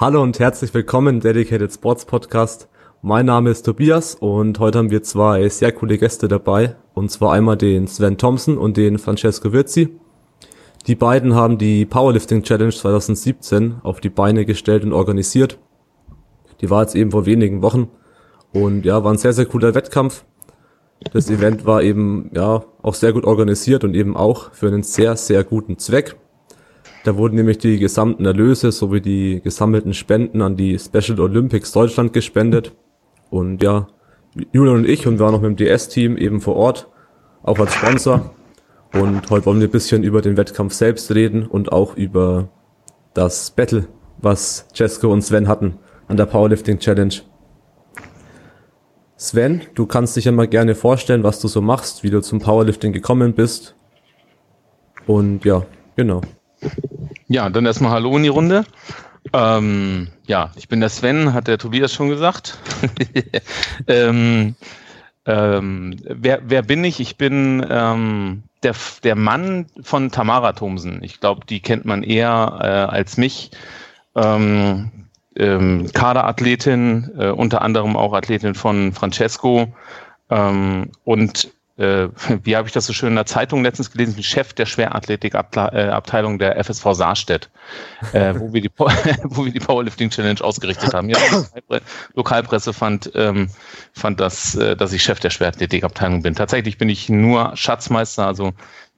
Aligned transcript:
Hallo 0.00 0.22
und 0.22 0.38
herzlich 0.38 0.72
willkommen 0.72 1.20
Dedicated 1.20 1.70
Sports 1.74 2.06
Podcast. 2.06 2.70
Mein 3.02 3.26
Name 3.26 3.50
ist 3.50 3.64
Tobias 3.66 4.14
und 4.14 4.58
heute 4.58 4.78
haben 4.78 4.90
wir 4.90 5.02
zwei 5.02 5.46
sehr 5.50 5.72
coole 5.72 5.98
Gäste 5.98 6.26
dabei. 6.26 6.74
Und 6.94 7.10
zwar 7.10 7.34
einmal 7.34 7.58
den 7.58 7.86
Sven 7.86 8.16
Thompson 8.16 8.56
und 8.56 8.78
den 8.78 8.98
Francesco 8.98 9.52
Virzi. 9.52 9.90
Die 10.86 10.94
beiden 10.94 11.34
haben 11.34 11.58
die 11.58 11.84
Powerlifting 11.84 12.44
Challenge 12.44 12.72
2017 12.72 13.80
auf 13.82 14.00
die 14.00 14.08
Beine 14.08 14.46
gestellt 14.46 14.84
und 14.84 14.94
organisiert. 14.94 15.58
Die 16.62 16.70
war 16.70 16.80
jetzt 16.80 16.94
eben 16.94 17.10
vor 17.10 17.26
wenigen 17.26 17.60
Wochen. 17.60 17.88
Und 18.54 18.86
ja, 18.86 19.04
war 19.04 19.12
ein 19.12 19.18
sehr, 19.18 19.34
sehr 19.34 19.44
cooler 19.44 19.74
Wettkampf. 19.74 20.24
Das 21.12 21.28
Event 21.28 21.66
war 21.66 21.82
eben, 21.82 22.30
ja, 22.34 22.64
auch 22.80 22.94
sehr 22.94 23.12
gut 23.12 23.24
organisiert 23.24 23.84
und 23.84 23.94
eben 23.94 24.16
auch 24.16 24.54
für 24.54 24.68
einen 24.68 24.82
sehr, 24.82 25.16
sehr 25.16 25.44
guten 25.44 25.76
Zweck. 25.76 26.16
Da 27.04 27.16
wurden 27.16 27.36
nämlich 27.36 27.58
die 27.58 27.78
gesamten 27.78 28.26
Erlöse 28.26 28.72
sowie 28.72 29.00
die 29.00 29.40
gesammelten 29.42 29.94
Spenden 29.94 30.42
an 30.42 30.56
die 30.56 30.78
Special 30.78 31.18
Olympics 31.20 31.72
Deutschland 31.72 32.12
gespendet. 32.12 32.72
Und 33.30 33.62
ja, 33.62 33.88
Julian 34.52 34.76
und 34.76 34.88
ich 34.88 35.06
und 35.06 35.18
wir 35.18 35.24
waren 35.24 35.32
noch 35.32 35.40
mit 35.40 35.58
dem 35.58 35.66
DS-Team 35.66 36.16
eben 36.16 36.40
vor 36.40 36.56
Ort, 36.56 36.88
auch 37.42 37.58
als 37.58 37.74
Sponsor. 37.74 38.34
Und 38.92 39.30
heute 39.30 39.46
wollen 39.46 39.60
wir 39.60 39.68
ein 39.68 39.72
bisschen 39.72 40.02
über 40.02 40.20
den 40.20 40.36
Wettkampf 40.36 40.74
selbst 40.74 41.14
reden 41.14 41.46
und 41.46 41.72
auch 41.72 41.96
über 41.96 42.48
das 43.14 43.50
Battle, 43.50 43.86
was 44.18 44.66
Cesco 44.74 45.10
und 45.10 45.22
Sven 45.22 45.48
hatten 45.48 45.78
an 46.08 46.16
der 46.16 46.26
Powerlifting 46.26 46.78
Challenge. 46.78 47.14
Sven, 49.16 49.62
du 49.74 49.86
kannst 49.86 50.16
dich 50.16 50.24
ja 50.24 50.32
mal 50.32 50.48
gerne 50.48 50.74
vorstellen, 50.74 51.22
was 51.22 51.40
du 51.40 51.48
so 51.48 51.60
machst, 51.60 52.02
wie 52.02 52.10
du 52.10 52.20
zum 52.20 52.40
Powerlifting 52.40 52.92
gekommen 52.92 53.34
bist. 53.34 53.76
Und 55.06 55.44
ja, 55.44 55.64
genau. 55.94 56.20
Ja, 57.28 57.48
dann 57.48 57.66
erstmal 57.66 57.92
Hallo 57.92 58.16
in 58.16 58.24
die 58.24 58.28
Runde. 58.28 58.64
Ähm, 59.32 60.08
ja, 60.26 60.50
ich 60.56 60.68
bin 60.68 60.80
der 60.80 60.88
Sven, 60.88 61.32
hat 61.34 61.46
der 61.46 61.58
Tobias 61.58 61.92
schon 61.92 62.08
gesagt. 62.08 62.58
ähm, 63.86 64.56
ähm, 65.26 65.96
wer, 66.04 66.40
wer 66.44 66.62
bin 66.62 66.82
ich? 66.84 67.00
Ich 67.00 67.16
bin 67.16 67.64
ähm, 67.68 68.42
der, 68.62 68.74
der 69.04 69.14
Mann 69.14 69.66
von 69.82 70.10
Tamara 70.10 70.52
Thomsen. 70.52 71.02
Ich 71.02 71.20
glaube, 71.20 71.46
die 71.46 71.60
kennt 71.60 71.84
man 71.84 72.02
eher 72.02 72.58
äh, 72.60 72.94
als 72.94 73.16
mich. 73.16 73.50
Ähm, 74.16 74.90
ähm, 75.36 75.90
Kaderathletin, 75.92 77.12
äh, 77.16 77.28
unter 77.28 77.62
anderem 77.62 77.96
auch 77.96 78.12
Athletin 78.12 78.54
von 78.54 78.92
Francesco. 78.92 79.72
Und 80.28 81.50
äh, 81.80 82.08
wie 82.44 82.56
habe 82.56 82.68
ich 82.68 82.72
das 82.74 82.86
so 82.86 82.92
schön 82.92 83.08
in 83.08 83.14
der 83.14 83.26
Zeitung 83.26 83.62
letztens 83.62 83.90
gelesen, 83.90 84.22
Chef 84.22 84.52
der 84.52 84.66
Schwerathletikabteilung 84.66 86.38
der 86.38 86.62
FSV 86.62 86.92
Saarstedt, 86.92 87.48
äh, 88.12 88.34
wo, 88.36 88.52
wir 88.52 88.60
die, 88.60 88.70
wo 88.76 89.44
wir 89.44 89.52
die 89.52 89.60
Powerlifting 89.60 90.10
Challenge 90.10 90.40
ausgerichtet 90.42 90.92
haben. 90.92 91.08
Ja, 91.08 91.18
Lokalpresse 92.14 92.74
fand, 92.74 93.10
ähm, 93.14 93.48
fand 93.94 94.20
das, 94.20 94.54
äh, 94.56 94.76
dass 94.76 94.92
ich 94.92 95.02
Chef 95.02 95.20
der 95.20 95.30
Schwerathletikabteilung 95.30 96.22
bin. 96.22 96.34
Tatsächlich 96.34 96.76
bin 96.76 96.90
ich 96.90 97.08
nur 97.08 97.56
Schatzmeister, 97.56 98.26
also 98.26 98.52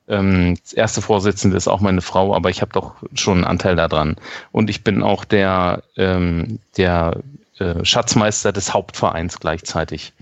ähm, 0.09 0.57
das 0.61 0.73
erste 0.73 1.03
Vorsitzende 1.03 1.57
ist 1.57 1.69
auch 1.69 1.81
meine 1.81 2.03
Frau, 2.03 2.35
aber 2.35 2.51
ich 2.51 2.63
habe 2.63 2.73
doch 2.73 2.97
schon 3.15 3.39
einen 3.39 3.45
Anteil 3.45 3.77
daran. 3.77 4.17
Und 4.51 4.71
ich 4.71 4.83
bin 4.83 5.05
auch 5.05 5.25
der, 5.25 5.85
ähm, 5.97 6.59
der 6.77 7.21
äh, 7.61 7.85
Schatzmeister 7.85 8.53
des 8.53 8.75
Hauptvereins 8.75 9.39
gleichzeitig. 9.39 10.13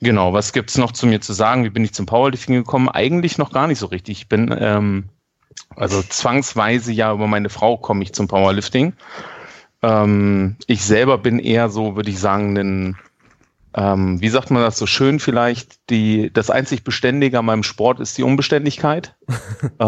Genau, 0.00 0.32
was 0.32 0.52
gibt's 0.52 0.78
noch 0.78 0.92
zu 0.92 1.06
mir 1.06 1.20
zu 1.20 1.32
sagen? 1.32 1.64
Wie 1.64 1.70
bin 1.70 1.84
ich 1.84 1.92
zum 1.92 2.06
Powerlifting 2.06 2.54
gekommen? 2.54 2.88
Eigentlich 2.88 3.36
noch 3.36 3.52
gar 3.52 3.66
nicht 3.66 3.78
so 3.78 3.86
richtig. 3.86 4.18
Ich 4.18 4.28
bin 4.28 4.54
ähm, 4.58 5.10
also 5.76 6.02
zwangsweise 6.02 6.92
ja 6.92 7.12
über 7.12 7.26
meine 7.26 7.48
Frau 7.48 7.76
komme 7.76 8.02
ich 8.02 8.12
zum 8.12 8.28
Powerlifting. 8.28 8.94
Ähm, 9.82 10.56
ich 10.66 10.84
selber 10.84 11.18
bin 11.18 11.38
eher 11.38 11.68
so, 11.68 11.96
würde 11.96 12.10
ich 12.10 12.18
sagen, 12.18 12.56
ein, 12.56 12.98
ähm, 13.74 14.20
wie 14.20 14.28
sagt 14.28 14.50
man 14.50 14.62
das 14.62 14.78
so 14.78 14.86
schön 14.86 15.20
vielleicht, 15.20 15.90
die, 15.90 16.32
das 16.32 16.50
einzig 16.50 16.84
Beständige 16.84 17.38
an 17.38 17.46
meinem 17.46 17.62
Sport 17.62 18.00
ist 18.00 18.18
die 18.18 18.22
Unbeständigkeit. 18.22 19.16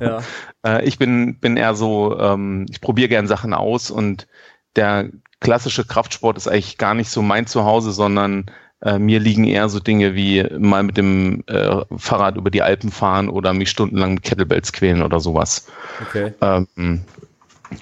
ja. 0.00 0.20
äh, 0.64 0.84
ich 0.84 0.98
bin, 0.98 1.38
bin 1.38 1.56
eher 1.56 1.74
so, 1.74 2.18
ähm, 2.18 2.66
ich 2.70 2.80
probiere 2.80 3.08
gern 3.08 3.26
Sachen 3.26 3.52
aus 3.52 3.90
und 3.90 4.26
der 4.74 5.10
klassische 5.40 5.84
Kraftsport 5.84 6.36
ist 6.36 6.48
eigentlich 6.48 6.78
gar 6.78 6.94
nicht 6.94 7.10
so 7.10 7.22
mein 7.22 7.46
Zuhause, 7.46 7.92
sondern 7.92 8.50
äh, 8.82 8.98
mir 8.98 9.20
liegen 9.20 9.44
eher 9.44 9.68
so 9.68 9.80
Dinge 9.80 10.14
wie 10.14 10.44
mal 10.58 10.82
mit 10.82 10.96
dem 10.96 11.44
äh, 11.46 11.82
Fahrrad 11.96 12.36
über 12.36 12.50
die 12.50 12.62
Alpen 12.62 12.90
fahren 12.90 13.28
oder 13.28 13.52
mich 13.52 13.70
stundenlang 13.70 14.14
mit 14.14 14.22
Kettlebells 14.22 14.72
quälen 14.72 15.02
oder 15.02 15.20
sowas. 15.20 15.66
Okay. 16.02 16.32
Ähm, 16.40 17.02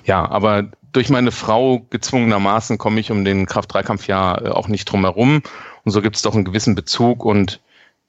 ja, 0.05 0.28
aber 0.28 0.69
durch 0.93 1.10
meine 1.10 1.32
Frau 1.32 1.81
gezwungenermaßen 1.91 2.78
komme 2.78 3.00
ich 3.00 3.10
um 3.10 3.25
den 3.25 3.47
Kraft-Dreikampf 3.47 4.06
ja 4.06 4.41
äh, 4.41 4.49
auch 4.49 4.69
nicht 4.69 4.84
drum 4.87 5.03
herum. 5.03 5.43
Und 5.84 5.93
so 5.93 6.00
gibt 6.00 6.16
es 6.16 6.22
doch 6.22 6.34
einen 6.34 6.44
gewissen 6.44 6.75
Bezug 6.75 7.25
und 7.25 7.61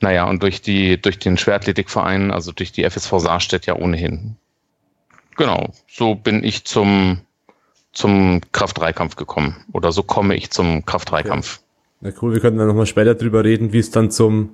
naja, 0.01 0.25
und 0.25 0.43
durch 0.43 0.61
die, 0.61 1.01
durch 1.01 1.19
den 1.19 1.37
Schwertathletikverein, 1.37 2.31
also 2.31 2.51
durch 2.51 2.71
die 2.71 2.83
FSV 2.83 3.13
Saarstedt 3.17 3.65
ja 3.65 3.75
ohnehin. 3.75 4.35
Genau, 5.37 5.73
so 5.87 6.15
bin 6.15 6.43
ich 6.43 6.65
zum, 6.65 7.21
zum 7.91 8.41
Kraft-Dreikampf 8.51 9.15
gekommen. 9.15 9.65
Oder 9.73 9.91
so 9.91 10.03
komme 10.03 10.35
ich 10.35 10.51
zum 10.51 10.85
Kraft-Dreikampf. 10.85 11.57
Okay. 11.57 11.64
Na 12.05 12.11
cool, 12.21 12.33
wir 12.33 12.39
können 12.39 12.59
dann 12.59 12.67
nochmal 12.67 12.85
später 12.85 13.15
drüber 13.15 13.43
reden, 13.43 13.73
wie 13.73 13.79
es 13.79 13.89
dann 13.89 14.11
zum, 14.11 14.51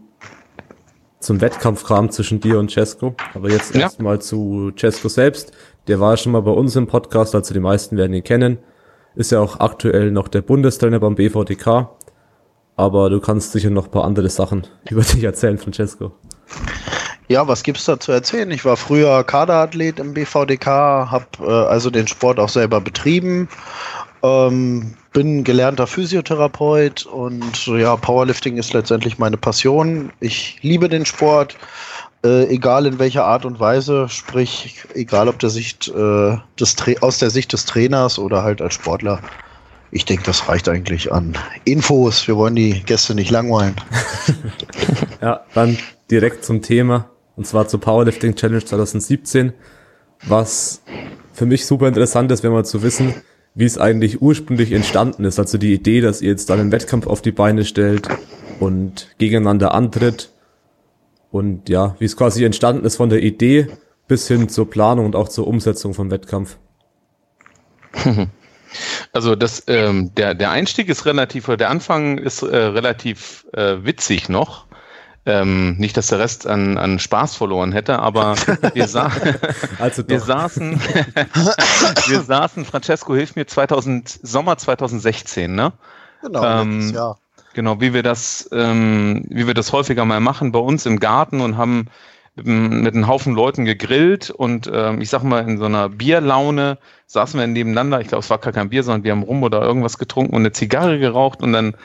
zum 1.20 1.42
Wettkampf 1.42 1.84
kam 1.84 2.10
zwischen 2.10 2.40
dir 2.40 2.58
und 2.58 2.72
Cesco. 2.72 3.14
Aber 3.34 3.50
jetzt 3.50 3.76
ja. 3.76 3.82
erstmal 3.82 4.22
zu 4.22 4.72
Cesco 4.80 5.10
selbst. 5.10 5.52
Der 5.88 6.00
war 6.00 6.16
schon 6.16 6.32
mal 6.32 6.44
bei 6.44 6.52
uns 6.52 6.78
im 6.78 6.88
Podcast, 6.88 7.36
also 7.36 7.54
die 7.54 7.60
meisten 7.60 7.98
werden 7.98 8.14
ihn 8.14 8.24
kennen. 8.24 8.60
Ist 9.16 9.34
ja 9.34 9.42
auch 9.42 9.60
aktuell 9.60 10.12
noch 10.12 10.30
der 10.30 10.44
Bundestrainer 10.44 11.02
beim 11.02 11.16
BVDK. 11.16 11.90
Aber 12.78 13.10
du 13.10 13.20
kannst 13.20 13.52
sicher 13.52 13.70
noch 13.70 13.88
ein 13.88 13.92
paar 13.92 14.06
andere 14.06 14.30
Sachen 14.30 14.66
über 14.90 15.02
dich 15.02 15.22
erzählen, 15.22 15.58
Francesco. 15.58 16.14
Ja, 17.28 17.50
was 17.50 17.64
gibt's 17.64 17.84
da 17.84 18.00
zu 18.00 18.14
erzählen? 18.14 18.50
Ich 18.52 18.64
war 18.64 18.78
früher 18.78 19.26
Kaderathlet 19.26 20.00
im 20.00 20.14
BVDK, 20.14 20.68
habe 20.68 21.26
äh, 21.42 21.52
also 21.52 21.90
den 21.90 22.08
Sport 22.08 22.40
auch 22.40 22.50
selber 22.50 22.80
betrieben 22.80 23.50
ähm, 24.24 24.94
bin 25.14 25.44
gelernter 25.44 25.88
Physiotherapeut 25.88 27.06
und 27.06 27.68
ja, 27.68 27.96
Powerlifting 27.96 28.58
ist 28.58 28.74
letztendlich 28.74 29.18
meine 29.18 29.38
Passion. 29.38 30.12
Ich 30.20 30.60
liebe 30.62 30.90
den 30.90 31.06
Sport, 31.06 31.58
äh, 32.24 32.46
egal 32.48 32.86
in 32.86 33.00
welcher 33.00 33.26
Art 33.26 33.46
und 33.46 33.60
Weise, 33.60 34.08
sprich, 34.10 34.84
egal 34.94 35.28
ob 35.28 35.40
der 35.40 35.50
Sicht, 35.50 35.88
äh, 35.90 36.38
des 36.60 36.76
aus 37.02 37.18
der 37.18 37.30
Sicht 37.30 37.52
des 37.54 37.66
Trainers 37.66 38.20
oder 38.20 38.44
halt 38.44 38.62
als 38.62 38.76
Sportler. 38.76 39.20
Ich 39.94 40.06
denke, 40.06 40.24
das 40.24 40.48
reicht 40.48 40.70
eigentlich 40.70 41.12
an 41.12 41.38
Infos. 41.66 42.26
Wir 42.28 42.38
wollen 42.38 42.56
die 42.56 42.82
Gäste 42.84 43.14
nicht 43.14 43.30
langweilen. 43.30 43.76
ja, 45.22 45.42
dann 45.54 45.78
direkt 46.10 46.46
zum 46.46 46.62
Thema 46.62 47.10
und 47.36 47.46
zwar 47.46 47.68
zur 47.68 47.82
Powerlifting 47.82 48.36
Challenge 48.36 48.64
2017. 48.64 49.54
Was 50.28 50.84
für 51.34 51.46
mich 51.46 51.66
super 51.66 51.88
interessant 51.88 52.32
ist, 52.32 52.44
wenn 52.44 52.52
man 52.52 52.64
zu 52.64 52.84
wissen, 52.84 53.16
wie 53.54 53.66
es 53.66 53.78
eigentlich 53.78 54.22
ursprünglich 54.22 54.72
entstanden 54.72 55.26
ist. 55.26 55.40
Also 55.40 55.58
die 55.58 55.74
Idee, 55.74 56.02
dass 56.02 56.22
ihr 56.22 56.30
jetzt 56.30 56.50
dann 56.50 56.60
einen 56.60 56.72
Wettkampf 56.72 57.08
auf 57.08 57.22
die 57.22 57.32
Beine 57.32 57.66
stellt 57.66 58.08
und 58.60 59.10
gegeneinander 59.18 59.74
antritt. 59.74 60.32
Und 61.32 61.70
ja, 61.70 61.96
wie 62.00 62.06
es 62.06 62.18
quasi 62.18 62.44
entstanden 62.44 62.86
ist 62.86 62.98
von 62.98 63.10
der 63.10 63.22
Idee 63.22 63.68
bis 64.08 64.28
hin 64.28 64.50
zur 64.50 64.70
Planung 64.70 65.06
und 65.06 65.16
auch 65.16 65.30
zur 65.30 65.48
Umsetzung 65.48 65.94
vom 65.94 66.12
Wettkampf. 66.12 66.58
Also 69.12 69.36
das, 69.36 69.64
ähm, 69.68 70.16
der, 70.16 70.34
der 70.34 70.52
Einstieg 70.52 70.88
ist 70.88 71.06
relativ, 71.06 71.48
der 71.48 71.70
Anfang 71.70 72.18
ist 72.18 72.42
äh, 72.42 72.56
relativ 72.56 73.46
äh, 73.52 73.84
witzig 73.84 74.30
noch. 74.30 74.66
Ähm, 75.24 75.78
nicht, 75.78 75.96
dass 75.98 76.08
der 76.08 76.18
Rest 76.18 76.48
an, 76.48 76.80
an 76.80 76.98
Spaß 76.98 77.36
verloren 77.36 77.72
hätte, 77.72 78.00
aber 78.00 78.36
wir, 78.74 78.88
sa 78.88 79.12
also 79.78 80.08
wir 80.08 80.20
saßen, 80.20 80.82
wir 82.08 82.22
saßen, 82.22 82.66
Francesco 82.66 83.16
hilft 83.16 83.36
mir 83.36 83.46
2000, 83.46 84.20
Sommer 84.24 84.58
2016, 84.58 85.54
ne? 85.54 85.74
Genau, 86.24 86.44
ähm, 86.44 86.92
Jahr. 86.92 87.20
Genau, 87.54 87.82
wie 87.82 87.94
wir 87.94 88.02
das, 88.02 88.50
ähm, 88.52 89.26
wie 89.30 89.46
wir 89.46 89.54
das 89.54 89.74
häufiger 89.74 90.06
mal 90.06 90.22
machen 90.22 90.52
bei 90.52 90.60
uns 90.60 90.86
im 90.86 91.00
Garten 91.00 91.42
und 91.42 91.58
haben 91.58 91.88
mit 92.36 92.96
einem 92.96 93.08
Haufen 93.08 93.36
Leuten 93.36 93.66
gegrillt 93.66 94.30
und 94.30 94.70
ähm, 94.74 95.02
ich 95.02 95.10
sag 95.10 95.22
mal 95.24 95.48
in 95.48 95.58
so 95.58 95.66
einer 95.66 95.90
Bierlaune 95.90 96.78
saßen 97.08 97.38
wir 97.38 97.46
nebeneinander. 97.46 98.00
Ich 98.00 98.08
glaube, 98.08 98.24
es 98.24 98.30
war 98.30 98.38
gar 98.38 98.54
kein 98.54 98.70
Bier, 98.70 98.84
sondern 98.84 99.04
wir 99.04 99.12
haben 99.12 99.24
rum 99.24 99.44
oder 99.44 99.62
irgendwas 99.62 99.98
getrunken 99.98 100.34
und 100.34 100.42
eine 100.42 100.54
Zigarre 100.54 100.98
geraucht 100.98 101.42
und 101.42 101.52
dann 101.52 101.76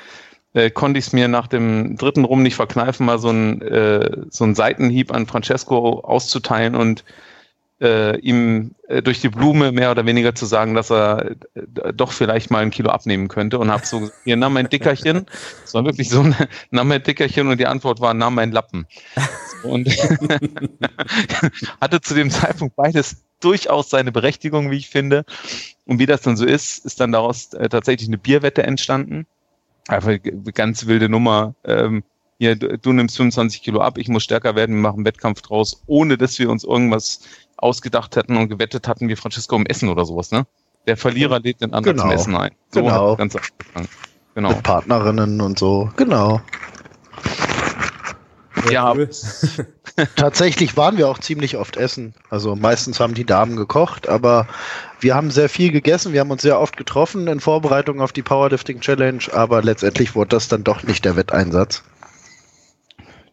äh, 0.57 0.71
konnte 0.71 0.99
ich 0.99 1.09
es 1.09 1.13
mir 1.13 1.29
nach 1.29 1.49
dem 1.49 1.99
dritten 1.99 2.25
Rum 2.25 2.43
nicht 2.43 2.55
verkneifen, 2.55 3.05
mal 3.05 3.19
so 3.19 3.29
ein 3.29 3.61
äh, 3.61 4.23
so 4.31 4.53
Seitenhieb 4.55 5.13
an 5.13 5.27
Francesco 5.27 6.01
auszuteilen 6.01 6.75
und 6.75 7.05
äh, 7.79 8.19
ihm 8.21 8.75
äh, 8.89 9.03
durch 9.03 9.21
die 9.21 9.29
Blume 9.29 9.71
mehr 9.71 9.91
oder 9.91 10.07
weniger 10.07 10.35
zu 10.35 10.47
sagen, 10.47 10.75
dass 10.75 10.91
er 10.91 11.33
äh, 11.33 11.93
doch 11.93 12.11
vielleicht 12.11 12.51
mal 12.51 12.63
ein 12.63 12.71
Kilo 12.71 12.89
abnehmen 12.89 13.29
könnte 13.29 13.59
und 13.59 13.71
habe 13.71 13.85
so 13.85 14.01
gesagt, 14.01 14.19
hier 14.25 14.39
nahm 14.39 14.55
mein 14.55 14.71
Dickerchen. 14.71 15.27
Es 15.63 15.75
war 15.75 15.85
wirklich 15.85 16.09
so, 16.09 16.23
nahm 16.71 16.89
mein 16.89 17.03
Dickerchen 17.03 17.49
und 17.49 17.61
die 17.61 17.67
Antwort 17.67 18.01
war, 18.01 18.15
nahm 18.15 18.37
mein 18.37 18.51
Lappen. 18.51 18.87
Und 19.63 19.89
hatte 21.83 22.01
zu 22.01 22.15
dem 22.15 22.31
Zeitpunkt 22.31 22.77
beides 22.77 23.27
durchaus 23.41 23.91
seine 23.91 24.11
Berechtigung, 24.11 24.71
wie 24.71 24.79
ich 24.79 24.89
finde. 24.89 25.27
Und 25.85 25.99
wie 25.99 26.07
das 26.07 26.23
dann 26.23 26.39
so 26.39 26.47
ist, 26.47 26.87
ist 26.87 26.99
dann 26.99 27.13
daraus 27.13 27.53
äh, 27.53 27.69
tatsächlich 27.69 28.09
eine 28.09 28.17
Bierwette 28.17 28.63
entstanden. 28.63 29.27
Einfach 29.89 30.09
eine 30.09 30.21
ganz 30.21 30.87
wilde 30.87 31.09
Nummer. 31.09 31.55
Ähm, 31.65 32.03
ja, 32.39 32.55
du, 32.55 32.77
du 32.79 32.93
nimmst 32.93 33.17
25 33.17 33.63
Kilo 33.63 33.81
ab, 33.81 33.99
ich 33.99 34.09
muss 34.09 34.23
stärker 34.23 34.55
werden, 34.57 34.75
wir 34.75 34.83
machen 34.83 34.97
einen 34.97 35.05
Wettkampf 35.07 35.41
draus, 35.43 35.83
ohne 35.87 36.19
dass 36.19 36.39
wir 36.39 36.51
uns 36.51 36.65
irgendwas 36.65 37.21
ausgedacht 37.57 38.17
hätten 38.17 38.37
und 38.37 38.49
gewettet 38.49 38.89
hatten 38.89 39.09
wie 39.09 39.17
Francesco 39.17 39.57
um 39.57 39.65
Essen 39.67 39.89
oder 39.89 40.05
sowas, 40.05 40.31
ne? 40.33 40.47
Der 40.87 40.97
Verlierer 40.97 41.41
lädt 41.41 41.63
den 41.63 41.73
anderen 41.73 41.97
genau. 41.97 42.09
zum 42.09 42.11
Essen 42.13 42.37
ein. 42.37 42.51
So 42.71 42.83
genau. 42.83 43.17
Ganz 43.17 43.37
genau. 44.35 44.51
Mit 44.51 44.63
Partnerinnen 44.63 45.41
und 45.41 45.59
so. 45.59 45.91
Genau. 45.97 46.41
Ja. 48.71 48.95
Tatsächlich 50.17 50.77
waren 50.77 50.99
wir 50.99 51.09
auch 51.09 51.19
ziemlich 51.19 51.57
oft 51.57 51.77
essen. 51.77 52.15
Also 52.31 52.57
meistens 52.57 53.01
haben 53.01 53.15
die 53.15 53.25
Damen 53.25 53.57
gekocht, 53.57 54.09
aber 54.09 54.47
wir 55.01 55.15
haben 55.15 55.31
sehr 55.31 55.49
viel 55.49 55.73
gegessen. 55.73 56.13
Wir 56.13 56.21
haben 56.21 56.31
uns 56.31 56.43
sehr 56.43 56.61
oft 56.61 56.77
getroffen 56.77 57.27
in 57.29 57.41
Vorbereitung 57.41 58.01
auf 58.01 58.13
die 58.13 58.23
Powerlifting 58.23 58.81
Challenge, 58.81 59.23
aber 59.33 59.63
letztendlich 59.63 60.15
wurde 60.15 60.31
das 60.31 60.49
dann 60.49 60.65
doch 60.65 60.83
nicht 60.83 61.05
der 61.05 61.17
Wetteinsatz. 61.17 61.83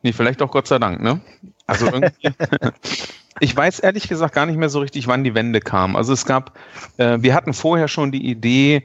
Nee, 0.01 0.13
vielleicht 0.13 0.41
auch 0.41 0.51
Gott 0.51 0.67
sei 0.67 0.79
Dank, 0.79 1.01
ne? 1.01 1.21
Also 1.65 1.85
irgendwie. 1.85 2.29
ich 3.39 3.55
weiß 3.55 3.79
ehrlich 3.79 4.09
gesagt 4.09 4.35
gar 4.35 4.45
nicht 4.45 4.57
mehr 4.57 4.69
so 4.69 4.79
richtig, 4.79 5.07
wann 5.07 5.23
die 5.23 5.33
Wende 5.33 5.61
kam. 5.61 5.95
Also 5.95 6.13
es 6.13 6.25
gab, 6.25 6.57
äh, 6.97 7.17
wir 7.21 7.33
hatten 7.33 7.53
vorher 7.53 7.87
schon 7.87 8.11
die 8.11 8.29
Idee, 8.29 8.83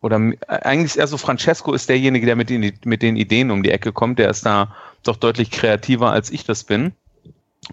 oder 0.00 0.16
eigentlich 0.48 0.84
ist 0.84 0.96
eher 0.96 1.06
so, 1.06 1.16
Francesco 1.16 1.72
ist 1.72 1.88
derjenige, 1.88 2.26
der 2.26 2.36
mit 2.36 2.50
den, 2.50 2.72
mit 2.84 3.02
den 3.02 3.16
Ideen 3.16 3.50
um 3.50 3.62
die 3.62 3.70
Ecke 3.70 3.92
kommt. 3.92 4.18
Der 4.18 4.30
ist 4.30 4.44
da 4.44 4.74
doch 5.08 5.16
deutlich 5.16 5.50
kreativer, 5.50 6.10
als 6.10 6.30
ich 6.30 6.44
das 6.44 6.64
bin. 6.64 6.92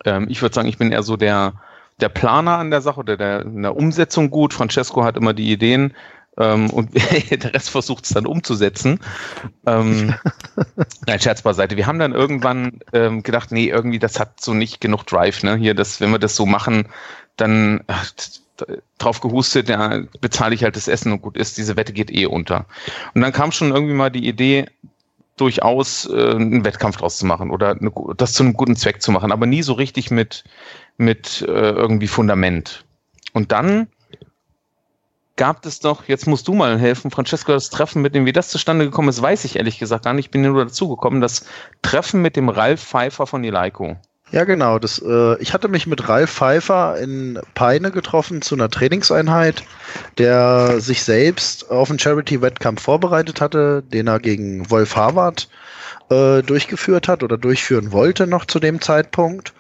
Ähm, 0.06 0.28
ich 0.30 0.42
würde 0.42 0.56
sagen, 0.56 0.68
ich 0.68 0.78
bin 0.78 0.92
eher 0.92 1.04
so 1.04 1.18
der, 1.18 1.54
der 2.00 2.10
Planer 2.10 2.58
an 2.58 2.72
der 2.72 2.82
Sache 2.82 3.00
oder 3.00 3.18
der 3.18 3.42
in 3.42 3.62
der 3.62 3.76
Umsetzung 3.76 4.30
gut. 4.30 4.54
Francesco 4.54 5.04
hat 5.04 5.18
immer 5.18 5.34
die 5.34 5.52
Ideen 5.52 5.94
ähm, 6.38 6.70
und 6.70 6.94
der 7.32 7.54
Rest 7.54 7.70
versucht 7.70 8.06
es 8.06 8.12
dann 8.12 8.26
umzusetzen. 8.26 9.00
Ähm, 9.66 10.16
nein, 11.08 11.20
Scherz 11.20 11.42
beiseite. 11.42 11.78
Wir 11.78 11.88
haben 11.88 12.00
dann 12.00 12.14
irgendwann 12.14 12.80
ähm, 12.94 13.24
gedacht, 13.24 13.52
nee, 13.52 13.68
irgendwie 13.68 14.00
das 14.00 14.20
hat 14.20 14.42
so 14.42 14.54
nicht 14.54 14.82
genug 14.82 15.06
Drive. 15.06 15.44
Ne? 15.44 15.56
Hier, 15.56 15.76
das, 15.76 16.02
wenn 16.02 16.12
wir 16.12 16.20
das 16.20 16.36
so 16.36 16.46
machen, 16.46 16.88
dann 17.38 17.82
ach, 17.88 18.12
drauf 18.98 19.22
gehustet, 19.22 19.70
ja, 19.70 20.04
bezahle 20.22 20.56
ich 20.56 20.64
halt 20.64 20.76
das 20.76 20.88
Essen 20.88 21.12
und 21.12 21.22
gut 21.22 21.38
ist, 21.38 21.58
diese 21.58 21.76
Wette 21.76 21.94
geht 21.94 22.12
eh 22.12 22.26
unter. 22.26 22.66
Und 23.14 23.22
dann 23.22 23.34
kam 23.34 23.52
schon 23.52 23.72
irgendwie 23.72 23.96
mal 23.96 24.12
die 24.12 24.28
Idee, 24.28 24.68
durchaus 25.38 26.06
äh, 26.10 26.32
einen 26.32 26.64
Wettkampf 26.66 26.98
draus 26.98 27.18
zu 27.18 27.26
machen 27.26 27.52
oder 27.52 27.72
eine, 27.72 27.92
das 28.18 28.34
zu 28.34 28.44
einem 28.44 28.54
guten 28.54 28.76
Zweck 28.76 29.02
zu 29.02 29.12
machen, 29.12 29.32
aber 29.32 29.46
nie 29.46 29.64
so 29.64 29.74
richtig 29.74 30.12
mit, 30.12 30.44
mit 30.98 31.42
äh, 31.48 31.72
irgendwie 31.72 32.08
Fundament. 32.08 32.86
Und 33.34 33.52
dann 33.52 33.88
gab 35.36 35.66
es 35.66 35.80
doch, 35.80 36.08
jetzt 36.08 36.28
musst 36.28 36.48
du 36.48 36.54
mal 36.54 36.80
helfen, 36.80 37.10
Francesco, 37.10 37.52
das 37.52 37.70
Treffen 37.70 38.02
mit 38.02 38.14
dem, 38.14 38.26
wie 38.26 38.34
das 38.34 38.50
zustande 38.50 38.86
gekommen 38.86 39.10
ist, 39.10 39.22
weiß 39.22 39.46
ich 39.46 39.56
ehrlich 39.56 39.80
gesagt 39.80 40.06
gar 40.06 40.14
nicht. 40.14 40.26
Ich 40.26 40.32
bin 40.32 40.44
nur 40.44 40.66
dazu 40.66 40.88
gekommen, 40.90 41.22
das 41.22 41.46
Treffen 41.82 42.22
mit 42.22 42.36
dem 42.36 42.50
Ralf 42.50 42.84
Pfeiffer 42.84 43.26
von 43.26 43.44
Eleiko. 43.44 43.98
Ja, 44.34 44.46
genau. 44.46 44.80
Das, 44.80 45.00
äh, 45.00 45.40
ich 45.40 45.54
hatte 45.54 45.68
mich 45.68 45.86
mit 45.86 46.10
Ralf 46.10 46.32
Pfeiffer 46.32 46.98
in 46.98 47.40
Peine 47.54 47.92
getroffen 47.92 48.42
zu 48.42 48.56
einer 48.56 48.68
Trainingseinheit, 48.68 49.64
der 50.18 50.80
sich 50.80 51.04
selbst 51.04 51.70
auf 51.70 51.92
einen 51.92 52.00
Charity-Wettkampf 52.00 52.82
vorbereitet 52.82 53.42
hatte, 53.42 53.84
den 53.84 54.08
er 54.08 54.20
gegen 54.20 54.72
Wolf 54.72 54.96
Harvard 54.96 55.50
äh, 56.10 56.42
durchgeführt 56.42 57.08
hat 57.08 57.22
oder 57.22 57.38
durchführen 57.38 57.92
wollte 57.92 58.26
noch 58.26 58.46
zu 58.46 58.60
dem 58.60 58.82
Zeitpunkt. 58.82 59.54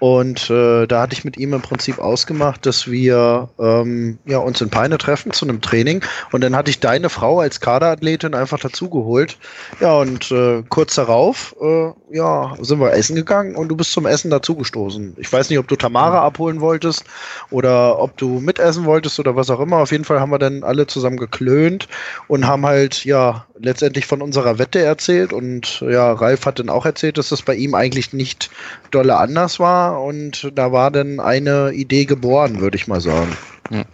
Und 0.00 0.50
äh, 0.50 0.86
da 0.86 1.02
hatte 1.02 1.14
ich 1.14 1.24
mit 1.24 1.36
ihm 1.36 1.54
im 1.54 1.62
Prinzip 1.62 1.98
ausgemacht, 1.98 2.66
dass 2.66 2.90
wir 2.90 3.48
ähm, 3.58 4.18
ja, 4.26 4.38
uns 4.38 4.60
in 4.60 4.70
Peine 4.70 4.98
treffen 4.98 5.32
zu 5.32 5.46
einem 5.46 5.60
Training. 5.60 6.04
Und 6.32 6.42
dann 6.42 6.54
hatte 6.54 6.70
ich 6.70 6.80
deine 6.80 7.08
Frau 7.08 7.40
als 7.40 7.60
Kaderathletin 7.60 8.34
einfach 8.34 8.58
dazugeholt. 8.58 9.38
Ja, 9.80 9.94
und 9.94 10.30
äh, 10.30 10.62
kurz 10.68 10.94
darauf 10.96 11.54
äh, 11.60 11.90
ja, 12.14 12.54
sind 12.60 12.80
wir 12.80 12.92
essen 12.92 13.16
gegangen 13.16 13.56
und 13.56 13.68
du 13.68 13.76
bist 13.76 13.92
zum 13.92 14.06
Essen 14.06 14.30
dazugestoßen. 14.30 15.16
Ich 15.18 15.32
weiß 15.32 15.50
nicht, 15.50 15.58
ob 15.58 15.68
du 15.68 15.76
Tamara 15.76 16.22
abholen 16.22 16.60
wolltest 16.60 17.04
oder 17.50 17.98
ob 17.98 18.16
du 18.16 18.40
mitessen 18.40 18.84
wolltest 18.84 19.18
oder 19.18 19.36
was 19.36 19.50
auch 19.50 19.60
immer. 19.60 19.78
Auf 19.78 19.90
jeden 19.90 20.04
Fall 20.04 20.20
haben 20.20 20.30
wir 20.30 20.38
dann 20.38 20.64
alle 20.64 20.86
zusammen 20.86 21.16
geklönt 21.16 21.88
und 22.28 22.46
haben 22.46 22.66
halt 22.66 23.04
ja 23.04 23.46
letztendlich 23.58 24.06
von 24.06 24.22
unserer 24.22 24.58
Wette 24.58 24.80
erzählt. 24.80 25.32
Und 25.32 25.80
ja, 25.80 26.12
Ralf 26.12 26.46
hat 26.46 26.58
dann 26.58 26.68
auch 26.68 26.86
erzählt, 26.86 27.18
dass 27.18 27.30
das 27.30 27.42
bei 27.42 27.54
ihm 27.54 27.74
eigentlich 27.74 28.12
nicht 28.12 28.50
dolle 28.90 29.16
anders 29.16 29.53
war 29.58 30.02
und 30.02 30.50
da 30.54 30.72
war 30.72 30.90
dann 30.90 31.20
eine 31.20 31.72
Idee 31.72 32.04
geboren, 32.04 32.60
würde 32.60 32.76
ich 32.76 32.86
mal 32.86 33.00
sagen. 33.00 33.36
Ja. 33.70 33.84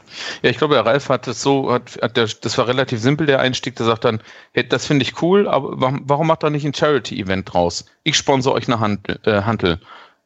ich 0.43 0.59
glaube, 0.59 0.75
der 0.75 0.85
Ralf 0.85 1.09
hat 1.09 1.29
das 1.29 1.43
so, 1.43 1.73
hat, 1.73 1.99
hat 2.03 2.17
der, 2.17 2.27
das 2.27 2.59
war 2.59 2.67
relativ 2.67 3.01
simpel, 3.01 3.27
der 3.27 3.39
Einstieg, 3.39 3.77
der 3.77 3.87
sagt 3.87 4.05
dann, 4.05 4.21
hey, 4.53 4.69
das 4.69 4.87
finde 4.87 5.05
ich 5.05 5.23
cool, 5.23 5.47
aber 5.47 6.01
warum 6.03 6.27
macht 6.27 6.43
er 6.43 6.51
nicht 6.51 6.65
ein 6.65 6.75
Charity-Event 6.75 7.53
draus? 7.53 7.87
Ich 8.03 8.17
sponsor 8.17 8.55
euch 8.55 8.67
eine 8.67 8.81
Handel. 8.81 9.21
Äh, 9.25 9.43
Handel. 9.43 9.81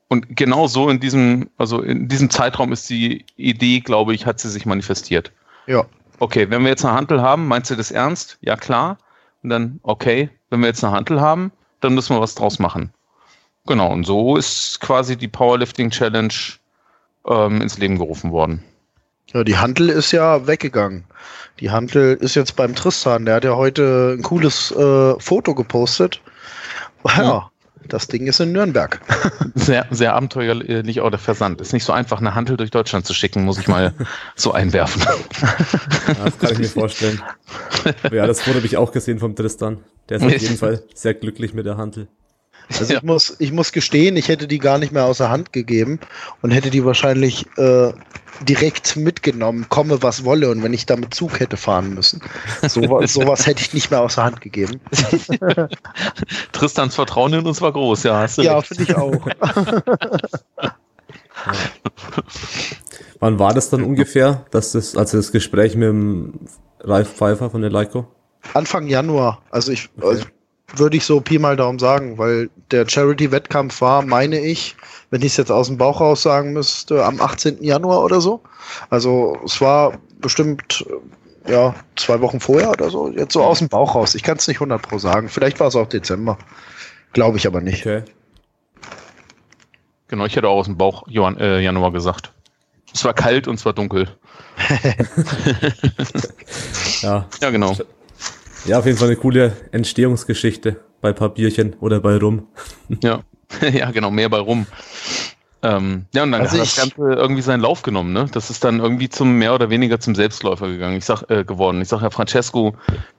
Und 0.09 0.37
genau 0.37 0.67
so 0.67 0.89
in 0.89 1.01
diesem, 1.01 1.51
also 1.59 1.83
in 1.83 2.09
diesem 2.09 2.31
Zeitraum 2.31 2.73
ist 2.73 2.89
die 2.89 3.27
Idee, 3.37 3.81
glaube 3.81 4.15
ich, 4.15 4.27
hat 4.27 4.41
sie 4.41 4.49
sich 4.49 4.65
manifestiert. 4.65 5.33
Ja. 5.67 5.85
Okay, 6.21 6.49
wenn 6.51 6.63
wir 6.63 6.69
jetzt 6.69 6.85
eine 6.85 6.95
Handel 6.95 7.21
haben, 7.21 7.49
meinst 7.49 7.71
du 7.71 7.75
das 7.75 7.91
ernst? 7.91 8.39
Ja, 8.41 8.57
klar. 8.57 8.99
Und 9.43 9.51
dann, 9.51 9.81
okay, 9.83 10.31
wenn 10.51 10.61
wir 10.61 10.69
jetzt 10.69 10.85
eine 10.85 10.95
Handel 10.95 11.21
haben, 11.21 11.53
dann 11.81 11.95
müssen 11.95 12.17
wir 12.17 12.21
was 12.21 12.35
draus 12.35 12.59
machen. 12.59 12.93
Genau, 13.67 13.91
und 13.93 14.05
so 14.05 14.37
ist 14.37 14.81
quasi 14.81 15.17
die 15.17 15.29
Powerlifting 15.29 15.91
Challenge 15.91 16.35
ähm, 17.27 17.63
ins 17.63 17.79
Leben 17.79 17.99
gerufen 17.99 18.31
worden. 18.31 18.63
Ja, 19.33 19.43
die 19.43 19.57
Handel 19.57 19.89
ist 19.89 20.13
ja 20.13 20.47
weggegangen. 20.47 21.05
Die 21.61 21.71
Handel 21.71 22.15
ist 22.15 22.35
jetzt 22.35 22.57
beim 22.57 22.75
Tristan. 22.75 23.25
Der 23.25 23.37
hat 23.37 23.45
ja 23.45 23.57
heute 23.57 24.17
ein 24.19 24.23
cooles 24.23 24.71
äh, 24.73 25.19
Foto 25.19 25.55
gepostet. 25.55 26.21
Ja, 27.05 27.23
ja, 27.23 27.51
das 27.89 28.07
Ding 28.07 28.27
ist 28.27 28.41
in 28.41 28.53
Nürnberg. 28.53 29.01
Sehr, 29.55 29.87
sehr 29.91 30.15
abenteuerlich 30.15 31.01
auch 31.01 31.11
der 31.11 31.19
Versand. 31.19 31.61
Ist 31.61 31.73
nicht 31.73 31.85
so 31.85 31.93
einfach, 31.93 32.19
eine 32.19 32.35
Handel 32.35 32.57
durch 32.57 32.71
Deutschland 32.71 33.07
zu 33.07 33.15
schicken, 33.15 33.45
muss 33.45 33.59
ich 33.59 33.69
mal 33.69 33.95
so 34.35 34.53
einwerfen. 34.53 35.03
Ja, 35.03 36.25
das 36.25 36.39
kann 36.39 36.53
ich 36.53 36.59
mir 36.59 36.69
vorstellen. 36.69 37.23
Ja, 38.11 38.27
das 38.27 38.43
Foto 38.43 38.57
habe 38.57 38.67
ich 38.67 38.77
auch 38.77 38.93
gesehen 38.93 39.19
vom 39.19 39.37
Tristan. 39.37 39.79
Der 40.09 40.19
ist 40.19 40.25
auf 40.25 40.33
jeden 40.33 40.59
Fall 40.59 40.83
sehr 40.95 41.15
glücklich 41.15 41.55
mit 41.55 41.67
der 41.67 41.77
Handel. 41.77 42.09
Also 42.69 42.93
ja. 42.93 42.99
ich 42.99 43.05
muss, 43.05 43.37
ich 43.39 43.53
muss 43.53 43.73
gestehen, 43.73 44.17
ich 44.17 44.29
hätte 44.29 44.47
die 44.49 44.59
gar 44.59 44.79
nicht 44.79 44.93
mehr 44.93 45.05
außer 45.05 45.29
Hand 45.29 45.53
gegeben 45.53 46.01
und 46.43 46.51
hätte 46.51 46.71
die 46.71 46.85
wahrscheinlich 46.85 47.47
äh, 47.57 47.93
direkt 48.43 48.97
mitgenommen, 48.97 49.67
komme 49.69 50.03
was 50.03 50.25
wolle 50.25 50.51
und 50.51 50.63
wenn 50.63 50.73
ich 50.73 50.87
damit 50.87 51.15
Zug 51.15 51.41
hätte 51.41 51.57
fahren 51.57 51.95
müssen. 51.95 52.21
So, 52.63 53.01
sowas 53.07 53.47
hätte 53.47 53.63
ich 53.63 53.75
nicht 53.75 53.91
mehr 53.91 54.01
außer 54.01 54.25
Hand 54.25 54.41
gegeben. 54.41 54.81
Tristans 56.53 56.94
Vertrauen 56.94 57.35
in 57.35 57.47
uns 57.47 57.61
war 57.61 57.73
groß, 57.73 58.05
ja. 58.05 58.19
Hast 58.19 58.39
du 58.39 58.43
ja, 58.43 58.61
finde 58.61 58.85
ich 58.85 58.97
auch. 58.97 59.27
Wann 63.21 63.39
war 63.39 63.55
das 63.55 63.71
dann 63.71 63.83
ungefähr, 63.83 64.44
dass 64.51 64.73
das, 64.73 64.97
also 64.97 65.17
das 65.17 65.31
Gespräch 65.33 65.77
mit 65.77 65.89
dem 65.89 66.41
Ralf 66.81 67.13
Pfeiffer 67.13 67.51
von 67.51 67.61
der 67.61 67.71
Leico? 67.71 68.09
Anfang 68.53 68.89
Januar. 68.89 69.43
Also 69.51 69.73
ich, 69.73 69.89
okay. 69.97 70.06
also 70.06 70.25
würde 70.73 70.97
ich 70.97 71.05
so 71.05 71.21
Pi 71.21 71.39
mal 71.39 71.56
Daumen 71.56 71.79
sagen, 71.79 72.19
weil 72.19 72.51
der 72.71 72.89
Charity-Wettkampf 72.89 73.81
war, 73.81 74.03
meine 74.03 74.41
ich, 74.41 74.77
wenn 75.11 75.21
ich 75.21 75.29
es 75.29 75.37
jetzt 75.37 75.53
aus 75.53 75.69
dem 75.69 75.79
Bauch 75.79 76.01
raus 76.01 76.23
sagen 76.23 76.53
müsste, 76.53 77.05
am 77.05 77.21
18. 77.21 77.63
Januar 77.63 78.03
oder 78.03 78.21
so. 78.21 78.41
Also 78.91 79.39
es 79.44 79.61
war 79.61 79.99
bestimmt 80.21 80.85
ja 81.47 81.75
zwei 81.97 82.21
Wochen 82.21 82.41
vorher 82.41 82.71
oder 82.71 82.91
so, 82.91 83.11
jetzt 83.11 83.35
so 83.35 83.43
aus 83.43 83.59
dem 83.59 83.69
Bauch 83.69 83.94
raus. 83.94 84.15
Ich 84.15 84.23
kann 84.23 84.39
es 84.39 84.49
nicht 84.49 84.56
100 84.56 84.83
pro 84.83 84.99
sagen. 84.99 85.29
Vielleicht 85.29 85.61
war 85.61 85.69
es 85.69 85.77
auch 85.77 85.89
Dezember. 85.89 86.39
Glaube 87.13 87.37
ich 87.37 87.47
aber 87.47 87.61
nicht. 87.61 87.87
Okay. 87.87 88.03
Genau, 90.09 90.27
ich 90.27 90.37
hätte 90.37 90.49
auch 90.49 90.59
aus 90.59 90.67
dem 90.67 90.77
Bauch 90.77 91.05
Johann, 91.09 91.39
äh, 91.39 91.61
Januar 91.61 91.93
gesagt. 91.93 92.33
Es 92.93 93.05
war 93.05 93.15
kalt 93.15 93.49
und 93.49 93.56
es 93.56 93.65
war 93.65 93.73
dunkel. 93.73 94.09
ja. 97.03 97.27
ja, 97.41 97.51
genau. 97.51 97.77
Ja, 98.67 98.79
auf 98.79 98.87
jeden 98.87 98.97
Fall 98.97 99.09
eine 99.09 99.17
coole 99.17 99.53
Entstehungsgeschichte 99.73 100.81
bei 101.03 101.13
Papierchen 101.13 101.75
oder 101.81 102.01
bei 102.01 102.17
Rum. 102.17 102.49
Ja, 103.03 103.21
ja 103.73 103.91
genau, 103.91 104.11
mehr 104.11 104.31
bei 104.31 104.39
Rum. 104.39 104.67
Ähm, 105.63 106.06
ja, 106.15 106.23
und 106.23 106.33
dann 106.33 106.43
also 106.43 106.59
hat 106.59 106.63
das 106.63 106.77
Ganze 106.77 107.15
irgendwie 107.15 107.43
seinen 107.43 107.61
Lauf 107.61 107.83
genommen, 107.83 108.13
ne? 108.13 108.27
Das 108.33 108.51
ist 108.51 108.65
dann 108.65 108.81
irgendwie 108.81 109.09
zum 109.09 109.39
mehr 109.39 109.55
oder 109.55 109.71
weniger 109.71 109.99
zum 109.99 110.15
Selbstläufer 110.15 110.69
gegangen. 110.69 110.97
Ich 110.97 111.05
sag 111.05 111.29
äh, 111.31 111.44
geworden. 111.44 111.81
Ich 111.81 111.89
sag 111.89 112.01
Herr 112.01 112.11
Francesco, 112.11 112.75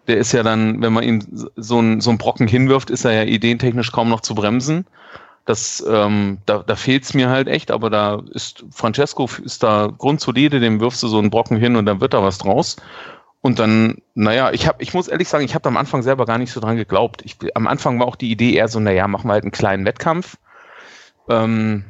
der 0.08 0.18
ist 0.18 0.32
ja 0.32 0.44
dann, 0.44 0.82
wenn 0.82 0.94
man 0.94 1.04
ihn 1.04 1.48
so 1.56 1.80
ein 1.80 2.02
so 2.02 2.12
ein 2.12 2.18
Brocken 2.18 2.48
hinwirft, 2.48 2.90
ist 2.90 3.06
er 3.06 3.14
ja 3.14 3.24
ideentechnisch 3.24 3.92
kaum 3.92 4.10
noch 4.10 4.22
zu 4.22 4.36
bremsen. 4.36 4.86
Das, 5.46 5.84
ähm, 5.88 6.40
da, 6.48 6.64
da 6.66 6.75
fehlt's 6.75 7.14
mir 7.14 7.30
halt 7.30 7.48
echt, 7.48 7.70
aber 7.70 7.92
da 7.92 8.24
ist 8.32 8.66
Francesco 8.72 9.30
ist 9.44 9.62
da 9.62 9.92
grundsolide, 9.96 10.60
dem 10.60 10.80
wirfst 10.80 11.04
du 11.04 11.08
so 11.08 11.20
einen 11.20 11.30
Brocken 11.30 11.58
hin 11.58 11.75
und 11.75 11.86
dann 11.86 12.02
wird 12.02 12.16
da 12.16 12.24
was 12.24 12.40
draus. 12.40 12.78
Und 13.42 13.60
dann, 13.60 14.01
naja, 14.15 14.51
ich 14.51 14.68
habe, 14.68 14.82
ich 14.82 14.94
muss 14.94 15.08
ehrlich 15.08 15.30
sagen, 15.30 15.46
ich 15.46 15.54
habe 15.54 15.70
am 15.70 15.77
Anfang 15.77 16.01
selber 16.01 16.25
gar 16.25 16.38
nicht 16.38 16.51
so 16.51 16.60
dran 16.60 16.77
geglaubt. 16.77 17.22
Ich, 17.24 17.38
am 17.56 17.68
Anfang 17.68 18.00
war 18.00 18.08
auch 18.08 18.15
die 18.15 18.32
Idee 18.32 18.54
eher 18.54 18.68
so, 18.68 18.80
naja, 18.80 19.08
machen 19.08 19.27
wir 19.27 19.34
halt 19.34 19.44
einen 19.44 19.51
kleinen 19.51 19.86
Wettkampf. 19.86 20.38
Ähm, 21.30 21.86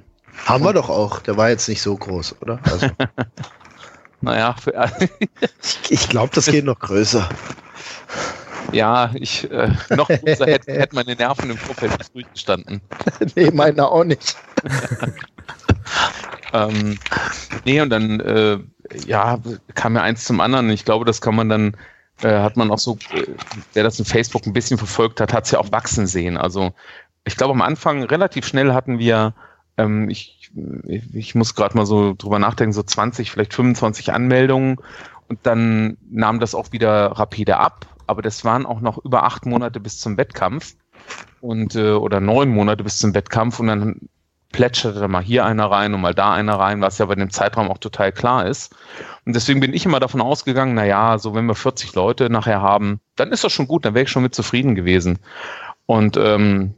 Haben 0.45 0.63
wir 0.63 0.73
doch 0.73 0.89
auch. 0.89 1.19
Der 1.19 1.37
war 1.37 1.49
jetzt 1.49 1.69
nicht 1.69 1.81
so 1.81 1.95
groß, 1.95 2.41
oder? 2.41 2.59
Also. 2.63 2.87
naja, 4.21 4.55
für, 4.61 4.91
ich, 5.63 5.91
ich 5.91 6.09
glaube, 6.09 6.31
das 6.35 6.47
geht 6.47 6.65
noch 6.65 6.79
größer. 6.79 7.27
Ja, 8.71 9.11
ich 9.13 9.49
äh, 9.51 9.71
noch 9.95 10.07
größer 10.07 10.45
hätte, 10.47 10.73
hätte 10.73 10.95
meine 10.95 11.15
Nerven 11.15 11.49
im 11.49 11.57
Vorfeld 11.57 11.97
nicht 11.97 12.13
durchgestanden. 12.13 12.81
nee, 13.35 13.51
meine 13.51 13.87
auch 13.87 14.03
nicht. 14.03 14.35
ähm, 16.55 16.97
nee, 17.65 17.81
und 17.81 17.89
dann 17.89 18.19
äh, 18.19 18.59
ja, 19.05 19.39
kam 19.73 19.95
ja 19.95 20.01
eins 20.01 20.23
zum 20.23 20.39
anderen. 20.39 20.69
Ich 20.69 20.85
glaube, 20.85 21.05
das 21.05 21.21
kann 21.21 21.35
man 21.35 21.49
dann, 21.49 21.77
äh, 22.21 22.39
hat 22.39 22.55
man 22.55 22.71
auch 22.71 22.79
so, 22.79 22.97
äh, 23.13 23.25
wer 23.73 23.83
das 23.83 23.99
in 23.99 24.05
Facebook 24.05 24.45
ein 24.45 24.53
bisschen 24.53 24.77
verfolgt 24.77 25.19
hat, 25.19 25.33
hat 25.33 25.45
es 25.45 25.51
ja 25.51 25.59
auch 25.59 25.71
wachsen 25.71 26.07
sehen. 26.07 26.37
Also 26.37 26.73
ich 27.25 27.35
glaube, 27.35 27.53
am 27.53 27.61
Anfang 27.61 28.03
relativ 28.03 28.45
schnell 28.47 28.73
hatten 28.73 28.99
wir, 28.99 29.33
ähm, 29.77 30.09
ich, 30.09 30.51
ich 31.13 31.35
muss 31.35 31.55
gerade 31.55 31.75
mal 31.75 31.85
so 31.85 32.13
drüber 32.17 32.39
nachdenken, 32.39 32.73
so 32.73 32.83
20, 32.83 33.31
vielleicht 33.31 33.53
25 33.53 34.13
Anmeldungen 34.13 34.77
und 35.27 35.39
dann 35.43 35.97
nahm 36.09 36.39
das 36.39 36.55
auch 36.55 36.71
wieder 36.71 37.07
rapide 37.07 37.57
ab. 37.57 37.87
Aber 38.07 38.21
das 38.21 38.45
waren 38.45 38.65
auch 38.65 38.81
noch 38.81 39.03
über 39.03 39.23
acht 39.23 39.45
Monate 39.45 39.79
bis 39.79 39.99
zum 39.99 40.15
Wettkampf 40.17 40.75
und 41.41 41.75
äh, 41.75 41.91
oder 41.91 42.19
neun 42.19 42.49
Monate 42.49 42.83
bis 42.83 42.99
zum 42.99 43.13
Wettkampf 43.15 43.59
und 43.59 43.67
dann 43.67 43.99
plätscherte 44.55 45.05
mal 45.09 45.21
hier 45.21 45.45
einer 45.45 45.69
rein 45.69 45.93
und 45.93 45.99
mal 45.99 46.13
da 46.13 46.33
einer 46.33 46.57
rein, 46.57 46.79
was 46.79 46.97
ja 46.97 47.05
bei 47.07 47.15
dem 47.15 47.29
Zeitraum 47.29 47.69
auch 47.69 47.77
total 47.77 48.13
klar 48.13 48.47
ist. 48.47 48.73
Und 49.25 49.35
deswegen 49.35 49.59
bin 49.59 49.73
ich 49.73 49.85
immer 49.85 49.99
davon 49.99 50.21
ausgegangen, 50.21 50.75
na 50.75 50.85
ja, 50.85 51.17
so 51.17 51.35
wenn 51.35 51.45
wir 51.45 51.55
40 51.55 51.93
Leute 51.93 52.29
nachher 52.29 52.61
haben, 52.61 53.01
dann 53.17 53.33
ist 53.33 53.43
das 53.43 53.51
schon 53.51 53.67
gut, 53.67 53.83
dann 53.83 53.95
wäre 53.95 54.03
ich 54.03 54.09
schon 54.09 54.23
mit 54.23 54.33
zufrieden 54.33 54.73
gewesen. 54.73 55.19
Und 55.85 56.15
ähm, 56.15 56.73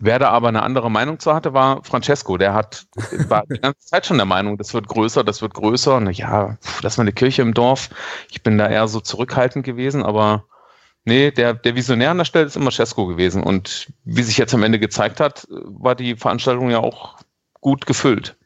Wer 0.00 0.18
da 0.18 0.30
aber 0.30 0.48
eine 0.48 0.62
andere 0.62 0.90
Meinung 0.90 1.18
zu 1.18 1.34
hatte, 1.34 1.52
war 1.52 1.84
Francesco. 1.84 2.38
Der 2.38 2.54
hat, 2.54 2.86
war 3.28 3.44
die 3.50 3.60
ganze 3.60 3.80
Zeit 3.80 4.06
schon 4.06 4.16
der 4.16 4.24
Meinung, 4.24 4.56
das 4.56 4.72
wird 4.72 4.88
größer, 4.88 5.24
das 5.24 5.42
wird 5.42 5.52
größer. 5.52 5.96
Und 5.96 6.10
ja, 6.12 6.56
das 6.80 6.96
war 6.96 7.02
eine 7.02 7.12
Kirche 7.12 7.42
im 7.42 7.52
Dorf. 7.52 7.90
Ich 8.30 8.42
bin 8.42 8.56
da 8.56 8.66
eher 8.66 8.88
so 8.88 9.00
zurückhaltend 9.00 9.62
gewesen, 9.62 10.02
aber 10.02 10.44
Nee, 11.04 11.30
der, 11.30 11.54
der 11.54 11.74
Visionär 11.74 12.10
an 12.10 12.18
der 12.18 12.24
Stelle 12.24 12.46
ist 12.46 12.56
immer 12.56 12.70
Cesco 12.70 13.06
gewesen. 13.06 13.42
Und 13.42 13.92
wie 14.04 14.22
sich 14.22 14.38
jetzt 14.38 14.54
am 14.54 14.62
Ende 14.62 14.78
gezeigt 14.78 15.20
hat, 15.20 15.46
war 15.50 15.94
die 15.94 16.16
Veranstaltung 16.16 16.70
ja 16.70 16.78
auch 16.78 17.18
gut 17.60 17.86
gefüllt. 17.86 18.36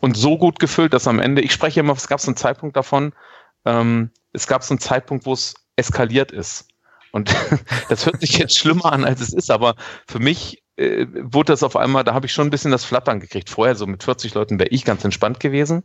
Und 0.00 0.16
so 0.16 0.36
gut 0.38 0.58
gefüllt, 0.58 0.94
dass 0.94 1.06
am 1.06 1.20
Ende, 1.20 1.42
ich 1.42 1.52
spreche 1.52 1.80
immer, 1.80 1.92
es 1.92 2.08
gab 2.08 2.20
so 2.20 2.28
einen 2.28 2.36
Zeitpunkt 2.36 2.76
davon, 2.76 3.12
ähm, 3.64 4.10
es 4.32 4.46
gab 4.46 4.64
so 4.64 4.72
einen 4.72 4.80
Zeitpunkt, 4.80 5.26
wo 5.26 5.32
es 5.32 5.54
eskaliert 5.76 6.32
ist. 6.32 6.68
Und 7.12 7.34
das 7.88 8.06
hört 8.06 8.20
sich 8.20 8.36
jetzt 8.38 8.58
schlimmer 8.58 8.92
an, 8.92 9.04
als 9.04 9.20
es 9.20 9.32
ist, 9.32 9.50
aber 9.50 9.76
für 10.08 10.18
mich 10.18 10.62
äh, 10.76 11.06
wurde 11.12 11.52
das 11.52 11.62
auf 11.62 11.76
einmal, 11.76 12.04
da 12.04 12.14
habe 12.14 12.26
ich 12.26 12.32
schon 12.32 12.48
ein 12.48 12.50
bisschen 12.50 12.70
das 12.70 12.84
Flattern 12.84 13.20
gekriegt. 13.20 13.50
Vorher 13.50 13.76
so 13.76 13.86
mit 13.86 14.02
40 14.02 14.34
Leuten 14.34 14.58
wäre 14.58 14.70
ich 14.70 14.84
ganz 14.84 15.04
entspannt 15.04 15.38
gewesen. 15.38 15.84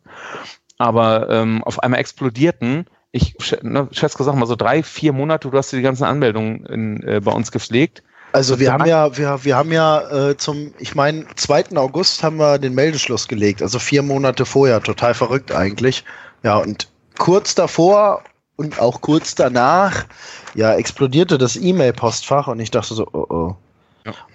Aber 0.78 1.30
ähm, 1.30 1.64
auf 1.64 1.80
einmal 1.80 2.00
explodierten 2.00 2.88
ich 3.14 3.36
ne, 3.62 3.88
schätze 3.92 4.24
sag 4.24 4.36
mal 4.36 4.48
so 4.48 4.56
drei, 4.56 4.82
vier 4.82 5.14
Monate, 5.14 5.50
du 5.50 5.58
hast 5.58 5.72
die 5.72 5.82
ganzen 5.82 6.04
Anmeldungen 6.04 6.66
in, 6.66 7.04
äh, 7.04 7.22
bei 7.24 7.32
uns 7.32 7.52
gepflegt. 7.52 8.04
Also 8.34 8.60
wir 8.60 8.74
haben 8.74 8.88
ja, 8.88 9.16
wir, 9.16 9.46
wir 9.46 9.56
haben 9.56 9.72
ja 9.72 10.30
äh, 10.30 10.38
zum, 10.38 10.74
ich 10.80 10.96
meine, 10.96 11.28
2. 11.36 11.78
August 11.78 12.24
haben 12.24 12.38
wir 12.38 12.58
den 12.58 12.74
Meldeschluss 12.74 13.28
gelegt, 13.28 13.62
also 13.62 13.78
vier 13.78 14.02
Monate 14.02 14.46
vorher, 14.46 14.82
total 14.82 15.14
verrückt 15.14 15.52
eigentlich. 15.52 16.04
Ja, 16.42 16.58
und 16.58 16.90
kurz 17.20 17.54
davor 17.54 18.24
und 18.56 18.80
auch 18.80 19.02
kurz 19.02 19.36
danach, 19.36 20.06
ja, 20.56 20.74
explodierte 20.74 21.38
das 21.38 21.56
E-Mail-Postfach 21.56 22.48
und 22.48 22.60
ich 22.60 22.72
dachte 22.72 22.96
so, 22.96 23.08
oh 23.14 23.28
oh. 23.30 23.56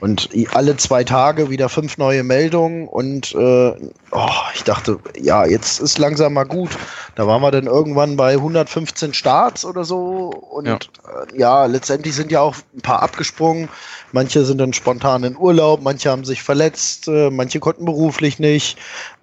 Und 0.01 0.31
alle 0.53 0.77
zwei 0.77 1.05
Tage 1.05 1.51
wieder 1.51 1.69
fünf 1.69 1.99
neue 1.99 2.25
Meldungen 2.25 2.89
und 2.89 3.35
äh, 3.35 3.73
oh, 4.13 4.31
ich 4.55 4.65
dachte, 4.65 4.99
ja, 5.21 5.45
jetzt 5.45 5.81
ist 5.81 5.99
langsam 5.99 6.35
mal 6.35 6.45
gut. 6.45 6.71
Da 7.17 7.27
waren 7.27 7.43
wir 7.43 7.51
dann 7.51 7.67
irgendwann 7.67 8.17
bei 8.17 8.33
115 8.33 9.13
Starts 9.13 9.65
oder 9.65 9.85
so 9.85 10.31
und 10.31 10.67
ja, 10.67 10.77
äh, 10.77 11.39
ja 11.39 11.67
letztendlich 11.67 12.15
sind 12.15 12.33
ja 12.33 12.41
auch 12.41 12.57
ein 12.75 12.81
paar 12.81 13.03
abgesprungen. 13.03 13.69
Manche 14.13 14.45
sind 14.45 14.59
dann 14.59 14.73
spontan 14.73 15.25
in 15.25 15.37
Urlaub, 15.37 15.83
manche 15.83 16.11
haben 16.11 16.25
sich 16.25 16.43
verletzt, 16.43 17.09
äh, 17.09 17.31
manche 17.31 17.61
konnten 17.61 17.85
beruflich 17.85 18.39
nicht. 18.39 18.79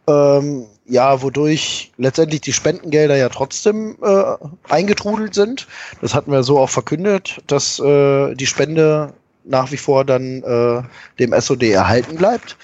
Ähm, 0.08 0.68
ja, 0.88 1.24
wodurch 1.24 1.92
letztendlich 1.98 2.42
die 2.42 2.54
Spendengelder 2.54 3.16
ja 3.16 3.30
trotzdem 3.30 3.98
äh, 4.04 4.36
eingetrudelt 4.70 5.34
sind. 5.34 5.68
Das 6.02 6.14
hatten 6.14 6.32
wir 6.32 6.44
so 6.44 6.60
auch 6.60 6.70
verkündet, 6.70 7.42
dass 7.48 7.80
äh, 7.80 8.36
die 8.36 8.46
Spende 8.46 9.14
nach 9.46 9.72
wie 9.72 9.78
vor 9.78 10.06
dann 10.06 10.44
äh, 10.44 10.82
dem 11.20 11.40
SOD 11.40 11.64
erhalten 11.64 12.16
bleibt. 12.16 12.58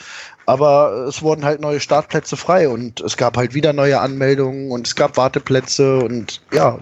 Aber 0.47 1.05
es 1.07 1.21
wurden 1.21 1.45
halt 1.45 1.61
neue 1.61 1.79
Startplätze 1.79 2.35
frei 2.35 2.67
und 2.67 2.99
es 3.01 3.15
gab 3.15 3.37
halt 3.37 3.53
wieder 3.53 3.73
neue 3.73 3.99
Anmeldungen 3.99 4.71
und 4.71 4.87
es 4.87 4.95
gab 4.95 5.15
Warteplätze 5.15 5.99
und 5.99 6.41
ja, 6.51 6.79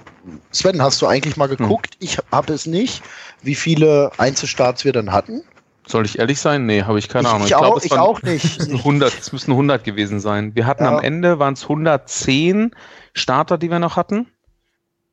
Sven, 0.51 0.81
hast 0.81 1.01
du 1.01 1.07
eigentlich 1.07 1.37
mal 1.37 1.47
geguckt? 1.47 1.95
Hm. 1.95 1.99
Ich 1.99 2.17
habe 2.31 2.53
es 2.53 2.65
nicht, 2.65 3.03
wie 3.41 3.55
viele 3.55 4.11
Einzelstarts 4.17 4.85
wir 4.85 4.93
dann 4.93 5.11
hatten. 5.11 5.43
Soll 5.87 6.05
ich 6.05 6.19
ehrlich 6.19 6.39
sein? 6.39 6.67
Nee, 6.67 6.83
habe 6.83 6.99
ich 6.99 7.09
keine 7.09 7.27
ich, 7.27 7.33
Ahnung. 7.33 7.47
Ich, 7.47 7.51
ich 7.51 7.57
glaube, 7.57 7.81
es 7.83 7.91
auch 7.91 8.21
nicht. 8.21 8.59
100, 8.71 9.19
es 9.19 9.31
müssen 9.33 9.51
100 9.51 9.83
gewesen 9.83 10.19
sein. 10.19 10.55
Wir 10.55 10.67
hatten 10.67 10.83
ja. 10.83 10.95
am 10.95 11.03
Ende, 11.03 11.39
waren 11.39 11.55
es 11.55 11.63
110 11.63 12.71
Starter, 13.13 13.57
die 13.57 13.71
wir 13.71 13.79
noch 13.79 13.95
hatten. 13.95 14.27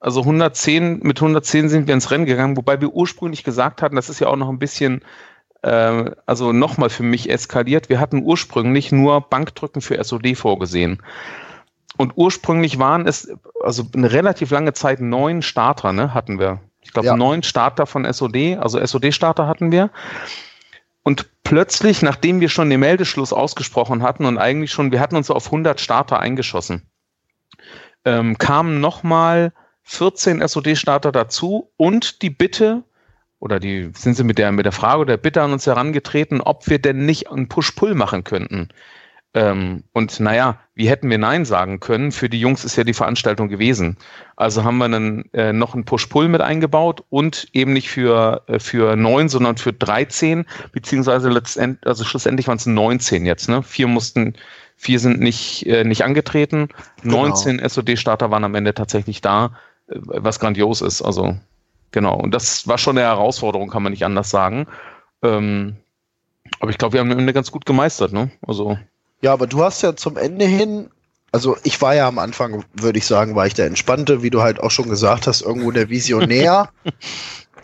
Also 0.07 0.21
110, 0.21 1.01
mit 1.03 1.19
110 1.19 1.69
sind 1.69 1.89
wir 1.89 1.95
ins 1.95 2.13
Rennen 2.13 2.27
gegangen, 2.27 2.57
wobei 2.57 2.81
wir 2.81 2.91
ursprünglich 2.91 3.43
gesagt 3.43 3.83
hatten, 3.83 3.97
das 3.97 4.09
ist 4.09 4.21
ja 4.21 4.29
auch 4.29 4.37
noch 4.37 4.49
ein 4.49 4.61
bisschen, 4.61 5.03
äh, 5.63 6.13
also 6.27 6.53
nochmal 6.53 6.91
für 6.91 7.03
mich 7.03 7.29
eskaliert. 7.29 7.89
Wir 7.89 7.99
hatten 7.99 8.23
ursprünglich 8.23 8.93
nur 8.93 9.21
Bankdrücken 9.21 9.83
für 9.83 10.03
SOD 10.05 10.37
vorgesehen. 10.37 11.03
Und 11.97 12.13
ursprünglich 12.15 12.79
waren 12.79 13.09
es, 13.09 13.33
also 13.65 13.83
eine 13.97 14.13
relativ 14.13 14.53
lange 14.53 14.75
Zeit 14.75 15.01
neun 15.01 15.43
Starter, 15.43 15.93
ne, 15.93 16.15
hatten 16.15 16.39
wir. 16.39 16.61
Ich 16.83 16.93
glaube, 16.93 17.09
ja. 17.09 17.17
neun 17.17 17.43
Starter 17.43 17.85
von 17.87 18.05
SOD, 18.05 18.59
also 18.61 18.79
SOD-Starter 18.79 19.49
hatten 19.49 19.73
wir. 19.73 19.91
Und 21.03 21.27
plötzlich, 21.43 22.03
nachdem 22.03 22.39
wir 22.39 22.49
schon 22.49 22.71
den 22.71 22.79
Meldeschluss 22.79 23.33
ausgesprochen 23.33 24.05
hatten 24.05 24.25
und 24.25 24.39
eigentlich 24.39 24.71
schon, 24.71 24.93
wir 24.93 25.01
hatten 25.01 25.17
uns 25.17 25.33
auf 25.33 25.47
100 25.47 25.81
Starter 25.81 26.21
eingeschossen, 26.21 26.83
ähm, 28.05 28.39
kamen 28.39 28.81
nochmal 28.81 29.53
14 29.87 30.47
SOD-Starter 30.47 31.13
dazu 31.13 31.71
und 31.77 32.21
die 32.23 32.31
Bitte, 32.31 32.83
oder 33.39 33.61
die 33.61 33.91
sind 33.95 34.17
sie 34.17 34.25
mit 34.25 34.37
der, 34.37 34.51
mit 34.51 34.67
der 34.67 34.73
Frage 34.73 35.03
oder 35.03 35.13
der 35.13 35.23
Bitte 35.23 35.43
an 35.43 35.53
uns 35.53 35.67
herangetreten, 35.67 36.41
ob 36.41 36.69
wir 36.69 36.81
denn 36.81 37.07
nicht 37.07 37.31
einen 37.31 37.49
Push-Pull 37.49 37.95
machen 37.95 38.25
könnten. 38.25 38.69
Ähm, 39.33 39.85
und 39.93 40.19
naja, 40.19 40.59
wie 40.75 40.89
hätten 40.89 41.09
wir 41.09 41.19
Nein 41.19 41.45
sagen 41.45 41.79
können? 41.79 42.11
Für 42.11 42.29
die 42.29 42.41
Jungs 42.41 42.65
ist 42.65 42.75
ja 42.77 42.83
die 42.85 42.95
Veranstaltung 42.95 43.49
gewesen. 43.49 43.97
Also 44.35 44.65
haben 44.65 44.79
wir 44.79 44.89
dann 44.89 45.25
äh, 45.35 45.53
noch 45.53 45.75
einen 45.75 45.85
Push-Pull 45.85 46.29
mit 46.29 46.41
eingebaut 46.41 47.05
und 47.11 47.47
eben 47.53 47.73
nicht 47.73 47.89
für, 47.89 48.43
äh, 48.49 48.59
für 48.59 48.97
neun, 48.97 49.29
sondern 49.29 49.57
für 49.57 49.73
13, 49.73 50.47
beziehungsweise 50.73 51.29
letztendlich, 51.29 51.87
also 51.87 52.03
schlussendlich 52.03 52.49
waren 52.49 52.57
es 52.57 52.67
19 52.67 53.25
jetzt, 53.25 53.49
ne? 53.49 53.63
Vier 53.63 53.87
mussten, 53.87 54.35
vier 54.77 54.99
sind 54.99 55.21
nicht, 55.21 55.65
äh, 55.67 55.85
nicht 55.85 56.03
angetreten. 56.03 56.71
Genau. 57.03 57.29
19 57.29 57.61
SOD-Starter 57.61 58.33
waren 58.33 58.43
am 58.43 58.55
Ende 58.57 58.75
tatsächlich 58.75 59.21
da 59.21 59.53
was 59.89 60.41
grandios 60.41 60.81
ist. 60.81 61.03
Also 61.03 61.37
genau. 61.93 62.17
Und 62.17 62.33
das 62.33 62.67
war 62.67 62.79
schon 62.79 62.99
eine 62.99 63.07
Herausforderung, 63.07 63.69
kann 63.69 63.83
man 63.83 63.93
nicht 63.93 64.05
anders 64.05 64.31
sagen. 64.31 64.67
Ähm, 65.23 65.77
aber 66.61 66.71
ich 66.71 66.79
glaube, 66.79 66.95
wir 66.95 67.01
haben 67.01 67.11
eine 67.11 67.33
ganz 67.33 67.51
gut 67.51 67.67
gemeistert, 67.67 68.13
ne? 68.13 68.31
Also. 68.47 68.79
Ja, 69.21 69.33
aber 69.33 69.47
du 69.47 69.65
hast 69.65 69.83
ja 69.83 69.97
zum 69.97 70.17
Ende 70.17 70.45
hin, 70.45 70.91
also 71.33 71.57
ich 71.65 71.81
war 71.81 71.95
ja 71.95 72.07
am 72.07 72.19
Anfang, 72.19 72.65
würde 72.75 72.99
ich 72.99 73.07
sagen, 73.07 73.35
war 73.35 73.47
ich 73.47 73.55
der 73.55 73.67
Entspannte, 73.67 74.23
wie 74.23 74.31
du 74.31 74.43
halt 74.43 74.61
auch 74.61 74.71
schon 74.71 74.89
gesagt 74.89 75.27
hast, 75.27 75.43
irgendwo 75.43 75.71
der 75.71 75.89
Visionär. 75.91 76.69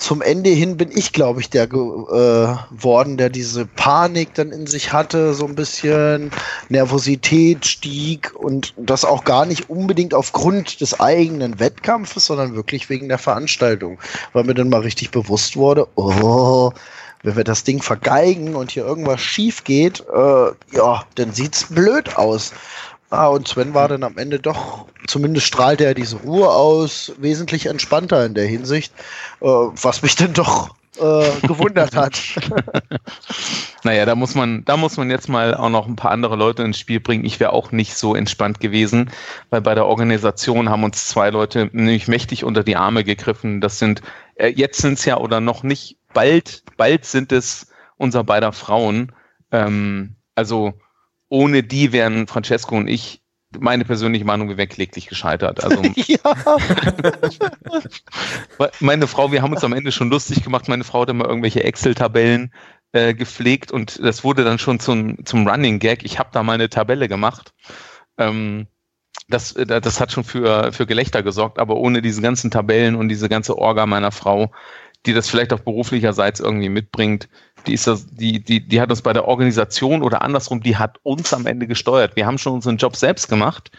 Zum 0.02 0.20
Ende 0.20 0.50
hin 0.50 0.76
bin 0.76 0.90
ich, 0.92 1.12
glaube 1.12 1.40
ich, 1.40 1.48
der 1.48 1.68
geworden, 1.68 3.14
äh, 3.14 3.16
der 3.16 3.30
diese 3.30 3.66
Panik 3.66 4.34
dann 4.34 4.50
in 4.50 4.66
sich 4.66 4.92
hatte, 4.92 5.32
so 5.32 5.46
ein 5.46 5.54
bisschen 5.54 6.32
Nervosität 6.68 7.64
stieg 7.64 8.34
und 8.34 8.74
das 8.76 9.04
auch 9.04 9.22
gar 9.22 9.46
nicht 9.46 9.70
unbedingt 9.70 10.12
aufgrund 10.12 10.80
des 10.80 10.98
eigenen 10.98 11.60
Wettkampfes, 11.60 12.26
sondern 12.26 12.56
wirklich 12.56 12.90
wegen 12.90 13.08
der 13.08 13.18
Veranstaltung, 13.18 13.98
weil 14.32 14.44
mir 14.44 14.54
dann 14.54 14.68
mal 14.68 14.80
richtig 14.80 15.12
bewusst 15.12 15.56
wurde, 15.56 15.86
oh, 15.94 16.72
wenn 17.22 17.36
wir 17.36 17.44
das 17.44 17.62
Ding 17.62 17.80
vergeigen 17.80 18.56
und 18.56 18.72
hier 18.72 18.84
irgendwas 18.84 19.20
schief 19.20 19.62
geht, 19.62 20.00
äh, 20.12 20.76
ja, 20.76 21.04
dann 21.14 21.32
sieht's 21.32 21.66
blöd 21.68 22.16
aus. 22.16 22.52
Ah, 23.12 23.26
und 23.26 23.46
Sven 23.46 23.74
war 23.74 23.88
dann 23.88 24.04
am 24.04 24.16
Ende 24.16 24.40
doch, 24.40 24.86
zumindest 25.06 25.46
strahlte 25.46 25.84
er 25.84 25.92
diese 25.92 26.16
Ruhe 26.16 26.48
aus, 26.48 27.12
wesentlich 27.18 27.66
entspannter 27.66 28.24
in 28.24 28.32
der 28.32 28.46
Hinsicht, 28.46 28.90
äh, 29.42 29.44
was 29.46 30.00
mich 30.00 30.16
dann 30.16 30.32
doch 30.32 30.74
äh, 30.98 31.30
gewundert 31.46 31.94
hat. 31.94 32.18
naja, 33.84 34.06
da 34.06 34.14
muss 34.14 34.34
man, 34.34 34.64
da 34.64 34.78
muss 34.78 34.96
man 34.96 35.10
jetzt 35.10 35.28
mal 35.28 35.54
auch 35.54 35.68
noch 35.68 35.86
ein 35.86 35.94
paar 35.94 36.10
andere 36.10 36.36
Leute 36.36 36.62
ins 36.62 36.78
Spiel 36.78 37.00
bringen. 37.00 37.26
Ich 37.26 37.38
wäre 37.38 37.52
auch 37.52 37.70
nicht 37.70 37.98
so 37.98 38.14
entspannt 38.14 38.60
gewesen, 38.60 39.10
weil 39.50 39.60
bei 39.60 39.74
der 39.74 39.84
Organisation 39.84 40.70
haben 40.70 40.82
uns 40.82 41.06
zwei 41.06 41.28
Leute 41.28 41.68
nämlich 41.72 42.08
mächtig 42.08 42.44
unter 42.44 42.64
die 42.64 42.76
Arme 42.76 43.04
gegriffen. 43.04 43.60
Das 43.60 43.78
sind, 43.78 44.00
äh, 44.36 44.48
jetzt 44.48 44.80
sind 44.80 44.94
es 44.94 45.04
ja 45.04 45.18
oder 45.18 45.42
noch 45.42 45.62
nicht, 45.64 45.98
bald, 46.14 46.62
bald 46.78 47.04
sind 47.04 47.30
es 47.30 47.66
unser 47.98 48.24
beider 48.24 48.52
Frauen. 48.52 49.12
Ähm, 49.50 50.16
also 50.34 50.72
ohne 51.32 51.62
die 51.62 51.92
wären 51.92 52.26
Francesco 52.26 52.76
und 52.76 52.88
ich 52.88 53.22
meine 53.58 53.86
persönliche 53.86 54.26
Meinung, 54.26 54.50
wir 54.50 54.58
wären 54.58 54.68
kläglich 54.68 55.06
gescheitert. 55.06 55.64
Also, 55.64 55.82
meine 58.80 59.06
Frau, 59.06 59.32
wir 59.32 59.40
haben 59.40 59.54
uns 59.54 59.64
am 59.64 59.72
Ende 59.72 59.92
schon 59.92 60.10
lustig 60.10 60.44
gemacht. 60.44 60.68
Meine 60.68 60.84
Frau 60.84 61.02
hat 61.02 61.08
immer 61.08 61.26
irgendwelche 61.26 61.64
Excel-Tabellen 61.64 62.52
äh, 62.92 63.14
gepflegt 63.14 63.72
und 63.72 63.98
das 64.04 64.24
wurde 64.24 64.44
dann 64.44 64.58
schon 64.58 64.78
zum, 64.78 65.24
zum 65.24 65.48
Running 65.48 65.78
Gag. 65.78 66.04
Ich 66.04 66.18
habe 66.18 66.28
da 66.32 66.42
mal 66.42 66.52
eine 66.52 66.68
Tabelle 66.68 67.08
gemacht. 67.08 67.54
Ähm, 68.18 68.66
das, 69.28 69.52
äh, 69.52 69.64
das 69.64 70.00
hat 70.00 70.12
schon 70.12 70.24
für, 70.24 70.70
für 70.74 70.86
Gelächter 70.86 71.22
gesorgt, 71.22 71.58
aber 71.58 71.76
ohne 71.76 72.02
diese 72.02 72.20
ganzen 72.20 72.50
Tabellen 72.50 72.94
und 72.94 73.08
diese 73.08 73.30
ganze 73.30 73.56
Orga 73.56 73.86
meiner 73.86 74.12
Frau, 74.12 74.52
die 75.06 75.12
das 75.12 75.28
vielleicht 75.28 75.52
auch 75.52 75.60
beruflicherseits 75.60 76.40
irgendwie 76.40 76.68
mitbringt, 76.68 77.28
die 77.66 77.74
ist 77.74 77.86
das, 77.86 78.06
die, 78.06 78.42
die, 78.42 78.66
die 78.66 78.80
hat 78.80 78.90
uns 78.90 79.02
bei 79.02 79.12
der 79.12 79.26
Organisation 79.26 80.02
oder 80.02 80.22
andersrum, 80.22 80.62
die 80.62 80.76
hat 80.76 80.98
uns 81.02 81.32
am 81.32 81.46
Ende 81.46 81.66
gesteuert. 81.66 82.16
Wir 82.16 82.26
haben 82.26 82.38
schon 82.38 82.54
unseren 82.54 82.76
Job 82.76 82.96
selbst 82.96 83.28
gemacht, 83.28 83.70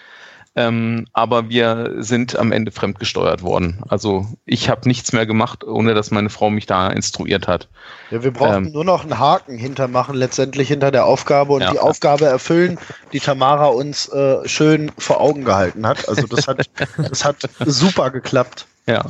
ähm, 0.55 1.07
aber 1.13 1.49
wir 1.49 1.95
sind 1.97 2.37
am 2.37 2.51
Ende 2.51 2.71
fremdgesteuert 2.71 3.41
worden. 3.41 3.81
Also 3.89 4.27
ich 4.45 4.69
habe 4.69 4.87
nichts 4.87 5.11
mehr 5.11 5.25
gemacht, 5.25 5.63
ohne 5.63 5.93
dass 5.93 6.11
meine 6.11 6.29
Frau 6.29 6.49
mich 6.49 6.65
da 6.65 6.89
instruiert 6.89 7.47
hat. 7.47 7.69
Ja, 8.11 8.23
wir 8.23 8.31
brauchen 8.31 8.67
ähm, 8.67 8.71
nur 8.71 8.85
noch 8.85 9.03
einen 9.03 9.17
Haken 9.17 9.57
hintermachen, 9.57 10.15
letztendlich 10.15 10.67
hinter 10.67 10.91
der 10.91 11.05
Aufgabe 11.05 11.53
und 11.53 11.61
ja. 11.61 11.71
die 11.71 11.79
Aufgabe 11.79 12.25
erfüllen, 12.25 12.77
die 13.13 13.19
Tamara 13.19 13.67
uns 13.67 14.09
äh, 14.09 14.47
schön 14.47 14.91
vor 14.97 15.21
Augen 15.21 15.43
gehalten 15.43 15.87
hat. 15.87 16.07
Also 16.07 16.27
das 16.27 16.47
hat, 16.47 16.69
das 16.97 17.25
hat 17.25 17.37
super 17.65 18.11
geklappt. 18.11 18.67
Ja. 18.85 19.05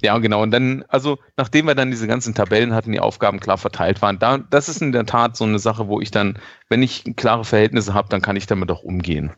Ja, 0.00 0.18
genau. 0.18 0.42
Und 0.42 0.52
dann, 0.52 0.84
also 0.88 1.18
nachdem 1.36 1.66
wir 1.66 1.74
dann 1.74 1.90
diese 1.90 2.06
ganzen 2.06 2.34
Tabellen 2.34 2.74
hatten, 2.74 2.92
die 2.92 3.00
Aufgaben 3.00 3.40
klar 3.40 3.58
verteilt 3.58 4.00
waren, 4.00 4.18
da, 4.18 4.38
das 4.38 4.68
ist 4.68 4.80
in 4.80 4.92
der 4.92 5.06
Tat 5.06 5.36
so 5.36 5.44
eine 5.44 5.58
Sache, 5.58 5.88
wo 5.88 6.00
ich 6.00 6.10
dann, 6.10 6.38
wenn 6.68 6.82
ich 6.82 7.04
klare 7.16 7.44
Verhältnisse 7.44 7.94
habe, 7.94 8.08
dann 8.08 8.22
kann 8.22 8.36
ich 8.36 8.46
damit 8.46 8.70
auch 8.70 8.82
umgehen. 8.82 9.32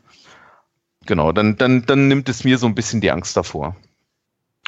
Genau, 1.07 1.31
dann, 1.31 1.57
dann, 1.57 1.85
dann 1.85 2.07
nimmt 2.07 2.29
es 2.29 2.43
mir 2.43 2.59
so 2.59 2.67
ein 2.67 2.75
bisschen 2.75 3.01
die 3.01 3.09
Angst 3.11 3.35
davor. 3.35 3.75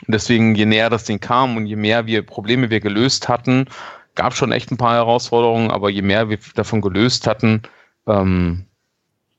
Und 0.08 0.14
deswegen, 0.14 0.56
je 0.56 0.66
näher 0.66 0.90
das 0.90 1.04
Ding 1.04 1.20
kam 1.20 1.58
und 1.58 1.68
je 1.68 1.76
mehr 1.76 2.08
wir 2.08 2.26
Probleme 2.26 2.72
wir 2.72 2.80
gelöst 2.80 3.30
hatten, 3.30 3.68
gab 4.16 4.36
schon 4.36 4.52
echt 4.52 4.72
ein 4.72 4.78
paar 4.78 4.96
Herausforderungen, 4.96 5.70
aber 5.70 5.90
je 5.90 6.02
mehr 6.02 6.30
wir 6.30 6.40
davon 6.56 6.82
gelöst 6.82 7.28
hatten, 7.28 7.62
ähm, 8.08 8.66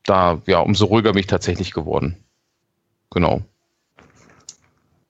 da, 0.05 0.41
ja, 0.45 0.59
umso 0.59 0.85
ruhiger 0.85 1.11
bin 1.11 1.19
ich 1.19 1.27
tatsächlich 1.27 1.71
geworden. 1.73 2.17
Genau. 3.11 3.41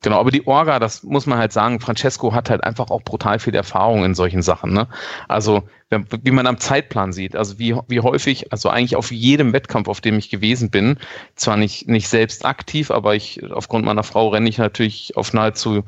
Genau, 0.06 0.20
aber 0.20 0.30
die 0.30 0.46
Orga, 0.46 0.78
das 0.78 1.02
muss 1.02 1.26
man 1.26 1.40
halt 1.40 1.52
sagen, 1.52 1.80
Francesco 1.80 2.32
hat 2.32 2.52
halt 2.52 2.64
einfach 2.64 2.92
auch 2.92 3.02
brutal 3.02 3.40
viel 3.40 3.56
Erfahrung 3.56 4.06
in 4.06 4.14
solchen 4.14 4.44
Sachen. 4.44 4.72
Ne? 4.72 4.88
Also 5.28 5.64
wie 5.90 6.30
man 6.30 6.46
am 6.46 6.60
Zeitplan 6.60 7.12
sieht, 7.12 7.36
also 7.36 7.58
wie, 7.58 7.76
wie 7.88 8.02
häufig, 8.02 8.52
also 8.52 8.70
eigentlich 8.70 8.98
auf 8.98 9.12
jedem 9.12 9.52
Wettkampf, 9.52 9.88
auf 9.88 10.02
dem 10.02 10.20
ich 10.20 10.30
gewesen 10.30 10.70
bin, 10.70 11.00
zwar 11.36 11.58
nicht, 11.58 11.88
nicht 11.88 12.08
selbst 12.08 12.46
aktiv, 12.46 12.92
aber 12.92 13.16
ich 13.16 13.52
aufgrund 13.52 13.84
meiner 13.84 14.04
Frau 14.04 14.28
renne 14.28 14.48
ich 14.48 14.60
natürlich 14.60 15.18
auf 15.18 15.34
nahezu 15.34 15.82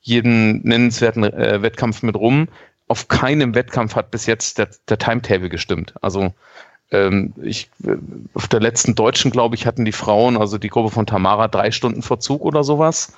jeden 0.00 0.62
nennenswerten 0.62 1.24
äh, 1.24 1.60
Wettkampf 1.60 2.04
mit 2.04 2.14
rum. 2.14 2.46
Auf 2.86 3.08
keinem 3.08 3.56
Wettkampf 3.56 3.96
hat 3.96 4.12
bis 4.12 4.26
jetzt 4.26 4.58
der, 4.58 4.68
der 4.88 4.98
Timetable 4.98 5.48
gestimmt. 5.48 5.94
Also 6.00 6.32
ähm, 6.92 7.32
ich, 7.42 7.70
äh, 7.84 7.96
auf 8.34 8.46
der 8.46 8.60
letzten 8.60 8.94
Deutschen, 8.94 9.32
glaube 9.32 9.56
ich, 9.56 9.66
hatten 9.66 9.84
die 9.84 9.90
Frauen, 9.90 10.36
also 10.36 10.58
die 10.58 10.68
Gruppe 10.68 10.92
von 10.92 11.06
Tamara, 11.06 11.48
drei 11.48 11.72
Stunden 11.72 12.02
Verzug 12.02 12.42
oder 12.42 12.62
sowas. 12.62 13.14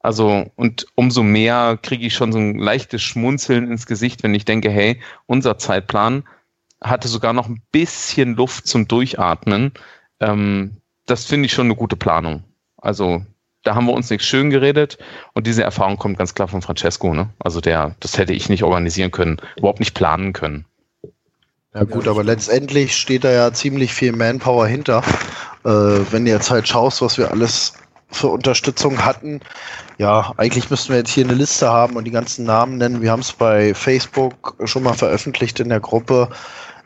Also, 0.00 0.46
und 0.54 0.86
umso 0.94 1.22
mehr 1.22 1.78
kriege 1.82 2.06
ich 2.06 2.14
schon 2.14 2.32
so 2.32 2.38
ein 2.38 2.58
leichtes 2.58 3.02
Schmunzeln 3.02 3.70
ins 3.70 3.86
Gesicht, 3.86 4.22
wenn 4.22 4.34
ich 4.34 4.44
denke, 4.44 4.70
hey, 4.70 5.00
unser 5.26 5.58
Zeitplan 5.58 6.24
hatte 6.80 7.08
sogar 7.08 7.32
noch 7.32 7.48
ein 7.48 7.62
bisschen 7.72 8.36
Luft 8.36 8.68
zum 8.68 8.86
Durchatmen. 8.86 9.72
Ähm, 10.20 10.76
das 11.06 11.24
finde 11.24 11.46
ich 11.46 11.52
schon 11.52 11.66
eine 11.66 11.74
gute 11.74 11.96
Planung. 11.96 12.44
Also, 12.76 13.24
da 13.64 13.74
haben 13.74 13.86
wir 13.86 13.92
uns 13.92 14.08
nichts 14.08 14.24
schön 14.24 14.50
geredet 14.50 14.98
und 15.34 15.46
diese 15.48 15.64
Erfahrung 15.64 15.96
kommt 15.96 16.16
ganz 16.16 16.32
klar 16.34 16.46
von 16.46 16.62
Francesco. 16.62 17.12
Ne? 17.12 17.30
Also, 17.40 17.60
der, 17.60 17.96
das 17.98 18.18
hätte 18.18 18.32
ich 18.32 18.48
nicht 18.48 18.62
organisieren 18.62 19.10
können, 19.10 19.38
überhaupt 19.56 19.80
nicht 19.80 19.94
planen 19.94 20.32
können. 20.32 20.64
Ja 21.74 21.84
gut, 21.84 22.08
aber 22.08 22.24
letztendlich 22.24 22.96
steht 22.96 23.24
da 23.24 23.30
ja 23.30 23.52
ziemlich 23.52 23.92
viel 23.92 24.12
Manpower 24.12 24.66
hinter. 24.66 25.02
Äh, 25.64 25.70
wenn 26.10 26.24
du 26.24 26.30
jetzt 26.30 26.50
halt 26.50 26.66
schaust, 26.66 27.02
was 27.02 27.18
wir 27.18 27.30
alles 27.30 27.74
für 28.10 28.28
Unterstützung 28.28 29.04
hatten. 29.04 29.40
Ja, 29.98 30.32
eigentlich 30.36 30.70
müssten 30.70 30.90
wir 30.90 30.98
jetzt 30.98 31.10
hier 31.10 31.24
eine 31.24 31.34
Liste 31.34 31.68
haben 31.68 31.96
und 31.96 32.04
die 32.04 32.10
ganzen 32.10 32.44
Namen 32.44 32.78
nennen. 32.78 33.02
Wir 33.02 33.10
haben 33.10 33.20
es 33.20 33.32
bei 33.32 33.74
Facebook 33.74 34.56
schon 34.64 34.82
mal 34.82 34.94
veröffentlicht 34.94 35.60
in 35.60 35.68
der 35.68 35.80
Gruppe 35.80 36.28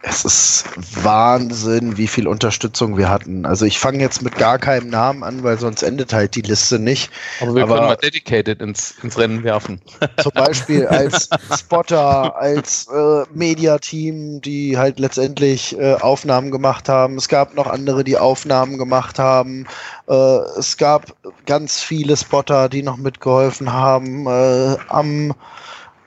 es 0.03 0.25
ist 0.25 0.65
Wahnsinn, 1.05 1.97
wie 1.97 2.09
viel 2.09 2.27
Unterstützung 2.27 2.97
wir 2.97 3.09
hatten. 3.09 3.47
Also 3.47 3.65
ich 3.65 3.79
fange 3.79 4.01
jetzt 4.01 4.21
mit 4.21 4.35
gar 4.37 4.59
keinem 4.59 4.89
Namen 4.89 5.23
an, 5.23 5.45
weil 5.45 5.59
sonst 5.59 5.83
endet 5.83 6.13
halt 6.13 6.35
die 6.35 6.41
Liste 6.41 6.81
nicht. 6.81 7.11
Aber 7.41 7.55
wir 7.55 7.63
Aber 7.63 7.77
können 7.77 7.87
mal 7.87 7.97
Dedicated 7.97 8.61
ins, 8.61 8.95
ins 9.03 9.17
Rennen 9.17 9.45
werfen. 9.45 9.81
Zum 10.21 10.33
Beispiel 10.33 10.89
als 10.89 11.29
Spotter, 11.57 12.35
als 12.37 12.89
äh, 12.89 13.25
Mediateam, 13.33 14.41
die 14.41 14.77
halt 14.77 14.99
letztendlich 14.99 15.79
äh, 15.79 15.95
Aufnahmen 15.95 16.51
gemacht 16.51 16.89
haben. 16.89 17.17
Es 17.17 17.29
gab 17.29 17.55
noch 17.55 17.69
andere, 17.69 18.03
die 18.03 18.19
Aufnahmen 18.19 18.79
gemacht 18.79 19.21
haben. 19.21 19.67
Äh, 20.09 20.15
es 20.59 20.77
gab 20.79 21.15
ganz 21.47 21.81
viele 21.81 22.17
Spotter, 22.17 22.69
die 22.69 22.83
noch 22.83 22.97
mitgeholfen 22.97 23.73
haben. 23.73 24.27
Äh, 24.27 24.77
am 24.89 25.33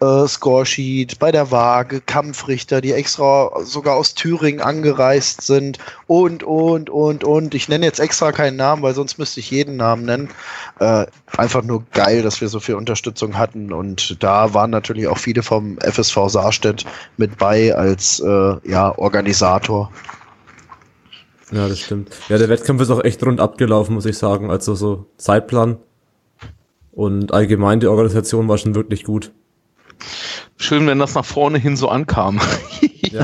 äh, 0.01 0.27
Scoresheet, 0.27 1.19
bei 1.19 1.31
der 1.31 1.51
Waage, 1.51 2.01
Kampfrichter, 2.01 2.81
die 2.81 2.91
extra 2.91 3.51
sogar 3.63 3.95
aus 3.95 4.13
Thüringen 4.13 4.61
angereist 4.61 5.41
sind 5.41 5.77
und, 6.07 6.43
und, 6.43 6.89
und, 6.89 7.23
und. 7.23 7.55
Ich 7.55 7.69
nenne 7.69 7.85
jetzt 7.85 7.99
extra 7.99 8.31
keinen 8.31 8.57
Namen, 8.57 8.81
weil 8.81 8.93
sonst 8.93 9.17
müsste 9.17 9.39
ich 9.39 9.51
jeden 9.51 9.77
Namen 9.77 10.05
nennen. 10.05 10.29
Äh, 10.79 11.05
einfach 11.37 11.63
nur 11.63 11.85
geil, 11.93 12.21
dass 12.21 12.41
wir 12.41 12.49
so 12.49 12.59
viel 12.59 12.75
Unterstützung 12.75 13.37
hatten 13.37 13.71
und 13.71 14.21
da 14.23 14.53
waren 14.53 14.71
natürlich 14.71 15.07
auch 15.07 15.17
viele 15.17 15.43
vom 15.43 15.77
FSV 15.79 16.27
Saarstedt 16.27 16.85
mit 17.17 17.37
bei 17.37 17.73
als 17.75 18.19
äh, 18.19 18.55
ja, 18.69 18.97
Organisator. 18.97 19.91
Ja, 21.51 21.67
das 21.67 21.79
stimmt. 21.79 22.09
Ja, 22.27 22.37
der 22.37 22.49
Wettkampf 22.49 22.81
ist 22.81 22.89
auch 22.89 23.03
echt 23.03 23.23
rund 23.25 23.39
abgelaufen, 23.39 23.95
muss 23.95 24.05
ich 24.05 24.17
sagen. 24.17 24.49
Also 24.49 24.75
so 24.75 25.05
Zeitplan 25.17 25.77
und 26.91 27.33
allgemein 27.33 27.79
die 27.79 27.87
Organisation 27.87 28.47
war 28.47 28.57
schon 28.57 28.75
wirklich 28.75 29.03
gut. 29.03 29.31
Schön, 30.57 30.87
wenn 30.87 30.99
das 30.99 31.15
nach 31.15 31.25
vorne 31.25 31.57
hin 31.57 31.75
so 31.75 31.89
ankam. 31.89 32.39
Ja. 33.11 33.23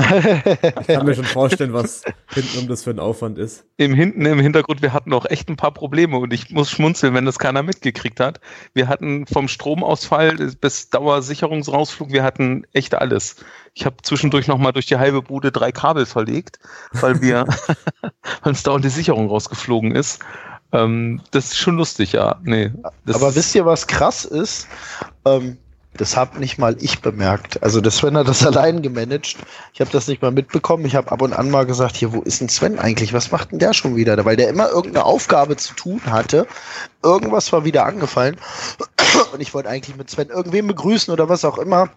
Ich 0.80 0.86
kann 0.86 1.06
mir 1.06 1.14
schon 1.14 1.24
vorstellen, 1.24 1.72
was 1.72 2.02
hinten 2.32 2.58
um 2.60 2.68
das 2.68 2.84
für 2.84 2.90
ein 2.90 2.98
Aufwand 2.98 3.38
ist. 3.38 3.64
Im 3.76 3.94
hinten 3.94 4.24
im 4.24 4.38
Hintergrund, 4.38 4.80
wir 4.80 4.92
hatten 4.92 5.12
auch 5.12 5.26
echt 5.26 5.48
ein 5.48 5.56
paar 5.56 5.72
Probleme 5.72 6.18
und 6.18 6.32
ich 6.32 6.50
muss 6.50 6.70
schmunzeln, 6.70 7.14
wenn 7.14 7.24
das 7.24 7.38
keiner 7.38 7.62
mitgekriegt 7.62 8.20
hat. 8.20 8.40
Wir 8.74 8.88
hatten 8.88 9.26
vom 9.26 9.48
Stromausfall 9.48 10.36
bis 10.60 10.90
Dauersicherungsrausflug, 10.90 12.12
wir 12.12 12.22
hatten 12.22 12.64
echt 12.72 12.94
alles. 12.94 13.36
Ich 13.74 13.84
habe 13.86 13.96
zwischendurch 14.02 14.46
nochmal 14.46 14.72
durch 14.72 14.86
die 14.86 14.96
halbe 14.96 15.22
Bude 15.22 15.52
drei 15.52 15.72
Kabel 15.72 16.06
verlegt, 16.06 16.58
weil 16.92 17.20
wir, 17.20 17.46
weil 18.00 18.12
uns 18.44 18.62
dauernd 18.62 18.84
die 18.84 18.90
Sicherung 18.90 19.28
rausgeflogen 19.28 19.94
ist. 19.94 20.20
Ähm, 20.72 21.20
das 21.32 21.46
ist 21.46 21.58
schon 21.58 21.76
lustig, 21.76 22.12
ja. 22.12 22.40
Nee, 22.44 22.72
Aber 23.12 23.34
wisst 23.34 23.54
ihr, 23.54 23.66
was 23.66 23.86
krass 23.86 24.24
ist? 24.24 24.68
Ähm, 25.26 25.58
das 25.94 26.16
habe 26.16 26.38
nicht 26.38 26.58
mal 26.58 26.76
ich 26.80 27.00
bemerkt. 27.00 27.62
Also 27.62 27.80
der 27.80 27.92
Sven 27.92 28.16
hat 28.16 28.28
das 28.28 28.46
allein 28.46 28.82
gemanagt. 28.82 29.36
Ich 29.74 29.80
habe 29.80 29.90
das 29.90 30.08
nicht 30.08 30.22
mal 30.22 30.30
mitbekommen. 30.30 30.84
Ich 30.86 30.94
habe 30.94 31.12
ab 31.12 31.22
und 31.22 31.32
an 31.32 31.50
mal 31.50 31.66
gesagt, 31.66 31.96
hier, 31.96 32.12
wo 32.12 32.22
ist 32.22 32.40
denn 32.40 32.48
Sven 32.48 32.78
eigentlich? 32.78 33.12
Was 33.12 33.30
macht 33.30 33.52
denn 33.52 33.58
der 33.58 33.74
schon 33.74 33.96
wieder? 33.96 34.24
Weil 34.24 34.36
der 34.36 34.48
immer 34.48 34.68
irgendeine 34.70 35.04
Aufgabe 35.04 35.56
zu 35.56 35.74
tun 35.74 36.00
hatte. 36.06 36.46
Irgendwas 37.02 37.52
war 37.52 37.64
wieder 37.64 37.84
angefallen. 37.84 38.36
Und 39.32 39.40
ich 39.40 39.52
wollte 39.54 39.68
eigentlich 39.68 39.96
mit 39.96 40.10
Sven 40.10 40.28
irgendwen 40.28 40.66
begrüßen 40.66 41.12
oder 41.12 41.28
was 41.28 41.44
auch 41.44 41.58
immer 41.58 41.90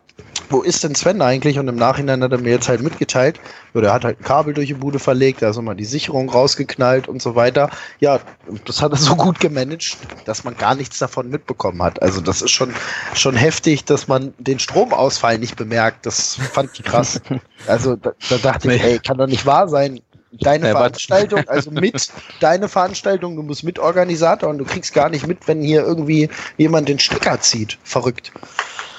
wo 0.50 0.62
ist 0.62 0.84
denn 0.84 0.96
Sven 0.96 1.22
eigentlich? 1.22 1.60
Und 1.60 1.68
im 1.68 1.76
Nachhinein 1.76 2.22
hat 2.24 2.32
er 2.32 2.38
mir 2.38 2.52
jetzt 2.52 2.70
halt 2.70 2.82
mitgeteilt, 2.82 3.40
oder 3.74 3.90
er 3.90 3.94
hat 3.94 4.06
halt 4.06 4.20
ein 4.20 4.24
Kabel 4.24 4.54
durch 4.54 4.68
die 4.68 4.74
Bude 4.74 5.00
verlegt, 5.00 5.42
da 5.42 5.50
ist 5.50 5.56
nochmal 5.56 5.76
die 5.76 5.86
Sicherung 5.86 6.30
rausgeknallt 6.30 7.08
und 7.08 7.22
so 7.22 7.36
weiter. 7.36 7.70
Ja, 8.00 8.20
das 8.66 8.82
hat 8.82 8.92
er 8.92 8.98
so 8.98 9.16
gut 9.16 9.40
gemanagt, 9.40 9.98
dass 10.26 10.44
man 10.44 10.56
gar 10.56 10.76
nichts 10.76 11.00
davon 11.00 11.30
mitbekommen 11.30 11.82
hat. 11.82 12.02
Also 12.02 12.22
das 12.22 12.42
ist 12.42 12.52
schon, 12.52 12.74
schon 13.14 13.36
heftig, 13.36 13.86
dass 13.86 14.08
man 14.08 14.34
den 14.38 14.60
Stromausfall 14.60 15.40
nicht 15.40 15.56
bemerkt. 15.56 16.06
Das 16.06 16.36
fand 16.36 16.72
ich 16.74 16.84
krass. 16.84 17.22
Also 17.68 17.96
da, 17.96 18.12
da 18.30 18.38
dachte 18.38 18.72
ich, 18.72 18.84
ey, 18.84 19.00
kann 19.00 19.18
doch 19.18 19.26
nicht 19.26 19.46
wahr 19.46 19.68
sein. 19.68 20.00
Deine 20.40 20.68
ja, 20.68 20.72
Veranstaltung, 20.74 21.48
also 21.48 21.72
mit 21.72 22.12
deine 22.40 22.68
Veranstaltung, 22.68 23.36
du 23.36 23.44
musst 23.44 23.64
Mitorganisator 23.64 24.50
und 24.50 24.58
du 24.58 24.66
kriegst 24.66 24.94
gar 24.94 25.10
nicht 25.10 25.28
mit, 25.28 25.48
wenn 25.48 25.62
hier 25.62 25.82
irgendwie 25.84 26.30
jemand 26.58 26.90
den 26.90 27.00
Stecker 27.00 27.40
zieht. 27.40 27.78
Verrückt. 27.84 28.32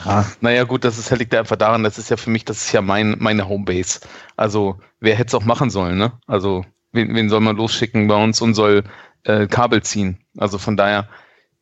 Ah, 0.05 0.25
naja, 0.41 0.65
gut, 0.65 0.85
das 0.85 0.99
ist, 0.99 1.11
liegt 1.11 1.35
einfach 1.35 1.57
daran, 1.57 1.83
das 1.83 1.99
ist 1.99 2.11
ja 2.11 2.17
für 2.17 2.31
mich, 2.31 2.45
das 2.45 2.59
ist 2.59 2.73
ja 2.73 2.81
mein, 2.81 3.17
meine 3.19 3.49
Homebase. 3.49 4.01
Also, 4.37 4.79
wer 5.01 5.17
hätte 5.17 5.29
es 5.29 5.35
auch 5.35 5.45
machen 5.45 5.71
sollen, 5.71 5.99
ne? 5.99 6.13
Also, 6.27 6.65
wen, 6.93 7.15
wen 7.15 7.29
soll 7.29 7.41
man 7.41 7.57
losschicken 7.57 8.07
bei 8.09 8.23
uns 8.23 8.41
und 8.41 8.55
soll 8.55 8.85
äh, 9.25 9.47
Kabel 9.47 9.83
ziehen? 9.83 10.19
Also 10.37 10.59
von 10.59 10.77
daher, 10.77 11.09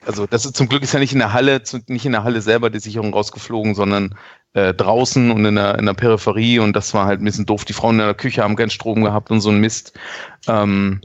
Also 0.06 0.26
das 0.26 0.44
ist 0.44 0.56
zum 0.56 0.68
Glück 0.68 0.82
ist 0.82 0.92
ja 0.92 1.00
nicht 1.00 1.12
in 1.12 1.18
der 1.18 1.32
Halle, 1.32 1.62
nicht 1.88 2.06
in 2.06 2.12
der 2.12 2.24
Halle 2.24 2.42
selber 2.42 2.70
die 2.70 2.78
Sicherung 2.78 3.14
rausgeflogen, 3.14 3.74
sondern 3.74 4.16
äh, 4.52 4.74
draußen 4.74 5.30
und 5.30 5.44
in 5.44 5.54
der, 5.54 5.78
in 5.78 5.86
der 5.86 5.94
Peripherie 5.94 6.58
und 6.58 6.74
das 6.74 6.94
war 6.94 7.06
halt 7.06 7.20
ein 7.20 7.24
bisschen 7.24 7.46
doof. 7.46 7.64
Die 7.64 7.72
Frauen 7.72 7.98
in 7.98 8.06
der 8.06 8.14
Küche 8.14 8.42
haben 8.42 8.56
keinen 8.56 8.70
Strom 8.70 9.02
gehabt 9.02 9.30
und 9.30 9.40
so 9.40 9.50
ein 9.50 9.60
Mist. 9.60 9.98
Ähm, 10.46 11.00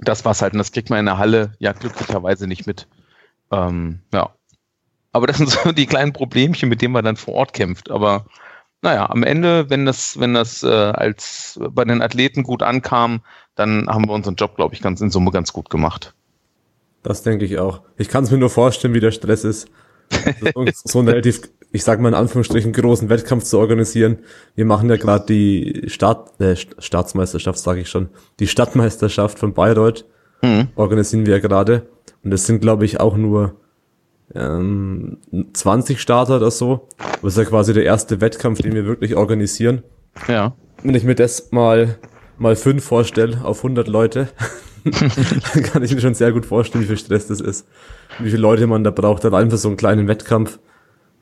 das 0.00 0.24
war's 0.24 0.42
halt 0.42 0.54
und 0.54 0.58
das 0.58 0.72
kriegt 0.72 0.90
man 0.90 1.00
in 1.00 1.06
der 1.06 1.18
Halle 1.18 1.52
ja 1.58 1.72
glücklicherweise 1.72 2.46
nicht 2.46 2.66
mit. 2.66 2.88
Ähm, 3.50 4.00
ja. 4.12 4.30
Aber 5.12 5.26
das 5.26 5.36
sind 5.36 5.50
so 5.50 5.72
die 5.72 5.86
kleinen 5.86 6.12
Problemchen, 6.12 6.68
mit 6.68 6.82
denen 6.82 6.92
man 6.92 7.04
dann 7.04 7.16
vor 7.16 7.34
Ort 7.34 7.52
kämpft. 7.52 7.90
Aber 7.90 8.26
naja, 8.80 9.08
am 9.10 9.22
Ende, 9.22 9.70
wenn 9.70 9.86
das, 9.86 10.18
wenn 10.18 10.34
das 10.34 10.62
äh, 10.62 10.68
als 10.68 11.60
bei 11.70 11.84
den 11.84 12.02
Athleten 12.02 12.42
gut 12.42 12.62
ankam, 12.62 13.20
dann 13.54 13.86
haben 13.88 14.08
wir 14.08 14.12
unseren 14.12 14.36
Job, 14.36 14.56
glaube 14.56 14.74
ich, 14.74 14.80
ganz 14.80 15.00
in 15.00 15.10
Summe 15.10 15.30
ganz 15.30 15.52
gut 15.52 15.70
gemacht. 15.70 16.14
Das 17.02 17.22
denke 17.22 17.44
ich 17.44 17.58
auch. 17.58 17.82
Ich 17.96 18.08
kann 18.08 18.24
es 18.24 18.30
mir 18.30 18.38
nur 18.38 18.50
vorstellen, 18.50 18.94
wie 18.94 19.00
der 19.00 19.10
Stress 19.10 19.44
ist. 19.44 19.68
so, 20.84 20.98
einen 20.98 21.08
relativ, 21.08 21.42
ich 21.72 21.84
sag 21.84 22.00
mal 22.00 22.08
in 22.08 22.14
Anführungsstrichen, 22.14 22.72
großen 22.72 23.08
Wettkampf 23.08 23.44
zu 23.44 23.58
organisieren. 23.58 24.18
Wir 24.54 24.66
machen 24.66 24.90
ja 24.90 24.96
gerade 24.96 25.24
die 25.26 25.84
Staat, 25.86 26.38
äh, 26.40 26.54
Staatsmeisterschaft, 26.56 27.58
sage 27.58 27.80
ich 27.80 27.88
schon, 27.88 28.10
die 28.38 28.46
Stadtmeisterschaft 28.46 29.38
von 29.38 29.54
Bayreuth 29.54 30.04
mhm. 30.42 30.68
organisieren 30.74 31.26
wir 31.26 31.34
ja 31.34 31.40
gerade. 31.40 31.86
Und 32.22 32.30
das 32.30 32.46
sind, 32.46 32.60
glaube 32.60 32.84
ich, 32.84 33.00
auch 33.00 33.16
nur 33.16 33.56
ähm, 34.34 35.18
20 35.52 36.00
Starter 36.00 36.36
oder 36.36 36.50
so. 36.50 36.88
Das 37.22 37.32
ist 37.32 37.38
ja 37.38 37.44
quasi 37.44 37.72
der 37.72 37.84
erste 37.84 38.20
Wettkampf, 38.20 38.60
den 38.60 38.74
wir 38.74 38.84
wirklich 38.84 39.16
organisieren. 39.16 39.82
Ja. 40.28 40.54
Wenn 40.82 40.94
ich 40.94 41.04
mir 41.04 41.14
das 41.14 41.52
mal 41.52 41.96
mal 42.38 42.56
fünf 42.56 42.84
vorstelle 42.84 43.44
auf 43.44 43.58
100 43.58 43.88
Leute, 43.88 44.28
dann 45.54 45.62
kann 45.62 45.82
ich 45.82 45.94
mir 45.94 46.00
schon 46.00 46.14
sehr 46.14 46.32
gut 46.32 46.46
vorstellen, 46.46 46.84
wie 46.84 46.88
viel 46.88 46.98
Stress 46.98 47.28
das 47.28 47.40
ist. 47.40 47.66
Wie 48.18 48.30
viele 48.30 48.42
Leute 48.42 48.66
man 48.66 48.84
da 48.84 48.90
braucht, 48.90 49.24
allein 49.24 49.50
für 49.50 49.56
so 49.56 49.68
einen 49.68 49.76
kleinen 49.76 50.08
Wettkampf. 50.08 50.58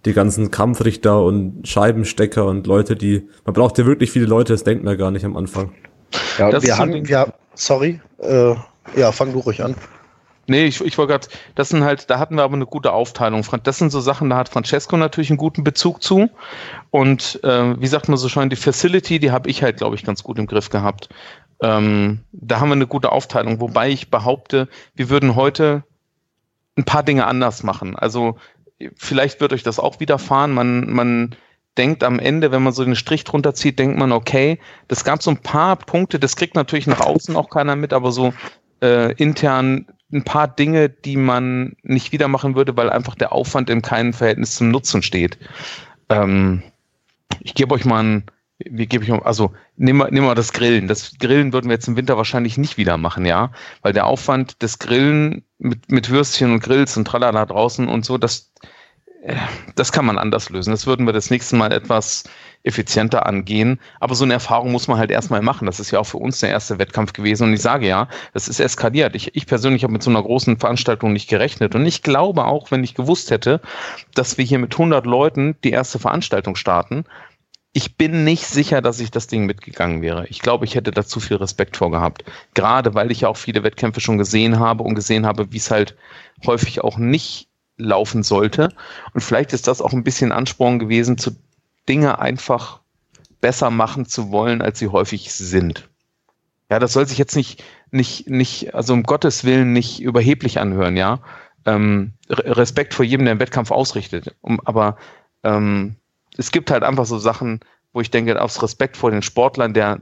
Die 0.07 0.15
ganzen 0.15 0.51
Kampfrichter 0.51 1.23
und 1.23 1.69
Scheibenstecker 1.69 2.47
und 2.47 2.67
Leute, 2.67 2.97
die, 2.97 3.29
man 3.45 3.53
braucht 3.53 3.77
ja 3.77 3.85
wirklich 3.85 4.11
viele 4.11 4.25
Leute, 4.25 4.55
das 4.55 4.65
denkt 4.65 4.83
man 4.83 4.97
gar 4.97 5.11
nicht 5.11 5.27
am 5.27 5.37
Anfang. 5.37 5.73
Ja, 6.39 6.51
das 6.51 6.65
wir 6.65 6.79
haben, 6.79 7.07
wir, 7.07 7.35
sorry, 7.55 8.01
äh, 8.19 8.55
ja, 8.97 9.13
fang 9.13 9.33
du 9.33 9.41
ruhig 9.41 9.63
an. 9.63 9.75
Nee, 10.51 10.65
ich, 10.65 10.81
ich 10.81 10.99
wollte 10.99 11.13
gerade, 11.13 11.29
das 11.55 11.69
sind 11.69 11.85
halt, 11.85 12.11
da 12.11 12.19
hatten 12.19 12.35
wir 12.35 12.43
aber 12.43 12.57
eine 12.57 12.67
gute 12.67 12.93
Aufteilung. 12.93 13.47
Das 13.63 13.79
sind 13.79 13.93
so 13.93 14.01
Sachen, 14.01 14.31
da 14.31 14.37
hat 14.37 14.49
Francesco 14.49 14.97
natürlich 14.97 15.31
einen 15.31 15.37
guten 15.37 15.63
Bezug 15.63 16.03
zu. 16.03 16.29
Und 16.91 17.39
äh, 17.45 17.81
wie 17.81 17.87
sagt 17.87 18.09
man 18.09 18.19
so 18.19 18.29
schon, 18.29 18.51
die 18.51 18.57
Facility, 18.57 19.21
die 19.21 19.31
habe 19.31 19.49
ich 19.49 19.63
halt, 19.63 19.77
glaube 19.77 19.95
ich, 19.95 20.03
ganz 20.03 20.25
gut 20.25 20.41
im 20.41 20.49
Griff 20.49 20.69
gehabt. 20.69 21.09
Ähm, 21.63 22.21
da 22.33 22.61
haben 22.61 22.69
wir 22.71 22.75
eine 22.75 22.87
gute 22.87 23.13
Aufteilung, 23.13 23.61
wobei 23.61 23.91
ich 23.91 24.11
behaupte, 24.11 24.69
wir 24.95 25.11
würden 25.11 25.35
heute 25.35 25.85
ein 26.77 26.85
paar 26.85 27.03
Dinge 27.03 27.27
anders 27.27 27.63
machen. 27.63 27.97
Also 27.97 28.37
vielleicht 28.97 29.41
wird 29.41 29.53
euch 29.53 29.63
das 29.63 29.79
auch 29.79 30.01
widerfahren. 30.01 30.53
Man, 30.53 30.91
man 30.91 31.37
denkt 31.77 32.03
am 32.03 32.19
Ende, 32.19 32.51
wenn 32.51 32.63
man 32.63 32.73
so 32.73 32.85
den 32.85 32.97
Strich 32.97 33.25
drunter 33.25 33.55
zieht, 33.55 33.79
denkt 33.79 33.99
man, 33.99 34.13
okay, 34.13 34.59
das 34.89 35.05
gab 35.05 35.23
so 35.23 35.31
ein 35.31 35.39
paar 35.39 35.77
Punkte, 35.77 36.19
das 36.19 36.37
kriegt 36.37 36.55
natürlich 36.55 36.87
nach 36.87 37.01
außen 37.01 37.37
auch 37.37 37.51
keiner 37.51 37.77
mit, 37.77 37.93
aber 37.93 38.13
so 38.13 38.33
äh, 38.83 39.13
intern 39.15 39.87
ein 40.13 40.25
paar 40.25 40.49
Dinge, 40.49 40.89
die 40.89 41.17
man 41.17 41.77
nicht 41.83 42.13
wieder 42.13 42.29
machen 42.29 42.57
würde, 42.57 42.77
weil 42.77 42.91
einfach 42.91 43.15
der 43.15 43.33
Aufwand 43.33 43.71
in 43.71 43.83
keinem 43.83 44.13
Verhältnis 44.13 44.57
zum 44.57 44.71
Nutzen 44.71 45.03
steht. 45.03 45.39
Ähm, 46.09 46.63
ich 47.41 47.55
gebe 47.55 47.75
euch 47.75 47.85
mal 47.85 48.03
ein, 48.03 48.25
wie 48.69 48.87
gebe 48.87 49.05
ich, 49.05 49.13
also 49.13 49.53
nehmen 49.77 49.99
wir, 49.99 50.11
nehmen 50.11 50.27
wir 50.27 50.35
das 50.35 50.53
Grillen. 50.53 50.89
Das 50.89 51.19
Grillen 51.19 51.53
würden 51.53 51.69
wir 51.69 51.75
jetzt 51.75 51.89
im 51.89 51.97
Winter 51.97 52.17
wahrscheinlich 52.17 52.59
nicht 52.59 52.77
wieder 52.77 52.97
machen, 52.97 53.25
ja, 53.25 53.53
weil 53.83 53.93
der 53.93 54.07
Aufwand 54.07 54.63
des 54.63 54.79
Grillen 54.79 55.45
mit, 55.59 55.91
mit 55.91 56.11
Würstchen 56.11 56.53
und 56.53 56.63
Grills 56.63 56.97
und 56.97 57.07
tralala 57.07 57.47
draußen 57.47 57.89
und 57.89 58.05
so, 58.05 58.19
das, 58.19 58.53
äh, 59.23 59.35
das 59.77 59.93
kann 59.93 60.05
man 60.05 60.19
anders 60.19 60.51
lösen. 60.51 60.71
Das 60.71 60.87
würden 60.87 61.07
wir 61.07 61.13
das 61.13 61.31
nächste 61.31 61.57
Mal 61.57 61.73
etwas 61.73 62.25
effizienter 62.63 63.27
angehen. 63.27 63.81
Aber 64.01 64.15
so 64.15 64.25
eine 64.25 64.35
Erfahrung 64.35 64.71
muss 64.73 64.87
man 64.87 64.99
halt 64.99 65.11
erstmal 65.11 65.41
machen. 65.41 65.65
Das 65.65 65.81
ist 65.81 65.91
ja 65.91 65.99
auch 65.99 66.05
für 66.05 66.19
uns 66.19 66.41
der 66.41 66.51
erste 66.51 66.79
Wettkampf 66.79 67.15
gewesen. 67.15 67.45
Und 67.45 67.55
ich 67.55 67.63
sage 67.63 67.87
ja, 67.87 68.09
das 68.35 68.49
ist 68.49 68.61
eskaliert. 68.61 69.17
Ich, 69.17 69.35
ich 69.35 69.47
persönlich 69.47 69.83
habe 69.83 69.95
mit 69.95 70.03
so 70.03 70.11
einer 70.11 70.23
großen 70.23 70.59
Veranstaltung 70.59 71.13
nicht 71.13 71.29
gerechnet. 71.29 71.75
Und 71.75 71.87
ich 71.87 72.03
glaube 72.03 72.45
auch, 72.45 72.71
wenn 72.71 72.85
ich 72.85 72.95
gewusst 72.95 73.31
hätte, 73.31 73.61
dass 74.15 74.37
wir 74.37 74.45
hier 74.45 74.59
mit 74.59 74.75
100 74.75 75.07
Leuten 75.07 75.57
die 75.65 75.71
erste 75.71 75.99
Veranstaltung 75.99 76.55
starten, 76.55 77.05
ich 77.73 77.97
bin 77.97 78.25
nicht 78.25 78.47
sicher, 78.47 78.83
dass 78.83 78.99
ich 78.99 79.11
das 79.11 79.29
Ding 79.29 79.47
mitgegangen 79.47 80.03
wäre. 80.03 80.27
Ich 80.27 80.41
glaube, 80.41 80.65
ich 80.65 80.75
hätte 80.75 80.91
da 80.91 81.05
zu 81.05 81.21
viel 81.21 81.37
Respekt 81.37 81.77
vorgehabt. 81.77 82.25
Gerade 82.55 82.95
weil 82.95 83.13
ich 83.13 83.21
ja 83.21 83.29
auch 83.29 83.37
viele 83.37 83.63
Wettkämpfe 83.63 84.01
schon 84.01 84.19
gesehen 84.19 84.59
habe 84.59 84.83
und 84.83 84.97
gesehen 84.97 85.25
habe, 85.25 85.53
wie 85.53 85.59
es 85.59 85.71
halt 85.71 85.97
häufig 86.45 86.83
auch 86.83 86.99
nicht 86.99 87.49
laufen 87.77 88.23
sollte. 88.23 88.71
Und 89.15 89.21
vielleicht 89.21 89.53
ist 89.53 89.69
das 89.69 89.81
auch 89.81 89.93
ein 89.93 90.05
bisschen 90.05 90.33
Ansporn 90.33 90.79
gewesen, 90.81 91.17
zu 91.17 91.37
Dinge 91.89 92.19
einfach 92.19 92.81
besser 93.41 93.71
machen 93.71 94.05
zu 94.05 94.31
wollen, 94.31 94.63
als 94.63 94.79
sie 94.81 94.89
häufig 94.89 95.33
sind. 95.33 95.89
Ja, 96.71 96.79
das 96.79 96.93
soll 96.93 97.07
sich 97.07 97.19
jetzt 97.19 97.37
nicht, 97.37 97.65
nicht, 97.91 98.29
nicht, 98.29 98.75
also 98.75 98.93
um 98.93 99.05
Gottes 99.05 99.45
Willen 99.45 99.73
nicht 99.73 100.01
überheblich 100.01 100.61
anhören, 100.61 100.97
ja. 100.97 101.21
Ähm, 101.67 102.15
Respekt 102.29 102.95
vor 102.95 103.05
jedem, 103.05 103.27
der 103.27 103.33
einen 103.33 103.41
Wettkampf 103.41 103.71
ausrichtet. 103.71 104.35
Um, 104.41 104.61
aber 104.65 104.97
ähm, 105.43 105.97
es 106.41 106.51
gibt 106.51 106.71
halt 106.71 106.83
einfach 106.83 107.05
so 107.05 107.19
Sachen, 107.19 107.61
wo 107.93 108.01
ich 108.01 108.11
denke, 108.11 108.41
aus 108.41 108.63
Respekt 108.63 108.97
vor 108.97 109.11
den 109.11 109.23
Sportlern, 109.23 109.75
der, 109.75 110.01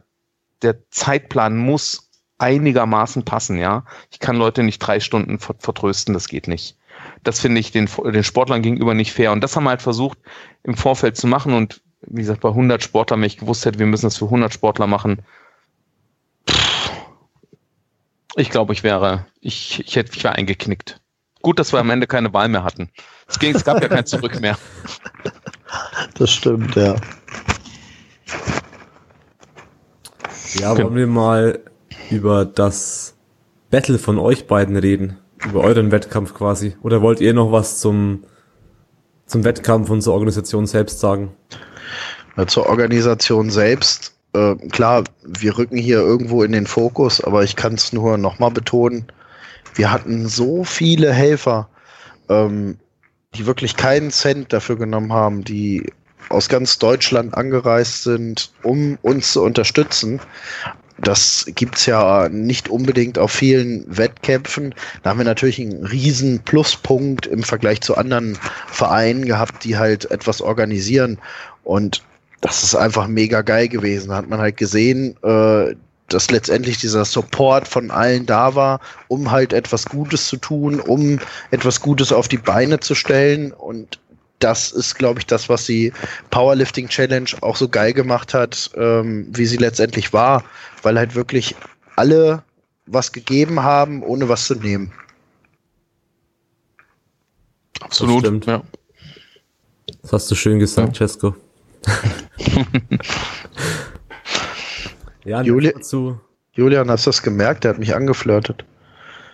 der 0.63 0.89
Zeitplan 0.91 1.57
muss 1.57 2.11
einigermaßen 2.39 3.25
passen, 3.25 3.59
ja. 3.59 3.85
Ich 4.11 4.21
kann 4.21 4.37
Leute 4.37 4.63
nicht 4.63 4.79
drei 4.79 5.01
Stunden 5.01 5.41
vertrösten, 5.41 6.15
das 6.15 6.29
geht 6.29 6.47
nicht. 6.47 6.77
Das 7.25 7.41
finde 7.41 7.61
ich 7.61 7.73
den, 7.73 7.89
den 8.05 8.23
Sportlern 8.23 8.63
gegenüber 8.63 8.95
nicht 8.95 9.13
fair. 9.13 9.33
Und 9.33 9.41
das 9.41 9.57
haben 9.57 9.65
wir 9.65 9.71
halt 9.71 9.83
versucht 9.83 10.19
im 10.63 10.77
Vorfeld 10.77 11.17
zu 11.17 11.27
machen. 11.27 11.53
Und 11.55 11.83
wie 12.03 12.21
gesagt, 12.21 12.41
bei 12.41 12.51
100 12.51 12.83
Sportlern, 12.83 13.21
wenn 13.21 13.27
ich 13.27 13.39
gewusst 13.39 13.67
hätte, 13.67 13.81
wir 13.81 13.87
müssen 13.87 14.07
das 14.07 14.17
für 14.17 14.27
100 14.27 14.53
Sportler 14.55 14.87
machen, 14.87 15.23
ich 18.37 18.51
glaube, 18.51 18.73
ich 18.73 18.85
wäre, 18.85 19.27
ich, 19.41 19.81
ich 19.81 19.97
hätte, 19.97 20.13
ich 20.15 20.23
wäre 20.23 20.37
eingeknickt. 20.37 21.01
Gut, 21.43 21.59
dass 21.59 21.73
wir 21.73 21.81
am 21.81 21.91
Ende 21.91 22.07
keine 22.07 22.33
Wahl 22.33 22.49
mehr 22.49 22.63
hatten. 22.63 22.91
Es, 23.27 23.41
ging, 23.41 23.55
es 23.55 23.65
gab 23.65 23.83
ja 23.83 23.89
kein 23.89 24.07
Zurück 24.07 24.41
mehr. 24.41 24.57
Das 26.15 26.31
stimmt, 26.31 26.75
ja. 26.75 26.97
Ja, 30.55 30.77
wollen 30.77 30.97
wir 30.97 31.07
mal 31.07 31.61
über 32.11 32.45
das 32.45 33.15
Battle 33.71 33.99
von 33.99 34.19
euch 34.19 34.47
beiden 34.47 34.77
reden? 34.77 35.19
über 35.45 35.61
euren 35.61 35.91
Wettkampf 35.91 36.35
quasi? 36.35 36.77
Oder 36.83 37.03
wollt 37.03 37.21
ihr 37.21 37.35
noch 37.35 37.53
was 37.53 37.79
zum, 37.79 38.25
zum 39.27 39.45
Wettkampf 39.45 39.91
und 39.91 40.03
zur 40.03 40.15
Organisation 40.15 40.67
selbst 40.67 41.01
sagen? 41.01 41.33
Ja, 42.37 42.47
zur 42.47 42.67
Organisation 42.69 43.51
selbst, 43.51 44.15
äh, 44.33 44.55
klar, 44.71 45.05
wir 45.25 45.59
rücken 45.59 45.77
hier 45.77 45.99
irgendwo 45.99 46.43
in 46.43 46.53
den 46.53 46.67
Fokus, 46.67 47.23
aber 47.23 47.45
ich 47.45 47.57
kann 47.57 47.75
es 47.75 47.93
nur 47.93 48.19
nochmal 48.19 48.51
betonen, 48.51 49.07
wir 49.75 49.93
hatten 49.93 50.29
so 50.29 50.65
viele 50.65 51.13
Helfer, 51.13 51.69
ähm, 52.29 52.79
die 53.35 53.47
wirklich 53.47 53.77
keinen 53.77 54.11
Cent 54.11 54.53
dafür 54.53 54.77
genommen 54.77 55.13
haben, 55.13 55.45
die 55.45 55.93
aus 56.29 56.49
ganz 56.49 56.79
Deutschland 56.79 57.35
angereist 57.35 58.03
sind, 58.03 58.53
um 58.63 58.99
uns 59.03 59.33
zu 59.33 59.43
unterstützen 59.43 60.21
das 61.01 61.47
gibt's 61.55 61.87
ja 61.87 62.29
nicht 62.29 62.69
unbedingt 62.69 63.19
auf 63.19 63.31
vielen 63.31 63.85
Wettkämpfen. 63.97 64.75
Da 65.03 65.11
haben 65.11 65.19
wir 65.19 65.25
natürlich 65.25 65.61
einen 65.61 65.87
riesen 65.87 66.41
Pluspunkt 66.41 67.27
im 67.27 67.43
Vergleich 67.43 67.81
zu 67.81 67.97
anderen 67.97 68.37
Vereinen 68.67 69.25
gehabt, 69.25 69.65
die 69.65 69.77
halt 69.77 70.11
etwas 70.11 70.43
organisieren. 70.43 71.19
Und 71.63 72.03
das 72.41 72.63
ist 72.65 72.75
einfach 72.75 73.07
mega 73.07 73.43
geil 73.43 73.69
gewesen. 73.69 74.09
Da 74.09 74.17
hat 74.17 74.29
man 74.29 74.41
halt 74.41 74.57
gesehen, 74.57 75.17
äh, 75.23 75.75
dass 76.09 76.31
letztendlich 76.31 76.79
dieser 76.79 77.05
Support 77.05 77.69
von 77.69 77.91
allen 77.91 78.27
da 78.27 78.55
war, 78.55 78.81
um 79.09 79.31
halt 79.31 79.53
etwas 79.53 79.85
Gutes 79.85 80.29
zu 80.29 80.39
tun, 80.39 80.81
um 80.81 81.21
etwas 81.51 81.81
Gutes 81.81 82.13
auf 82.13 82.29
die 82.29 82.39
Beine 82.39 82.81
zu 82.81 82.95
stellen. 82.95 83.53
Und 83.53 84.01
das 84.39 84.73
ist, 84.73 84.95
glaube 84.95 85.21
ich, 85.21 85.27
das, 85.27 85.49
was 85.49 85.67
die 85.67 85.93
Powerlifting 86.31 86.89
Challenge 86.89 87.29
auch 87.43 87.57
so 87.57 87.69
geil 87.69 87.93
gemacht 87.93 88.35
hat, 88.35 88.71
ähm, 88.75 89.27
wie 89.31 89.47
sie 89.47 89.59
letztendlich 89.59 90.13
war, 90.13 90.45
weil 90.83 90.99
halt 90.99 91.15
wirklich 91.15 91.55
alle 91.97 92.43
was 92.87 93.13
gegeben 93.13 93.63
haben, 93.63 94.03
ohne 94.03 94.29
was 94.29 94.47
zu 94.47 94.55
nehmen. 94.55 94.93
Absolut, 97.81 98.25
das 98.25 98.47
ja. 98.47 98.63
Das 100.03 100.13
hast 100.13 100.31
du 100.31 100.35
schön 100.35 100.59
gesagt, 100.59 100.99
ja. 100.99 101.07
Cesco. 101.07 101.35
ja, 105.29 105.43
Juli 105.43 105.73
dazu. 105.73 106.21
Julian, 106.53 106.91
hast 106.91 107.07
du 107.07 107.11
das 107.11 107.23
gemerkt? 107.23 107.65
Der 107.65 107.73
hat 107.73 107.79
mich 107.79 107.95
angeflirtet. 107.95 108.65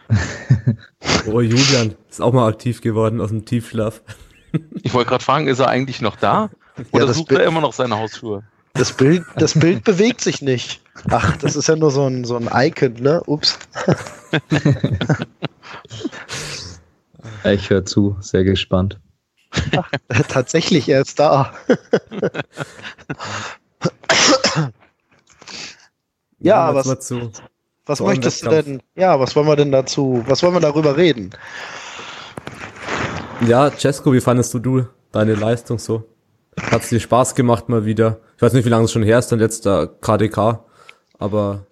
oh, 1.27 1.41
Julian 1.41 1.95
ist 2.11 2.21
auch 2.21 2.33
mal 2.33 2.49
aktiv 2.49 2.81
geworden 2.81 3.21
aus 3.21 3.31
dem 3.31 3.45
Tiefschlaf. 3.47 4.03
Ich 4.83 4.93
wollte 4.93 5.09
gerade 5.09 5.25
fragen, 5.25 5.47
ist 5.49 5.61
er 5.61 5.69
eigentlich 5.69 6.01
noch 6.03 6.17
da? 6.17 6.51
Oder 6.93 7.07
ja, 7.07 7.13
sucht 7.13 7.29
Bild, 7.29 7.41
er 7.41 7.47
immer 7.47 7.61
noch 7.61 7.73
seine 7.73 7.97
Hausschuhe? 7.97 8.43
Das 8.75 8.93
Bild, 8.93 9.25
das 9.37 9.59
Bild 9.59 9.85
bewegt 9.85 10.21
sich 10.21 10.43
nicht. 10.43 10.83
Ach, 11.11 11.37
das 11.39 11.57
ist 11.57 11.69
ja 11.69 11.77
nur 11.77 11.91
so 11.91 12.07
ein, 12.07 12.25
so 12.25 12.37
ein 12.37 12.51
Icon, 12.53 12.95
ne? 12.95 13.23
Ups. 13.27 13.59
Ich 17.45 17.69
höre 17.69 17.85
zu, 17.85 18.17
sehr 18.21 18.43
gespannt. 18.45 18.99
Ach, 19.77 19.91
tatsächlich, 20.29 20.89
er 20.89 21.03
ist 21.03 21.19
da. 21.19 21.53
ja, 26.45 26.75
was, 26.75 26.87
was 27.87 28.01
möchtest 28.01 28.45
du 28.45 28.49
denn? 28.51 28.83
Ja, 28.95 29.19
was 29.19 29.35
wollen 29.35 29.47
wir 29.47 29.57
denn 29.57 29.73
dazu? 29.73 30.23
Was 30.27 30.43
wollen 30.43 30.55
wir 30.55 30.61
darüber 30.61 30.97
reden? 30.97 31.31
Ja, 33.47 33.71
Cesco, 33.71 34.13
wie 34.13 34.21
fandest 34.21 34.55
du, 34.55 34.59
du 34.59 34.87
deine 35.13 35.35
Leistung 35.35 35.79
so? 35.79 36.05
Hat 36.71 36.83
es 36.83 36.89
dir 36.89 37.01
Spaß 37.01 37.35
gemacht 37.35 37.69
mal 37.69 37.85
wieder? 37.85 38.21
Ich 38.37 38.43
weiß 38.43 38.53
nicht, 38.53 38.65
wie 38.65 38.71
lange 38.71 38.85
es 38.85 38.93
schon 38.93 39.03
her 39.03 39.19
ist, 39.19 39.33
dein 39.33 39.39
letzter 39.39 39.87
KDK, 39.87 40.65
aber 41.19 41.67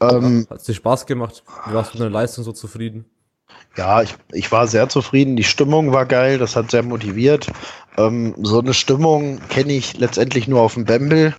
ähm, 0.00 0.46
hat 0.48 0.58
es 0.58 0.64
dir 0.64 0.74
Spaß 0.74 1.06
gemacht? 1.06 1.42
Wie 1.66 1.74
warst 1.74 1.94
du 1.94 1.98
mit 1.98 2.06
deiner 2.06 2.12
Leistung 2.12 2.44
so 2.44 2.52
zufrieden? 2.52 3.04
Ja, 3.76 4.02
ich, 4.02 4.14
ich 4.32 4.50
war 4.52 4.66
sehr 4.66 4.88
zufrieden. 4.88 5.36
Die 5.36 5.44
Stimmung 5.44 5.92
war 5.92 6.06
geil, 6.06 6.38
das 6.38 6.56
hat 6.56 6.70
sehr 6.70 6.82
motiviert. 6.82 7.46
Ähm, 7.96 8.34
so 8.42 8.60
eine 8.60 8.74
Stimmung 8.74 9.40
kenne 9.48 9.72
ich 9.72 9.98
letztendlich 9.98 10.48
nur 10.48 10.60
auf 10.60 10.74
dem 10.74 10.84
Bamble. 10.84 11.34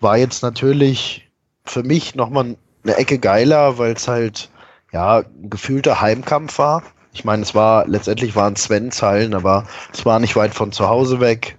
War 0.00 0.16
jetzt 0.16 0.42
natürlich 0.42 1.21
für 1.64 1.82
mich 1.82 2.14
nochmal 2.14 2.56
eine 2.84 2.96
Ecke 2.96 3.18
geiler, 3.18 3.78
weil 3.78 3.92
es 3.92 4.08
halt 4.08 4.50
ja 4.92 5.18
ein 5.18 5.50
gefühlter 5.50 6.00
Heimkampf 6.00 6.58
war. 6.58 6.82
Ich 7.12 7.24
meine, 7.24 7.42
es 7.42 7.54
war 7.54 7.86
letztendlich 7.86 8.34
waren 8.34 8.56
Svens 8.56 9.02
Hallen, 9.02 9.34
aber 9.34 9.66
es 9.92 10.04
war 10.04 10.18
nicht 10.18 10.36
weit 10.36 10.54
von 10.54 10.72
zu 10.72 10.88
Hause 10.88 11.20
weg. 11.20 11.58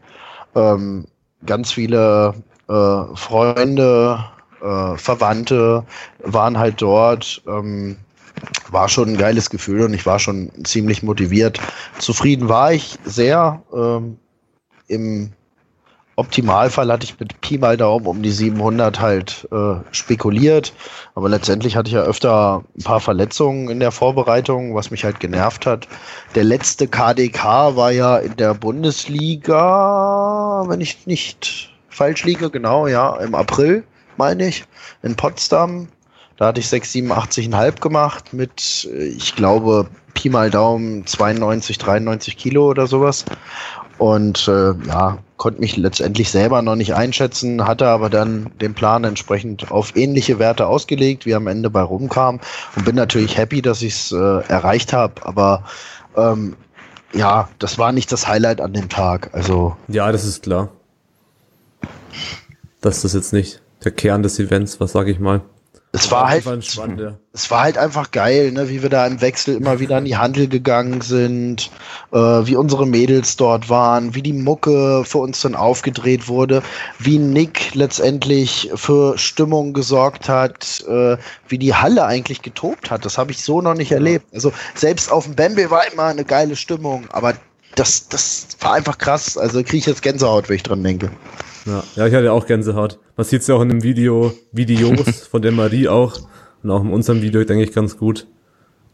Ähm, 0.56 1.06
ganz 1.46 1.72
viele 1.72 2.34
äh, 2.70 3.16
Freunde, 3.16 4.24
äh, 4.62 4.98
Verwandte 4.98 5.86
waren 6.20 6.58
halt 6.58 6.82
dort. 6.82 7.42
Ähm, 7.48 7.98
war 8.72 8.90
schon 8.90 9.10
ein 9.10 9.18
geiles 9.18 9.50
Gefühl 9.50 9.84
und 9.84 9.94
ich 9.94 10.06
war 10.06 10.20
schon 10.20 10.52
ziemlich 10.64 11.04
motiviert. 11.04 11.60
Zufrieden 12.00 12.50
war 12.50 12.74
ich 12.74 12.98
sehr. 13.06 13.62
Ähm, 13.74 14.18
Im 14.88 15.32
Optimalfall 16.16 16.92
hatte 16.92 17.06
ich 17.06 17.20
mit 17.20 17.42
Pi 17.42 17.58
mal 17.58 17.76
Daumen 17.76 18.06
um 18.06 18.22
die 18.22 18.32
700 18.32 19.00
halt 19.00 19.48
äh, 19.52 19.78
spekuliert, 19.92 20.74
aber 21.16 21.28
letztendlich 21.28 21.76
hatte 21.76 21.88
ich 21.88 21.96
ja 21.96 22.04
öfter 22.04 22.64
ein 22.78 22.84
paar 22.84 23.00
Verletzungen 23.00 23.70
in 23.70 23.80
der 23.80 23.92
Vorbereitung, 23.92 24.76
was 24.76 24.92
mich 24.92 25.04
halt 25.04 25.20
genervt 25.20 25.66
hat. 25.66 25.88
Der 26.36 26.44
letzte 26.44 26.88
KDK 26.88 27.76
war 27.76 27.92
ja 27.92 28.18
in 28.18 28.36
der 28.36 28.54
Bundesliga, 28.54 29.56
wenn 30.68 30.82
ich 30.82 31.08
nicht 31.08 31.74
falsch 31.90 32.24
liege, 32.26 32.52
genau, 32.52 32.86
ja, 32.88 33.16
im 33.18 33.34
April, 33.34 33.84
meine 34.18 34.48
ich, 34.48 34.66
in 35.02 35.16
Potsdam. 35.16 35.88
Da 36.38 36.48
hatte 36.48 36.60
ich 36.60 36.68
687,5 36.68 37.80
gemacht 37.80 38.34
mit, 38.34 38.88
äh, 38.92 39.06
ich 39.06 39.36
glaube, 39.36 39.88
Pi 40.14 40.30
mal 40.30 40.52
Daumen 40.52 41.08
92, 41.08 41.78
93 41.80 42.38
Kilo 42.38 42.70
oder 42.70 42.86
sowas. 42.88 43.26
Und 43.98 44.48
äh, 44.48 44.74
ja, 44.88 45.18
konnte 45.44 45.60
mich 45.60 45.76
letztendlich 45.76 46.32
selber 46.32 46.62
noch 46.62 46.78
nicht 46.78 46.96
einschätzen, 46.96 47.68
hatte 47.68 47.88
aber 47.88 48.10
dann 48.10 48.50
den 48.62 48.74
Plan 48.74 49.04
entsprechend 49.04 49.72
auf 49.72 49.94
ähnliche 49.94 50.40
Werte 50.40 50.68
ausgelegt, 50.68 51.26
wie 51.26 51.36
am 51.36 51.48
Ende 51.48 51.70
bei 51.70 51.82
rumkam. 51.82 52.40
Und 52.78 52.86
bin 52.86 52.96
natürlich 52.96 53.38
happy, 53.38 53.62
dass 53.62 53.82
ich 53.82 53.94
es 53.94 54.14
äh, 54.14 54.16
erreicht 54.16 54.94
habe. 54.94 55.16
Aber 55.26 55.66
ähm, 56.16 56.56
ja, 57.12 57.50
das 57.60 57.78
war 57.78 57.92
nicht 57.92 58.10
das 58.14 58.26
Highlight 58.26 58.62
an 58.62 58.72
dem 58.72 58.88
Tag. 58.88 59.32
Also 59.34 59.76
ja, 59.90 60.14
das 60.14 60.24
ist 60.24 60.44
klar. 60.44 60.70
Das 62.80 63.04
ist 63.04 63.14
jetzt 63.14 63.34
nicht 63.34 63.62
der 63.84 63.92
Kern 63.92 64.24
des 64.24 64.40
Events, 64.40 64.80
was 64.80 64.94
sage 64.94 65.12
ich 65.12 65.20
mal 65.20 65.42
es 65.96 66.10
war 66.10 66.28
halt, 66.28 66.44
es 67.34 67.52
war 67.52 67.62
halt 67.62 67.78
einfach 67.78 68.10
geil, 68.10 68.52
ne, 68.52 68.68
wie 68.68 68.82
wir 68.82 68.90
da 68.90 69.06
im 69.06 69.22
Wechsel 69.22 69.56
immer 69.56 69.80
wieder 69.80 69.98
an 69.98 70.06
die 70.06 70.18
Handel 70.18 70.48
gegangen 70.48 71.02
sind, 71.02 71.70
äh, 72.12 72.18
wie 72.18 72.56
unsere 72.56 72.88
Mädels 72.88 73.36
dort 73.38 73.70
waren, 73.70 74.16
wie 74.16 74.24
die 74.24 74.34
Mucke 74.34 75.04
für 75.06 75.20
uns 75.20 75.42
dann 75.42 75.54
aufgedreht 75.54 76.28
wurde, 76.28 76.64
wie 76.98 77.20
Nick 77.20 77.76
letztendlich 77.76 78.72
für 78.74 79.20
Stimmung 79.20 79.74
gesorgt 79.74 80.30
hat, 80.30 80.84
äh, 80.88 81.18
wie 81.48 81.60
die 81.60 81.76
Halle 81.76 82.06
eigentlich 82.06 82.42
getobt 82.42 82.90
hat. 82.90 83.06
Das 83.06 83.20
habe 83.20 83.32
ich 83.32 83.44
so 83.44 83.62
noch 83.62 83.76
nicht 83.76 83.92
ja. 83.92 83.98
erlebt. 83.98 84.26
Also 84.34 84.52
selbst 84.74 85.12
auf 85.12 85.26
dem 85.26 85.36
Bambi 85.36 85.70
war 85.70 85.84
immer 85.94 86.06
eine 86.06 86.26
geile 86.26 86.56
Stimmung, 86.56 87.06
aber 87.12 87.36
das, 87.76 88.08
das 88.10 88.48
war 88.62 88.74
einfach 88.74 88.98
krass. 88.98 89.38
Also 89.38 89.62
kriege 89.62 89.78
ich 89.78 89.86
jetzt 89.86 90.02
Gänsehaut, 90.02 90.50
wenn 90.50 90.56
ich 90.56 90.64
dran 90.64 90.84
denke. 90.84 91.12
Ja, 91.68 91.84
ja 91.96 92.08
ich 92.08 92.16
hatte 92.16 92.32
auch 92.32 92.48
Gänsehaut. 92.48 92.98
Man 93.16 93.26
sieht 93.26 93.42
es 93.42 93.48
ja 93.48 93.56
auch 93.56 93.62
in 93.62 93.70
dem 93.70 93.84
Video, 93.84 94.34
Videos 94.52 95.28
von 95.32 95.42
der 95.42 95.52
Marie 95.52 95.88
auch. 95.88 96.18
Und 96.64 96.72
auch 96.72 96.82
in 96.82 96.92
unserem 96.92 97.22
Video, 97.22 97.44
denke 97.44 97.64
ich, 97.64 97.74
ganz 97.74 97.98
gut, 97.98 98.28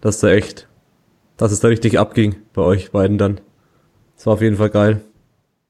dass 0.02 0.20
da 0.20 0.30
echt, 0.30 0.68
dass 1.38 1.52
es 1.52 1.60
da 1.60 1.68
richtig 1.68 2.00
abging 2.00 2.36
bei 2.54 2.62
euch 2.62 2.92
beiden 2.92 3.18
dann. 3.18 3.40
Das 4.16 4.26
war 4.26 4.34
auf 4.34 4.42
jeden 4.42 4.58
Fall 4.58 4.70
geil. 4.70 5.02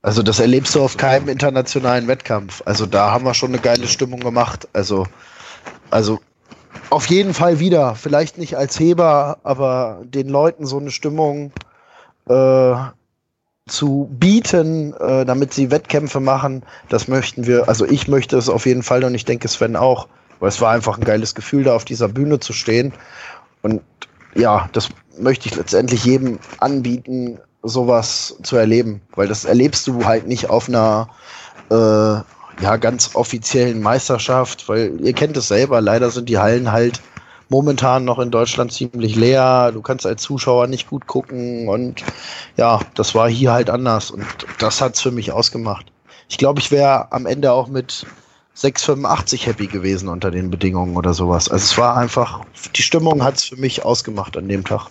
Also 0.02 0.24
das 0.24 0.40
erlebst 0.40 0.74
du 0.76 0.82
auf 0.82 0.98
keinem 0.98 1.28
internationalen 1.28 2.08
Wettkampf. 2.08 2.64
Also 2.66 2.86
da 2.86 3.12
haben 3.12 3.26
wir 3.26 3.34
schon 3.34 3.50
eine 3.50 3.60
geile 3.60 3.86
Stimmung 3.86 4.22
gemacht. 4.22 4.68
Also, 4.72 5.06
also 5.90 6.20
auf 6.90 7.06
jeden 7.08 7.34
Fall 7.34 7.60
wieder. 7.60 7.96
Vielleicht 7.96 8.38
nicht 8.38 8.56
als 8.58 8.80
Heber, 8.80 9.40
aber 9.44 10.02
den 10.06 10.30
Leuten 10.30 10.66
so 10.66 10.80
eine 10.80 10.92
Stimmung 10.92 11.52
äh, 12.28 12.76
zu 13.70 14.10
bieten, 14.12 14.94
äh, 14.94 15.26
damit 15.26 15.54
sie 15.54 15.72
Wettkämpfe 15.72 16.20
machen. 16.20 16.64
Das 16.90 17.08
möchten 17.08 17.48
wir, 17.48 17.70
also 17.70 17.86
ich 17.86 18.08
möchte 18.08 18.38
es 18.38 18.50
auf 18.50 18.66
jeden 18.66 18.84
Fall 18.84 19.04
und 19.04 19.16
ich 19.16 19.26
denke 19.26 19.48
Sven 19.48 19.76
auch, 19.76 20.08
weil 20.40 20.50
es 20.50 20.62
war 20.62 20.72
einfach 20.72 20.98
ein 20.98 21.04
geiles 21.04 21.36
Gefühl, 21.36 21.64
da 21.64 21.76
auf 21.76 21.86
dieser 21.86 22.08
Bühne 22.08 22.40
zu 22.40 22.54
stehen. 22.54 22.94
Und 23.62 23.82
ja, 24.36 24.70
das 24.74 24.90
möchte 25.18 25.48
ich 25.48 25.56
letztendlich 25.56 26.06
jedem 26.06 26.40
anbieten, 26.60 27.40
sowas 27.64 28.38
zu 28.44 28.56
erleben, 28.56 29.02
weil 29.16 29.28
das 29.28 29.46
erlebst 29.46 29.86
du 29.88 30.06
halt 30.06 30.28
nicht 30.28 30.50
auf 30.50 30.70
einer 30.70 31.10
äh, 31.70 31.74
ja 32.62 32.78
ganz 32.80 33.16
offiziellen 33.16 33.82
Meisterschaft, 33.82 34.68
weil 34.70 35.00
ihr 35.02 35.14
kennt 35.14 35.36
es 35.38 35.48
selber, 35.48 35.82
leider 35.82 36.10
sind 36.10 36.30
die 36.30 36.38
Hallen 36.38 36.72
halt 36.72 37.02
momentan 37.50 38.06
noch 38.06 38.20
in 38.20 38.32
Deutschland 38.32 38.72
ziemlich 38.72 39.16
leer. 39.16 39.72
Du 39.74 39.82
kannst 39.82 40.06
als 40.06 40.22
Zuschauer 40.22 40.68
nicht 40.68 40.90
gut 40.90 41.08
gucken 41.08 41.68
und 41.68 42.04
ja, 42.58 42.80
das 42.96 43.16
war 43.16 43.30
hier 43.30 43.52
halt 43.52 43.70
anders 43.70 44.12
und 44.12 44.26
das 44.60 44.82
hat's 44.82 45.02
für 45.02 45.12
mich 45.12 45.32
ausgemacht. 45.32 45.92
Ich 46.30 46.38
glaube, 46.38 46.60
ich 46.60 46.72
wäre 46.72 47.12
am 47.12 47.26
Ende 47.26 47.52
auch 47.52 47.68
mit 47.68 48.06
6,85 48.56 49.46
happy 49.46 49.68
gewesen 49.68 50.10
unter 50.10 50.32
den 50.32 50.52
Bedingungen 50.52 50.96
oder 50.96 51.14
sowas. 51.14 51.50
Also 51.50 51.64
es 51.64 51.78
war 51.78 51.98
einfach, 51.98 52.42
die 52.76 52.84
Stimmung 52.84 53.24
hat's 53.24 53.46
für 53.46 53.58
mich 53.58 53.84
ausgemacht 53.84 54.38
an 54.38 54.48
dem 54.48 54.64
Tag. 54.64 54.88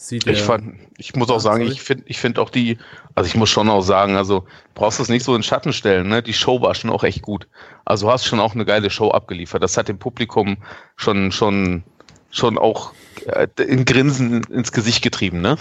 Sieht 0.00 0.28
ich, 0.28 0.42
fand, 0.42 0.76
ich 0.96 1.16
muss 1.16 1.28
auch 1.28 1.40
sagen, 1.40 1.66
ich 1.66 1.82
finde 1.82 2.04
ich 2.06 2.20
finde 2.20 2.40
auch 2.40 2.50
die, 2.50 2.78
also 3.16 3.26
ich 3.26 3.34
muss 3.34 3.50
schon 3.50 3.68
auch 3.68 3.80
sagen, 3.80 4.14
also 4.14 4.46
brauchst 4.74 5.00
du 5.00 5.02
es 5.02 5.08
nicht 5.08 5.24
so 5.24 5.34
in 5.34 5.42
Schatten 5.42 5.72
stellen, 5.72 6.08
ne? 6.08 6.22
Die 6.22 6.34
Show 6.34 6.62
war 6.62 6.76
schon 6.76 6.90
auch 6.90 7.02
echt 7.02 7.20
gut. 7.20 7.48
Also 7.84 8.06
du 8.06 8.12
hast 8.12 8.24
schon 8.24 8.38
auch 8.38 8.54
eine 8.54 8.64
geile 8.64 8.90
Show 8.90 9.10
abgeliefert. 9.10 9.60
Das 9.60 9.76
hat 9.76 9.88
dem 9.88 9.98
Publikum 9.98 10.58
schon, 10.94 11.32
schon 11.32 11.82
schon 12.30 12.58
auch 12.58 12.92
äh, 13.26 13.48
in 13.62 13.84
Grinsen 13.84 14.44
ins 14.44 14.72
Gesicht 14.72 15.02
getrieben, 15.02 15.40
ne? 15.40 15.56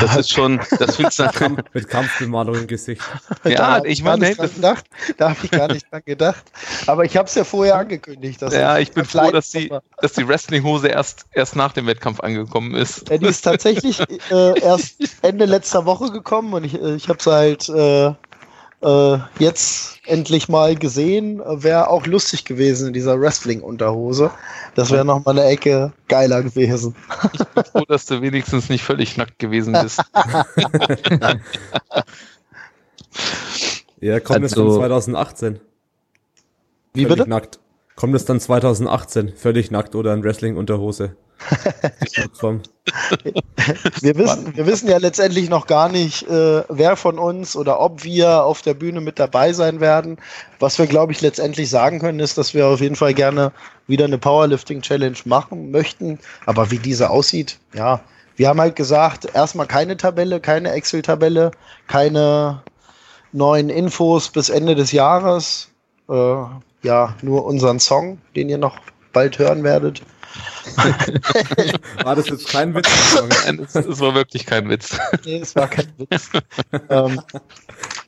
Das 0.00 0.16
ist 0.16 0.30
schon, 0.30 0.60
das 0.78 0.98
willst 0.98 1.18
du 1.18 1.30
dann 1.38 1.62
mit 1.72 1.88
Kampfbemalung 1.88 2.54
im 2.54 2.66
Gesicht. 2.66 3.02
Ja, 3.44 3.80
da 3.80 3.84
ich 3.84 4.02
meine, 4.02 4.34
das 4.34 4.54
gedacht, 4.54 4.84
da 5.18 5.30
habe 5.30 5.38
ich 5.42 5.50
gar 5.50 5.72
nicht 5.72 5.90
dran 5.90 6.02
gedacht. 6.04 6.44
Aber 6.86 7.04
ich 7.04 7.16
habe 7.16 7.28
es 7.28 7.34
ja 7.34 7.44
vorher 7.44 7.76
angekündigt. 7.76 8.40
ja, 8.42 8.78
ich 8.78 8.92
bin 8.92 9.04
froh, 9.04 9.30
dass 9.30 9.50
die, 9.50 9.70
dass 10.00 10.12
die 10.12 10.26
Wrestlinghose 10.26 10.88
erst 10.88 11.26
erst 11.32 11.56
nach 11.56 11.72
dem 11.72 11.86
Wettkampf 11.86 12.20
angekommen 12.20 12.74
ist. 12.74 13.08
Ja, 13.10 13.18
die 13.18 13.26
ist 13.26 13.42
tatsächlich 13.42 14.00
äh, 14.30 14.60
erst 14.60 14.96
Ende 15.22 15.44
letzter 15.44 15.84
Woche 15.84 16.10
gekommen 16.10 16.54
und 16.54 16.64
ich, 16.64 16.80
äh, 16.80 16.94
ich 16.94 17.08
habe 17.08 17.18
es 17.18 17.26
halt 17.26 17.68
äh, 17.68 18.14
äh, 18.82 19.18
jetzt 19.38 20.00
endlich 20.06 20.48
mal 20.48 20.74
gesehen. 20.76 21.40
Wäre 21.44 21.88
auch 21.88 22.06
lustig 22.06 22.44
gewesen 22.44 22.88
in 22.88 22.92
dieser 22.92 23.20
Wrestling-Unterhose. 23.20 24.30
Das 24.74 24.90
wäre 24.90 25.04
noch 25.04 25.24
mal 25.24 25.38
eine 25.38 25.44
Ecke 25.44 25.92
geiler 26.08 26.42
gewesen. 26.42 26.96
Ich 27.32 27.44
bin 27.44 27.64
froh, 27.64 27.84
dass 27.86 28.06
du 28.06 28.20
wenigstens 28.22 28.68
nicht 28.68 28.82
völlig 28.82 29.16
nackt 29.16 29.38
gewesen 29.38 29.76
bist. 29.80 30.02
ja, 34.00 34.20
kommt 34.20 34.42
also, 34.42 34.66
jetzt 34.66 34.76
2018. 34.76 35.60
Wie 36.94 37.02
völlig 37.02 37.18
bitte? 37.18 37.30
nackt. 37.30 37.60
Kommt 37.94 38.14
es 38.14 38.24
dann 38.24 38.40
2018 38.40 39.34
völlig 39.36 39.70
nackt 39.70 39.94
oder 39.94 40.14
in 40.14 40.24
Wrestling-Unterhose? 40.24 41.14
Wir, 44.00 44.16
wissen, 44.16 44.56
wir 44.56 44.66
wissen 44.66 44.88
ja 44.88 44.98
letztendlich 44.98 45.48
noch 45.48 45.66
gar 45.66 45.88
nicht, 45.88 46.28
äh, 46.28 46.64
wer 46.68 46.96
von 46.96 47.18
uns 47.18 47.56
oder 47.56 47.80
ob 47.80 48.04
wir 48.04 48.44
auf 48.44 48.62
der 48.62 48.74
Bühne 48.74 49.00
mit 49.00 49.18
dabei 49.18 49.52
sein 49.52 49.80
werden. 49.80 50.18
Was 50.58 50.78
wir, 50.78 50.86
glaube 50.86 51.12
ich, 51.12 51.20
letztendlich 51.20 51.70
sagen 51.70 52.00
können, 52.00 52.20
ist, 52.20 52.38
dass 52.38 52.54
wir 52.54 52.66
auf 52.66 52.80
jeden 52.80 52.96
Fall 52.96 53.14
gerne 53.14 53.52
wieder 53.86 54.04
eine 54.04 54.18
Powerlifting-Challenge 54.18 55.18
machen 55.24 55.70
möchten. 55.70 56.18
Aber 56.46 56.70
wie 56.70 56.78
diese 56.78 57.10
aussieht, 57.10 57.58
ja. 57.74 58.00
Wir 58.36 58.48
haben 58.48 58.60
halt 58.60 58.76
gesagt, 58.76 59.26
erstmal 59.34 59.66
keine 59.66 59.96
Tabelle, 59.98 60.40
keine 60.40 60.72
Excel-Tabelle, 60.72 61.50
keine 61.86 62.62
neuen 63.32 63.68
Infos 63.68 64.30
bis 64.30 64.48
Ende 64.48 64.74
des 64.74 64.90
Jahres. 64.92 65.68
Äh, 66.08 66.44
ja, 66.82 67.14
nur 67.22 67.44
unseren 67.44 67.78
Song, 67.78 68.18
den 68.34 68.48
ihr 68.48 68.58
noch 68.58 68.78
bald 69.12 69.38
hören 69.38 69.62
werdet. 69.64 70.02
war 72.04 72.16
das 72.16 72.28
jetzt 72.28 72.48
kein 72.48 72.74
Witz? 72.74 72.88
Nein, 73.44 73.58
das, 73.58 73.72
das 73.72 74.00
war 74.00 74.14
wirklich 74.14 74.46
kein 74.46 74.68
Witz. 74.68 74.98
Nee, 75.24 75.38
es 75.38 75.54
war 75.54 75.68
kein 75.68 75.92
Witz. 75.98 76.30
ähm, 76.88 77.20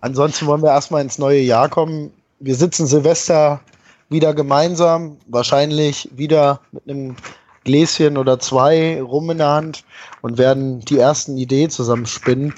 ansonsten 0.00 0.46
wollen 0.46 0.62
wir 0.62 0.70
erstmal 0.70 1.02
ins 1.02 1.18
neue 1.18 1.40
Jahr 1.40 1.68
kommen. 1.68 2.12
Wir 2.40 2.54
sitzen 2.54 2.86
Silvester 2.86 3.60
wieder 4.08 4.34
gemeinsam, 4.34 5.18
wahrscheinlich 5.26 6.08
wieder 6.14 6.60
mit 6.72 6.88
einem 6.88 7.16
Gläschen 7.64 8.16
oder 8.18 8.38
zwei 8.38 9.02
rum 9.02 9.30
in 9.30 9.38
der 9.38 9.48
Hand 9.48 9.84
und 10.22 10.38
werden 10.38 10.80
die 10.80 10.98
ersten 10.98 11.36
Ideen 11.36 11.70
zusammenspinnen. 11.70 12.54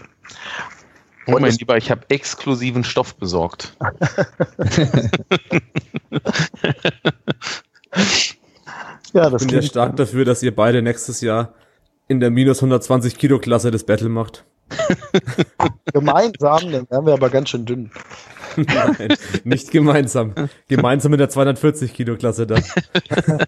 Oh 1.29 1.39
mein 1.39 1.53
Lieber, 1.53 1.77
ich 1.77 1.91
habe 1.91 2.03
exklusiven 2.09 2.85
Stoff 2.85 3.17
besorgt. 3.17 3.77
ja, 9.13 9.31
das 9.31 9.43
ich 9.43 9.49
bin 9.49 9.57
ja 9.57 9.63
stark 9.63 9.97
dafür, 9.97 10.25
dass 10.25 10.43
ihr 10.43 10.55
beide 10.55 10.83
nächstes 10.83 11.21
Jahr 11.21 11.55
in 12.09 12.21
der 12.21 12.31
minus 12.31 12.59
120 12.59 13.19
Kilo 13.19 13.39
Klasse 13.39 13.71
das 13.71 13.85
Battle 13.85 14.09
macht. 14.09 14.45
Gemeinsam, 15.93 16.73
dann 16.73 16.91
wären 16.91 17.07
wir 17.07 17.13
aber 17.13 17.31
ganz 17.31 17.51
schön 17.51 17.65
dünn. 17.65 17.91
Nein, 18.57 19.15
nicht 19.45 19.71
gemeinsam. 19.71 20.35
Gemeinsam 20.69 21.13
in 21.13 21.19
der 21.19 21.29
240 21.29 21.93
Kilo 21.93 22.17
Klasse 22.17 22.47
dann. 22.47 22.65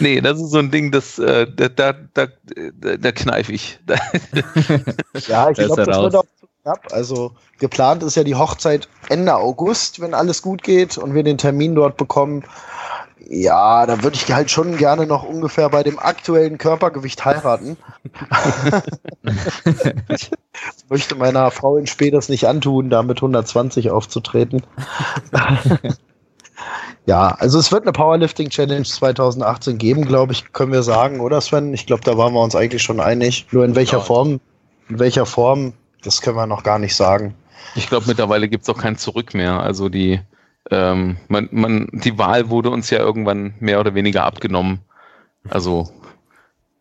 nee, 0.00 0.20
das 0.20 0.40
ist 0.40 0.50
so 0.50 0.58
ein 0.58 0.70
Ding, 0.70 0.90
das 0.90 1.18
äh, 1.18 1.46
da, 1.54 1.68
da, 1.68 1.94
da, 2.12 2.26
da 2.96 3.12
kneife 3.12 3.52
ich. 3.52 3.78
ja, 5.28 5.50
ich 5.50 5.58
glaube, 5.58 5.84
das 5.84 5.98
wird 5.98 6.16
auch 6.16 6.24
zu 6.38 6.48
knapp. 6.62 6.92
Also 6.92 7.32
geplant 7.58 8.02
ist 8.02 8.16
ja 8.16 8.24
die 8.24 8.34
Hochzeit 8.34 8.88
Ende 9.08 9.34
August, 9.34 10.00
wenn 10.00 10.14
alles 10.14 10.42
gut 10.42 10.62
geht 10.62 10.98
und 10.98 11.14
wir 11.14 11.22
den 11.22 11.38
Termin 11.38 11.74
dort 11.74 11.96
bekommen. 11.96 12.44
Ja, 13.28 13.86
da 13.86 14.02
würde 14.02 14.16
ich 14.16 14.30
halt 14.32 14.50
schon 14.50 14.76
gerne 14.76 15.06
noch 15.06 15.22
ungefähr 15.22 15.68
bei 15.70 15.82
dem 15.82 15.98
aktuellen 15.98 16.58
Körpergewicht 16.58 17.24
heiraten. 17.24 17.76
ich 20.08 20.30
möchte 20.88 21.14
meiner 21.14 21.50
Frau 21.50 21.76
in 21.76 21.86
Späters 21.86 22.28
nicht 22.28 22.46
antun, 22.46 22.90
da 22.90 23.02
mit 23.02 23.18
120 23.18 23.90
aufzutreten. 23.90 24.62
ja, 27.06 27.28
also 27.38 27.58
es 27.58 27.72
wird 27.72 27.82
eine 27.82 27.92
Powerlifting 27.92 28.50
Challenge 28.50 28.84
2018 28.84 29.78
geben, 29.78 30.04
glaube 30.04 30.32
ich, 30.32 30.52
können 30.52 30.72
wir 30.72 30.82
sagen, 30.82 31.20
oder 31.20 31.40
Sven? 31.40 31.72
Ich 31.72 31.86
glaube, 31.86 32.02
da 32.04 32.18
waren 32.18 32.34
wir 32.34 32.42
uns 32.42 32.54
eigentlich 32.54 32.82
schon 32.82 33.00
einig. 33.00 33.46
Nur 33.52 33.64
in 33.64 33.74
welcher 33.74 33.98
ja. 33.98 34.04
Form, 34.04 34.40
in 34.88 34.98
welcher 34.98 35.24
Form, 35.24 35.72
das 36.02 36.20
können 36.20 36.36
wir 36.36 36.46
noch 36.46 36.62
gar 36.62 36.78
nicht 36.78 36.94
sagen. 36.94 37.34
Ich 37.74 37.88
glaube, 37.88 38.06
mittlerweile 38.06 38.48
gibt 38.48 38.64
es 38.64 38.68
auch 38.68 38.78
kein 38.78 38.98
Zurück 38.98 39.32
mehr. 39.32 39.60
Also 39.60 39.88
die 39.88 40.20
ähm, 40.70 41.16
man, 41.28 41.48
man, 41.52 41.88
die 41.92 42.18
Wahl 42.18 42.48
wurde 42.50 42.70
uns 42.70 42.90
ja 42.90 42.98
irgendwann 42.98 43.54
mehr 43.60 43.80
oder 43.80 43.94
weniger 43.94 44.24
abgenommen. 44.24 44.80
Also 45.48 45.90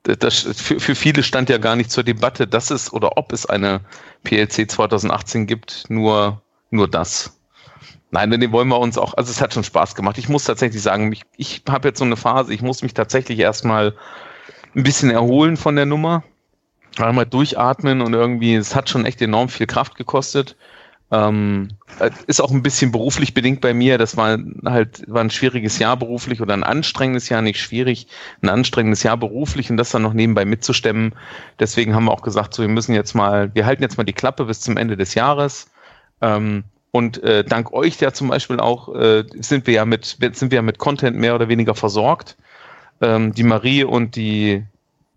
das, 0.04 0.42
für, 0.42 0.80
für 0.80 0.96
viele 0.96 1.24
stand 1.24 1.50
ja 1.50 1.58
gar 1.58 1.76
nicht 1.76 1.92
zur 1.92 2.04
Debatte, 2.04 2.48
dass 2.48 2.72
es 2.72 2.92
oder 2.92 3.18
ob 3.18 3.32
es 3.32 3.46
eine 3.46 3.82
PLC 4.24 4.70
2018 4.70 5.48
gibt, 5.48 5.86
nur, 5.90 6.42
nur 6.72 6.90
das. 6.90 7.40
Nein, 8.12 8.30
den 8.30 8.52
wollen 8.52 8.68
wir 8.68 8.80
uns 8.80 8.98
auch, 8.98 9.16
also 9.16 9.32
es 9.32 9.42
hat 9.42 9.54
schon 9.54 9.64
Spaß 9.64 9.96
gemacht. 9.96 10.18
Ich 10.18 10.30
muss 10.30 10.44
tatsächlich 10.44 10.82
sagen, 10.82 11.12
ich, 11.12 11.24
ich 11.36 11.64
habe 11.68 11.88
jetzt 11.88 12.00
so 12.00 12.06
eine 12.06 12.18
Phase, 12.18 12.54
ich 12.54 12.62
muss 12.62 12.84
mich 12.84 12.94
tatsächlich 12.94 13.40
erstmal 13.40 13.96
ein 14.76 14.84
bisschen 14.84 15.10
erholen 15.10 15.58
von 15.58 15.76
der 15.76 15.86
Nummer. 15.86 16.24
Einmal 16.98 17.26
durchatmen 17.26 18.02
und 18.02 18.14
irgendwie, 18.14 18.54
es 18.54 18.76
hat 18.76 18.88
schon 18.88 19.06
echt 19.06 19.20
enorm 19.22 19.50
viel 19.50 19.66
Kraft 19.66 19.96
gekostet. 19.96 20.56
Ähm, 21.14 21.68
ist 22.26 22.42
auch 22.42 22.50
ein 22.50 22.64
bisschen 22.64 22.92
beruflich 22.92 23.36
bedingt 23.36 23.62
bei 23.62 23.76
mir. 23.76 24.00
Das 24.00 24.18
war 24.18 24.40
halt 24.66 25.04
war 25.08 25.24
ein 25.24 25.30
schwieriges 25.30 25.78
Jahr 25.78 25.96
beruflich 25.96 26.42
oder 26.42 26.56
ein 26.56 26.64
anstrengendes 26.64 27.30
Jahr, 27.30 27.44
nicht 27.44 27.60
schwierig, 27.60 28.08
ein 28.42 28.50
anstrengendes 28.50 29.04
Jahr 29.04 29.16
beruflich 29.16 29.70
und 29.70 29.78
das 29.78 29.92
dann 29.92 30.02
noch 30.02 30.14
nebenbei 30.14 30.44
mitzustemmen. 30.44 31.14
Deswegen 31.60 31.94
haben 31.94 32.06
wir 32.06 32.12
auch 32.12 32.24
gesagt, 32.24 32.56
so 32.56 32.64
wir 32.64 32.70
müssen 32.70 32.96
jetzt 32.96 33.14
mal, 33.14 33.54
wir 33.54 33.68
halten 33.68 33.84
jetzt 33.84 33.98
mal 33.98 34.06
die 34.06 34.14
Klappe 34.14 34.46
bis 34.46 34.62
zum 34.62 34.76
Ende 34.76 34.98
des 34.98 35.14
Jahres. 35.14 35.70
Ähm, 36.20 36.64
und 36.90 37.22
äh, 37.22 37.44
dank 37.44 37.74
euch 37.74 38.00
ja 38.02 38.12
zum 38.12 38.30
Beispiel 38.30 38.60
auch 38.60 38.96
äh, 38.96 39.24
sind 39.40 39.68
wir 39.68 39.76
ja 39.76 39.86
mit 39.86 40.18
sind 40.34 40.50
wir 40.50 40.56
ja 40.56 40.62
mit 40.64 40.80
Content 40.80 41.16
mehr 41.16 41.36
oder 41.36 41.48
weniger 41.48 41.76
versorgt. 41.76 42.38
Ähm, 43.02 43.34
die 43.36 43.44
Marie 43.44 43.84
und 43.84 44.16
die 44.16 44.64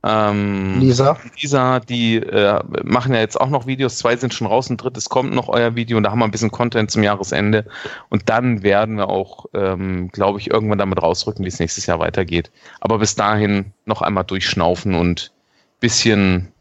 ähm, 0.06 0.80
Lisa. 0.80 1.18
Lisa, 1.40 1.80
die 1.80 2.16
äh, 2.16 2.60
machen 2.84 3.12
ja 3.12 3.20
jetzt 3.20 3.40
auch 3.40 3.48
noch 3.48 3.66
Videos. 3.66 3.98
Zwei 3.98 4.16
sind 4.16 4.34
schon 4.34 4.46
raus, 4.46 4.70
ein 4.70 4.76
drittes 4.76 5.08
kommt 5.08 5.34
noch 5.34 5.48
euer 5.48 5.74
Video 5.74 5.96
und 5.96 6.04
da 6.04 6.10
haben 6.10 6.20
wir 6.20 6.24
ein 6.24 6.30
bisschen 6.30 6.50
Content 6.50 6.90
zum 6.90 7.02
Jahresende. 7.02 7.64
Und 8.08 8.28
dann 8.28 8.62
werden 8.62 8.96
wir 8.96 9.08
auch, 9.08 9.46
ähm, 9.54 10.10
glaube 10.12 10.38
ich, 10.38 10.50
irgendwann 10.50 10.78
damit 10.78 11.02
rausrücken, 11.02 11.44
wie 11.44 11.48
es 11.48 11.58
nächstes 11.58 11.86
Jahr 11.86 11.98
weitergeht. 11.98 12.50
Aber 12.80 12.98
bis 12.98 13.14
dahin 13.16 13.72
noch 13.84 14.02
einmal 14.02 14.24
durchschnaufen 14.24 14.94
und 14.94 15.32
bisschen, 15.80 16.52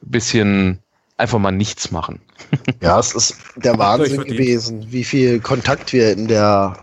bisschen 0.00 0.78
einfach 1.16 1.38
mal 1.38 1.50
nichts 1.50 1.90
machen. 1.90 2.20
ja, 2.80 2.98
es 2.98 3.14
ist 3.14 3.36
der 3.56 3.76
Wahnsinn 3.78 4.24
gewesen, 4.24 4.86
wie 4.90 5.04
viel 5.04 5.40
Kontakt 5.40 5.92
wir 5.92 6.12
in 6.12 6.28
der 6.28 6.76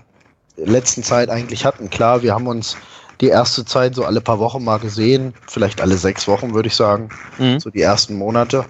letzten 0.57 1.03
Zeit 1.03 1.29
eigentlich 1.29 1.65
hatten. 1.65 1.89
Klar, 1.89 2.21
wir 2.21 2.33
haben 2.33 2.47
uns 2.47 2.77
die 3.21 3.27
erste 3.27 3.65
Zeit 3.65 3.95
so 3.95 4.03
alle 4.03 4.21
paar 4.21 4.39
Wochen 4.39 4.63
mal 4.63 4.79
gesehen, 4.79 5.33
vielleicht 5.47 5.81
alle 5.81 5.97
sechs 5.97 6.27
Wochen, 6.27 6.53
würde 6.53 6.67
ich 6.67 6.75
sagen, 6.75 7.09
mhm. 7.37 7.59
so 7.59 7.69
die 7.69 7.81
ersten 7.81 8.15
Monate. 8.15 8.65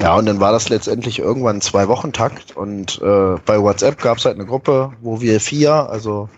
Ja, 0.00 0.14
und 0.14 0.26
dann 0.26 0.38
war 0.38 0.52
das 0.52 0.68
letztendlich 0.68 1.18
irgendwann 1.18 1.60
zwei 1.60 1.88
Wochen 1.88 2.12
Takt 2.12 2.56
und 2.56 3.00
äh, 3.02 3.36
bei 3.44 3.60
WhatsApp 3.60 4.00
gab 4.00 4.18
es 4.18 4.24
halt 4.24 4.36
eine 4.36 4.46
Gruppe, 4.46 4.92
wo 5.00 5.20
wir 5.20 5.40
vier, 5.40 5.72
also 5.72 6.28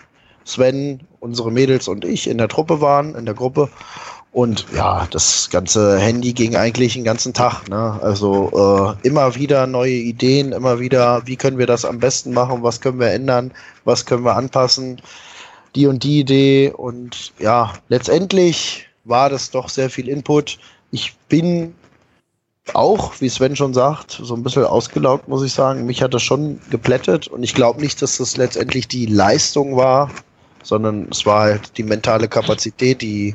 Sven, 0.45 1.01
unsere 1.21 1.53
Mädels 1.53 1.87
und 1.87 2.05
ich 2.05 2.29
in 2.29 2.39
der 2.39 2.49
Truppe 2.49 2.81
waren, 2.81 3.15
in 3.15 3.27
der 3.27 3.35
Gruppe. 3.35 3.69
Und 4.33 4.67
ja, 4.75 5.07
das 5.11 5.51
ganze 5.51 5.99
Handy 5.99 6.33
ging 6.33 6.55
eigentlich 6.55 6.95
den 6.95 7.05
ganzen 7.05 7.35
Tag. 7.35 7.69
Ne? 7.69 7.99
Also 8.01 8.97
äh, 9.03 9.07
immer 9.07 9.35
wieder 9.35 9.67
neue 9.67 9.91
Ideen, 9.91 10.53
immer 10.53 10.79
wieder, 10.79 11.23
wie 11.27 11.37
können 11.37 11.59
wir 11.59 11.67
das 11.67 11.85
am 11.85 11.99
besten 11.99 12.33
machen, 12.33 12.63
was 12.63 12.81
können 12.81 13.01
wir 13.01 13.11
ändern, 13.11 13.51
was 13.85 14.07
können 14.07 14.25
wir 14.25 14.37
anpassen 14.37 15.03
die 15.75 15.87
und 15.87 16.03
die 16.03 16.21
Idee 16.21 16.73
und 16.77 17.33
ja, 17.39 17.73
letztendlich 17.89 18.87
war 19.05 19.31
das 19.31 19.51
doch 19.51 19.69
sehr 19.69 19.91
viel 19.91 20.09
Input. 20.09 20.59
Ich 20.91 21.15
bin 21.29 21.75
auch, 22.75 23.21
wie 23.21 23.29
Sven 23.29 23.57
schon 23.57 23.75
sagt, 23.75 24.21
so 24.23 24.35
ein 24.35 24.43
bisschen 24.43 24.65
ausgelaugt, 24.65 25.29
muss 25.29 25.43
ich 25.43 25.53
sagen. 25.53 25.87
Mich 25.87 26.03
hat 26.03 26.15
das 26.15 26.23
schon 26.23 26.61
geplättet 26.71 27.29
und 27.29 27.43
ich 27.43 27.55
glaube 27.55 27.81
nicht, 27.81 28.01
dass 28.03 28.19
das 28.19 28.37
letztendlich 28.37 28.89
die 28.89 29.07
Leistung 29.07 29.77
war, 29.77 30.11
sondern 30.63 31.09
es 31.11 31.25
war 31.27 31.43
halt 31.43 31.77
die 31.79 31.83
mentale 31.83 32.29
Kapazität, 32.29 33.03
die, 33.03 33.35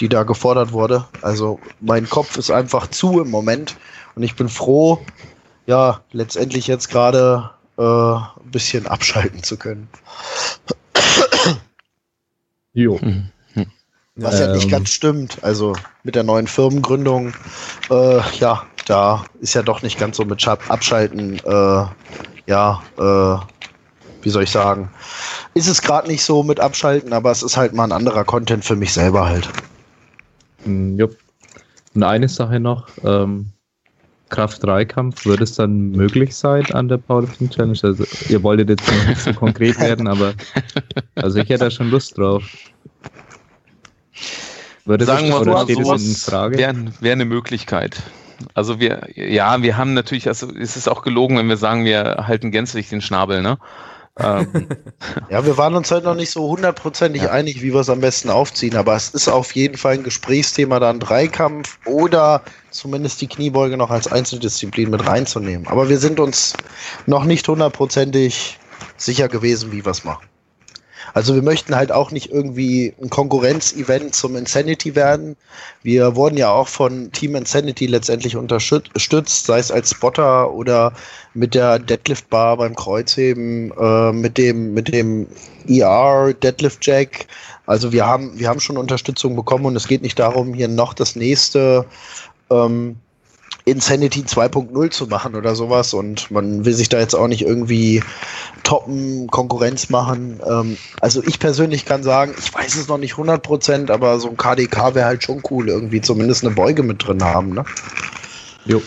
die 0.00 0.08
da 0.08 0.22
gefordert 0.22 0.72
wurde. 0.72 1.06
Also 1.22 1.58
mein 1.80 2.08
Kopf 2.08 2.36
ist 2.36 2.50
einfach 2.50 2.88
zu 2.88 3.20
im 3.20 3.30
Moment 3.30 3.76
und 4.14 4.22
ich 4.22 4.36
bin 4.36 4.48
froh, 4.48 5.00
ja, 5.66 6.00
letztendlich 6.12 6.66
jetzt 6.66 6.90
gerade 6.90 7.50
äh, 7.78 7.82
ein 7.82 8.50
bisschen 8.50 8.86
abschalten 8.86 9.42
zu 9.42 9.56
können. 9.56 9.88
Jo. 12.76 12.98
Mhm. 13.02 13.30
Was 14.16 14.38
ja 14.38 14.52
nicht 14.52 14.64
ähm. 14.64 14.70
ganz 14.70 14.90
stimmt. 14.90 15.38
Also 15.42 15.74
mit 16.02 16.14
der 16.14 16.22
neuen 16.22 16.46
Firmengründung, 16.46 17.34
äh, 17.90 18.20
ja, 18.38 18.64
da 18.86 19.24
ist 19.40 19.54
ja 19.54 19.62
doch 19.62 19.82
nicht 19.82 19.98
ganz 19.98 20.16
so 20.16 20.24
mit 20.24 20.46
Abschalten, 20.46 21.38
äh, 21.38 21.84
ja, 22.46 22.82
äh, 22.98 23.36
wie 24.22 24.30
soll 24.30 24.44
ich 24.44 24.50
sagen, 24.50 24.90
ist 25.54 25.68
es 25.68 25.82
gerade 25.82 26.08
nicht 26.08 26.24
so 26.24 26.42
mit 26.42 26.60
Abschalten, 26.60 27.12
aber 27.12 27.30
es 27.30 27.42
ist 27.42 27.56
halt 27.56 27.74
mal 27.74 27.84
ein 27.84 27.92
anderer 27.92 28.24
Content 28.24 28.64
für 28.64 28.76
mich 28.76 28.92
selber 28.92 29.26
halt. 29.26 29.48
Mm, 30.64 30.98
jupp. 30.98 31.16
Und 31.94 32.02
eine 32.02 32.28
Sache 32.28 32.60
noch, 32.60 32.88
ähm, 33.04 33.52
Kraft-3-Kampf, 34.28 35.24
wird 35.26 35.40
es 35.40 35.54
dann 35.54 35.90
möglich 35.90 36.34
sein 36.34 36.66
an 36.72 36.88
der 36.88 36.98
Powerlifting 36.98 37.50
Challenge? 37.50 37.78
Also, 37.82 38.04
ihr 38.28 38.42
wolltet 38.42 38.70
jetzt 38.70 38.90
noch 38.90 39.06
nicht 39.06 39.20
so 39.20 39.32
konkret 39.32 39.78
werden, 39.80 40.08
aber 40.08 40.34
also 41.14 41.38
ich 41.38 41.48
hätte 41.48 41.64
da 41.64 41.70
schon 41.70 41.90
Lust 41.90 42.18
drauf. 42.18 42.42
Würde 44.84 45.04
Sagen 45.04 45.26
wir 45.28 45.44
mal 45.44 45.66
so, 45.66 45.68
wäre 45.68 46.92
wär 47.00 47.12
eine 47.12 47.24
Möglichkeit. 47.24 48.02
Also 48.54 48.80
wir, 48.80 49.08
ja, 49.14 49.62
wir 49.62 49.76
haben 49.76 49.94
natürlich, 49.94 50.28
also 50.28 50.48
es 50.54 50.76
ist 50.76 50.88
auch 50.88 51.02
gelogen, 51.02 51.38
wenn 51.38 51.48
wir 51.48 51.56
sagen, 51.56 51.84
wir 51.84 52.24
halten 52.26 52.50
gänzlich 52.50 52.88
den 52.88 53.00
Schnabel, 53.00 53.42
ne? 53.42 53.58
Ähm. 54.18 54.68
Ja, 55.30 55.44
wir 55.44 55.58
waren 55.58 55.74
uns 55.74 55.90
halt 55.90 56.04
noch 56.04 56.14
nicht 56.14 56.30
so 56.30 56.48
hundertprozentig 56.48 57.22
ja. 57.22 57.30
einig, 57.30 57.62
wie 57.62 57.72
wir 57.72 57.80
es 57.80 57.90
am 57.90 58.00
besten 58.00 58.30
aufziehen, 58.30 58.76
aber 58.76 58.94
es 58.94 59.10
ist 59.10 59.28
auf 59.28 59.54
jeden 59.54 59.76
Fall 59.76 59.94
ein 59.94 60.04
Gesprächsthema, 60.04 60.78
da 60.78 60.90
einen 60.90 61.00
Dreikampf 61.00 61.78
oder 61.84 62.42
zumindest 62.70 63.20
die 63.20 63.26
Kniebeuge 63.26 63.76
noch 63.76 63.90
als 63.90 64.10
Einzeldisziplin 64.10 64.90
mit 64.90 65.06
reinzunehmen. 65.06 65.66
Aber 65.66 65.88
wir 65.88 65.98
sind 65.98 66.20
uns 66.20 66.54
noch 67.06 67.24
nicht 67.24 67.46
hundertprozentig 67.48 68.58
sicher 68.96 69.28
gewesen, 69.28 69.72
wie 69.72 69.84
wir 69.84 69.90
es 69.90 70.04
machen. 70.04 70.26
Also 71.16 71.34
wir 71.34 71.40
möchten 71.40 71.74
halt 71.74 71.92
auch 71.92 72.10
nicht 72.10 72.30
irgendwie 72.30 72.92
ein 73.00 73.08
Konkurrenz-Event 73.08 74.14
zum 74.14 74.36
Insanity 74.36 74.94
werden. 74.94 75.34
Wir 75.82 76.14
wurden 76.14 76.36
ja 76.36 76.50
auch 76.50 76.68
von 76.68 77.10
Team 77.10 77.36
Insanity 77.36 77.86
letztendlich 77.86 78.36
unterstützt, 78.36 79.46
sei 79.46 79.58
es 79.58 79.70
als 79.70 79.92
Spotter 79.92 80.52
oder 80.52 80.92
mit 81.32 81.54
der 81.54 81.78
Deadlift 81.78 82.28
Bar 82.28 82.58
beim 82.58 82.76
Kreuzheben, 82.76 83.72
äh, 83.80 84.12
mit 84.12 84.36
dem 84.36 84.74
mit 84.74 84.92
dem 84.92 85.26
ER 85.66 86.34
Deadlift 86.34 86.86
Jack. 86.86 87.28
Also 87.64 87.92
wir 87.92 88.04
haben 88.04 88.38
wir 88.38 88.50
haben 88.50 88.60
schon 88.60 88.76
Unterstützung 88.76 89.36
bekommen 89.36 89.64
und 89.64 89.76
es 89.76 89.88
geht 89.88 90.02
nicht 90.02 90.18
darum, 90.18 90.52
hier 90.52 90.68
noch 90.68 90.92
das 90.92 91.16
nächste 91.16 91.86
ähm, 92.50 92.96
Insanity 93.66 94.22
2.0 94.22 94.90
zu 94.90 95.08
machen 95.08 95.34
oder 95.34 95.56
sowas 95.56 95.92
und 95.92 96.30
man 96.30 96.64
will 96.64 96.72
sich 96.72 96.88
da 96.88 97.00
jetzt 97.00 97.14
auch 97.14 97.26
nicht 97.26 97.42
irgendwie 97.42 98.00
toppen, 98.62 99.26
Konkurrenz 99.26 99.90
machen. 99.90 100.40
Ähm, 100.48 100.76
also 101.00 101.20
ich 101.24 101.40
persönlich 101.40 101.84
kann 101.84 102.04
sagen, 102.04 102.32
ich 102.38 102.54
weiß 102.54 102.76
es 102.76 102.86
noch 102.86 102.98
nicht 102.98 103.14
100%, 103.14 103.90
aber 103.90 104.20
so 104.20 104.28
ein 104.28 104.36
KDK 104.36 104.94
wäre 104.94 105.06
halt 105.06 105.24
schon 105.24 105.42
cool, 105.50 105.68
irgendwie 105.68 106.00
zumindest 106.00 106.44
eine 106.44 106.54
Beuge 106.54 106.84
mit 106.84 107.04
drin 107.04 107.24
haben, 107.24 107.54
ne? 107.54 107.64
Jo. 108.66 108.80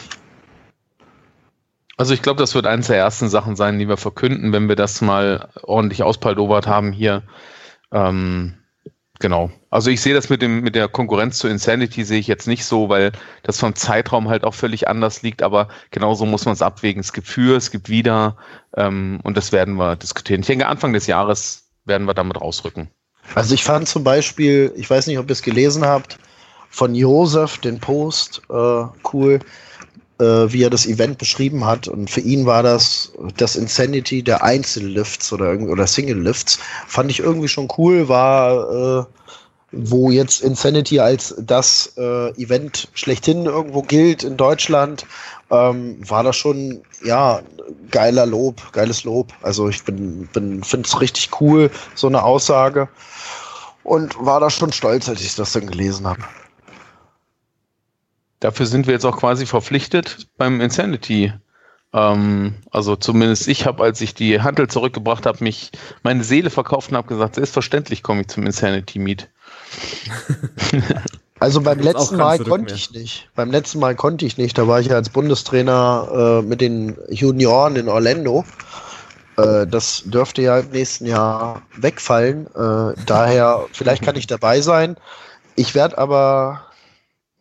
Also 1.97 2.13
ich 2.13 2.21
glaube, 2.21 2.39
das 2.39 2.55
wird 2.55 2.65
eines 2.65 2.87
der 2.87 2.95
ersten 2.95 3.27
Sachen 3.27 3.57
sein, 3.57 3.79
die 3.79 3.89
wir 3.89 3.97
verkünden, 3.97 4.53
wenn 4.53 4.69
wir 4.69 4.77
das 4.77 5.01
mal 5.01 5.49
ordentlich 5.61 6.03
auspaldowert 6.03 6.67
haben 6.67 6.93
hier. 6.93 7.23
Ähm, 7.91 8.58
Genau. 9.19 9.51
Also 9.69 9.89
ich 9.89 9.99
sehe 9.99 10.13
das 10.13 10.29
mit 10.29 10.41
dem 10.41 10.61
mit 10.61 10.75
der 10.75 10.87
Konkurrenz 10.87 11.39
zu 11.39 11.49
Insanity 11.49 12.05
sehe 12.05 12.19
ich 12.19 12.27
jetzt 12.27 12.47
nicht 12.47 12.63
so, 12.63 12.87
weil 12.87 13.11
das 13.43 13.59
vom 13.59 13.75
Zeitraum 13.75 14.29
halt 14.29 14.45
auch 14.45 14.53
völlig 14.53 14.87
anders 14.87 15.21
liegt. 15.21 15.43
Aber 15.43 15.67
genauso 15.91 16.25
muss 16.25 16.45
man 16.45 16.53
es 16.53 16.61
abwägen. 16.61 17.01
Es 17.01 17.11
gibt 17.11 17.27
für, 17.27 17.57
es 17.57 17.69
gibt 17.69 17.89
wieder 17.89 18.37
ähm, 18.77 19.19
und 19.23 19.35
das 19.35 19.51
werden 19.51 19.75
wir 19.75 19.97
diskutieren. 19.97 20.39
Ich 20.41 20.47
denke, 20.47 20.67
Anfang 20.67 20.93
des 20.93 21.05
Jahres 21.07 21.65
werden 21.83 22.07
wir 22.07 22.13
damit 22.13 22.39
rausrücken. 22.39 22.89
Also 23.35 23.53
ich 23.53 23.63
fand 23.63 23.89
zum 23.89 24.05
Beispiel, 24.05 24.71
ich 24.77 24.89
weiß 24.89 25.07
nicht, 25.07 25.19
ob 25.19 25.27
ihr 25.27 25.33
es 25.33 25.41
gelesen 25.41 25.85
habt, 25.85 26.17
von 26.69 26.95
Josef 26.95 27.57
den 27.57 27.79
Post 27.79 28.41
äh, 28.49 28.83
cool, 29.13 29.39
wie 30.19 30.63
er 30.63 30.69
das 30.69 30.85
Event 30.85 31.17
beschrieben 31.17 31.65
hat. 31.65 31.87
Und 31.87 32.09
für 32.09 32.19
ihn 32.19 32.45
war 32.45 32.61
das 32.61 33.13
das 33.37 33.55
Insanity 33.55 34.21
der 34.21 34.43
Einzellifts 34.43 35.31
oder, 35.31 35.57
oder 35.59 35.87
Single-Lifts. 35.87 36.59
Fand 36.87 37.09
ich 37.09 37.19
irgendwie 37.19 37.47
schon 37.47 37.69
cool, 37.77 38.09
war, 38.09 38.99
äh, 39.01 39.05
wo 39.71 40.09
jetzt 40.09 40.41
Insanity 40.41 40.99
als 40.99 41.35
das 41.37 41.93
äh, 41.97 42.29
Event 42.41 42.89
schlechthin 42.93 43.45
irgendwo 43.45 43.81
gilt 43.81 44.23
in 44.23 44.35
Deutschland, 44.35 45.05
ähm, 45.51 45.97
war 46.07 46.23
das 46.23 46.35
schon, 46.35 46.81
ja, 47.03 47.41
geiler 47.91 48.25
Lob, 48.25 48.71
geiles 48.71 49.03
Lob. 49.03 49.31
Also 49.41 49.69
ich 49.69 49.83
bin, 49.83 50.27
bin 50.33 50.63
finde 50.63 50.87
es 50.87 50.99
richtig 50.99 51.29
cool, 51.39 51.69
so 51.95 52.07
eine 52.07 52.23
Aussage. 52.23 52.89
Und 53.83 54.15
war 54.19 54.39
da 54.39 54.49
schon 54.49 54.71
stolz, 54.71 55.09
als 55.09 55.21
ich 55.21 55.35
das 55.35 55.53
dann 55.53 55.67
gelesen 55.67 56.07
habe. 56.07 56.21
Dafür 58.39 58.65
sind 58.65 58.87
wir 58.87 58.93
jetzt 58.93 59.05
auch 59.05 59.17
quasi 59.17 59.45
verpflichtet 59.45 60.27
beim 60.37 60.61
Insanity. 60.61 61.33
Ähm, 61.93 62.55
also 62.71 62.95
zumindest 62.95 63.47
ich 63.47 63.65
habe, 63.65 63.83
als 63.83 63.99
ich 64.01 64.13
die 64.13 64.41
Handel 64.41 64.67
zurückgebracht 64.67 65.25
habe, 65.25 65.43
mich 65.43 65.71
meine 66.03 66.23
Seele 66.23 66.49
verkauft 66.49 66.91
und 66.91 66.97
habe 66.97 67.07
gesagt, 67.07 67.35
selbstverständlich 67.35 68.03
komme 68.03 68.21
ich 68.21 68.27
zum 68.27 68.45
Insanity 68.45 68.99
Meet. 68.99 69.29
Also 71.39 71.61
beim 71.61 71.79
letzten 71.79 72.17
Mal 72.17 72.37
konnte 72.39 72.75
ich 72.75 72.91
nicht. 72.91 73.29
Beim 73.33 73.49
letzten 73.49 73.79
Mal 73.79 73.95
konnte 73.95 74.25
ich 74.25 74.37
nicht. 74.37 74.57
Da 74.57 74.67
war 74.67 74.81
ich 74.81 74.87
ja 74.87 74.95
als 74.95 75.09
Bundestrainer 75.09 76.41
äh, 76.41 76.45
mit 76.45 76.59
den 76.59 76.97
Junioren 77.09 77.77
in 77.77 77.87
Orlando. 77.87 78.43
Äh, 79.37 79.65
das 79.65 80.03
dürfte 80.05 80.41
ja 80.41 80.59
im 80.59 80.69
nächsten 80.71 81.05
Jahr 81.05 81.61
wegfallen. 81.77 82.47
Äh, 82.47 82.93
daher, 83.05 83.65
vielleicht 83.71 84.03
kann 84.03 84.17
ich 84.17 84.27
dabei 84.27 84.59
sein. 84.59 84.97
Ich 85.55 85.75
werde 85.75 85.97
aber 85.97 86.61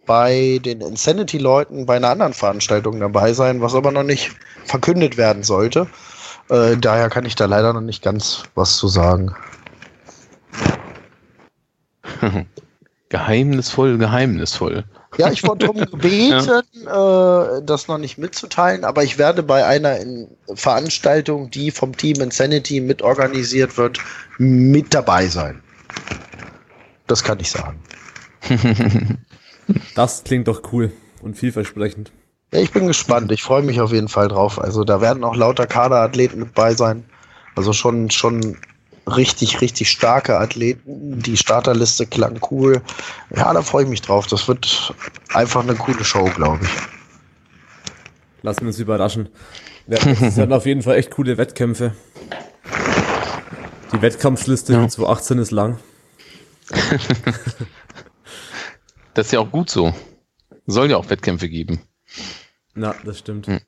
bei 0.09 0.59
den 0.65 0.81
Insanity-Leuten 0.81 1.87
bei 1.87 1.97
einer 1.97 2.09
anderen 2.09 2.33
Veranstaltung 2.33 2.99
dabei 2.99 3.33
sein, 3.35 3.61
was 3.61 3.75
aber 3.75 3.93
noch 3.93 4.03
nicht 4.03 4.33
verkündet 4.65 5.17
werden 5.17 5.45
sollte. 5.45 5.87
Äh, 6.49 6.77
daher 6.79 7.11
kann 7.11 7.27
ich 7.27 7.37
da 7.37 7.45
leider 7.45 7.73
noch 7.75 7.83
nicht 7.83 8.03
ganz 8.03 8.43
was 8.57 8.79
zu 8.79 8.89
sagen. 8.89 9.37
geheimnisvoll, 13.11 13.99
geheimnisvoll. 13.99 14.85
Ja, 15.19 15.31
ich 15.31 15.45
wurde 15.45 15.67
darum 15.67 15.85
gebeten, 15.91 16.63
ja. 16.85 17.59
äh, 17.59 17.63
das 17.63 17.87
noch 17.87 17.99
nicht 17.99 18.17
mitzuteilen, 18.17 18.85
aber 18.85 19.05
ich 19.05 19.19
werde 19.19 19.43
bei 19.43 19.67
einer 19.67 19.99
Veranstaltung, 20.55 21.51
die 21.51 21.71
vom 21.71 21.95
Team 21.97 22.23
Insanity 22.23 22.81
mitorganisiert 22.81 23.77
wird, 23.77 23.99
mit 24.39 24.95
dabei 24.95 25.27
sein. 25.27 25.63
Das 27.07 27.23
kann 27.23 27.41
ich 27.41 27.51
sagen. 27.51 27.79
Das 29.95 30.25
klingt 30.25 30.49
doch 30.49 30.73
cool 30.73 30.93
und 31.23 31.37
vielversprechend. 31.37 32.13
Ja, 32.53 32.61
ich 32.61 32.73
bin 32.73 32.87
gespannt. 32.87 33.31
Ich 33.33 33.43
freue 33.43 33.63
mich 33.63 33.81
auf 33.81 33.93
jeden 33.93 34.09
Fall 34.09 34.29
drauf. 34.29 34.61
Also 34.61 34.85
da 34.85 35.01
werden 35.01 35.25
auch 35.25 35.37
lauter 35.37 35.67
Kaderathleten 35.67 36.41
mit 36.41 36.55
bei 36.55 36.75
sein. 36.75 37.05
Also 37.55 37.73
schon, 37.73 38.11
schon 38.11 38.57
richtig, 39.07 39.61
richtig 39.61 39.91
starke 39.91 40.39
Athleten. 40.39 41.21
Die 41.21 41.37
Starterliste 41.37 42.07
klang 42.07 42.41
cool. 42.51 42.81
Ja, 43.35 43.53
da 43.53 43.63
freue 43.63 43.85
ich 43.85 43.91
mich 43.91 44.03
drauf. 44.03 44.27
Das 44.27 44.49
wird 44.49 44.95
einfach 45.35 45.63
eine 45.63 45.75
coole 45.75 46.05
Show, 46.05 46.25
glaube 46.25 46.65
ich. 46.65 46.71
Lassen 48.43 48.61
wir 48.61 48.69
uns 48.69 48.79
überraschen. 48.79 49.29
Ja, 49.89 49.99
das 49.99 50.37
werden 50.37 50.53
auf 50.53 50.67
jeden 50.67 50.83
Fall 50.83 50.97
echt 50.97 51.11
coole 51.11 51.37
Wettkämpfe. 51.39 51.93
Die 53.93 54.03
Wettkampfliste 54.03 54.75
ja. 54.75 54.89
2018 54.89 55.39
ist 55.39 55.51
lang. 55.51 55.79
Das 59.19 59.27
ist 59.27 59.33
ja 59.33 59.41
auch 59.41 59.51
gut 59.51 59.69
so. 59.69 59.93
Soll 60.69 60.93
ja 60.93 60.97
auch 60.97 61.11
Wettkämpfe 61.11 61.49
geben. 61.49 61.81
Na, 62.75 62.95
das 63.05 63.19
stimmt. 63.19 63.49
Hm. 63.49 63.59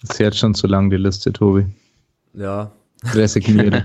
Das 0.00 0.10
ist 0.12 0.18
jetzt 0.18 0.38
schon 0.38 0.54
zu 0.54 0.66
lang, 0.66 0.88
die 0.88 0.96
Liste, 0.96 1.30
Tobi. 1.34 1.66
Ja. 2.32 2.72
Resigniere. 3.12 3.84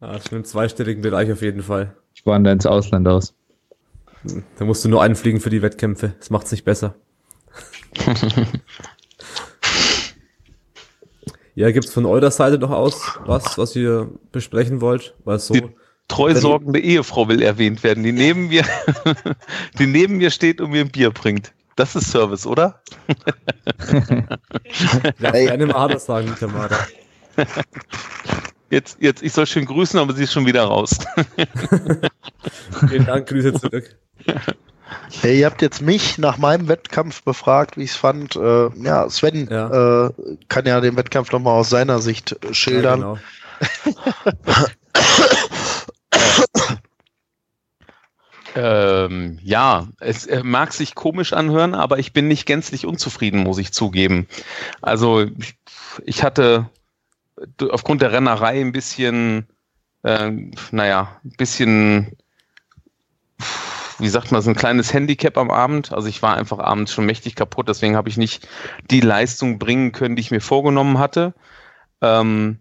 ja, 0.00 0.20
schon 0.28 0.38
im 0.38 0.44
zweistelligen 0.44 1.02
Bereich 1.02 1.32
auf 1.32 1.42
jeden 1.42 1.64
Fall. 1.64 1.96
Ich 2.14 2.24
wandere 2.24 2.52
ins 2.52 2.66
Ausland 2.66 3.08
aus. 3.08 3.34
Da 4.56 4.64
musst 4.64 4.84
du 4.84 4.88
nur 4.88 5.02
einfliegen 5.02 5.40
für 5.40 5.50
die 5.50 5.60
Wettkämpfe. 5.60 6.14
Das 6.20 6.30
macht's 6.30 6.52
nicht 6.52 6.64
besser. 6.64 6.94
ja, 11.56 11.68
gibt's 11.72 11.92
von 11.92 12.06
eurer 12.06 12.30
Seite 12.30 12.58
noch 12.58 12.70
aus 12.70 13.18
was, 13.26 13.58
was 13.58 13.74
ihr 13.74 14.08
besprechen 14.30 14.80
wollt? 14.80 15.16
Weil 15.24 15.40
so. 15.40 15.54
Die 15.54 15.68
treusorgende 16.12 16.78
Ehefrau 16.78 17.28
will 17.28 17.42
erwähnt 17.42 17.82
werden, 17.82 18.02
die 18.02 18.12
neben 18.12 18.48
mir, 18.48 18.64
die 19.78 19.86
neben 19.86 20.18
mir 20.18 20.30
steht 20.30 20.60
und 20.60 20.70
mir 20.70 20.82
ein 20.82 20.90
Bier 20.90 21.10
bringt. 21.10 21.52
Das 21.76 21.96
ist 21.96 22.10
Service, 22.10 22.46
oder? 22.46 22.82
ja, 25.18 25.30
keine 25.30 25.66
Marder 25.66 25.98
sagen, 25.98 26.34
Tamara. 26.38 26.76
Jetzt, 28.68 28.98
jetzt, 29.00 29.22
ich 29.22 29.32
soll 29.32 29.46
schön 29.46 29.64
grüßen, 29.64 29.98
aber 29.98 30.12
sie 30.12 30.24
ist 30.24 30.32
schon 30.32 30.44
wieder 30.44 30.64
raus. 30.64 30.98
Vielen 32.88 33.06
Dank, 33.06 33.28
Grüße 33.28 33.54
zurück. 33.54 33.96
Hey, 35.22 35.40
ihr 35.40 35.46
habt 35.46 35.62
jetzt 35.62 35.80
mich 35.80 36.18
nach 36.18 36.36
meinem 36.36 36.68
Wettkampf 36.68 37.22
befragt, 37.22 37.78
wie 37.78 37.84
ich 37.84 37.92
es 37.92 37.96
fand. 37.96 38.36
Äh, 38.36 38.68
ja, 38.82 39.08
Sven 39.08 39.48
ja. 39.50 40.08
Äh, 40.08 40.10
kann 40.48 40.66
ja 40.66 40.80
den 40.82 40.96
Wettkampf 40.96 41.32
nochmal 41.32 41.58
aus 41.58 41.70
seiner 41.70 42.00
Sicht 42.00 42.36
schildern. 42.52 43.00
Ja, 43.00 43.18
genau. 43.84 44.66
Ähm, 48.54 49.38
ja, 49.42 49.88
es 50.00 50.26
äh, 50.26 50.42
mag 50.42 50.72
sich 50.72 50.94
komisch 50.94 51.32
anhören, 51.32 51.74
aber 51.74 51.98
ich 51.98 52.12
bin 52.12 52.28
nicht 52.28 52.44
gänzlich 52.44 52.84
unzufrieden, 52.84 53.42
muss 53.42 53.58
ich 53.58 53.72
zugeben. 53.72 54.26
Also 54.82 55.26
ich, 56.04 56.22
hatte 56.22 56.68
aufgrund 57.70 58.02
der 58.02 58.12
Rennerei 58.12 58.60
ein 58.60 58.72
bisschen, 58.72 59.46
äh, 60.02 60.30
naja, 60.70 61.18
ein 61.24 61.32
bisschen, 61.38 62.16
wie 63.98 64.08
sagt 64.08 64.32
man, 64.32 64.42
so 64.42 64.50
ein 64.50 64.56
kleines 64.56 64.92
Handicap 64.92 65.38
am 65.38 65.50
Abend. 65.50 65.92
Also 65.92 66.08
ich 66.08 66.20
war 66.20 66.36
einfach 66.36 66.58
abends 66.58 66.92
schon 66.92 67.06
mächtig 67.06 67.34
kaputt, 67.34 67.68
deswegen 67.68 67.96
habe 67.96 68.10
ich 68.10 68.18
nicht 68.18 68.46
die 68.90 69.00
Leistung 69.00 69.58
bringen 69.58 69.92
können, 69.92 70.16
die 70.16 70.20
ich 70.20 70.30
mir 70.30 70.42
vorgenommen 70.42 70.98
hatte. 70.98 71.32
Ähm, 72.02 72.58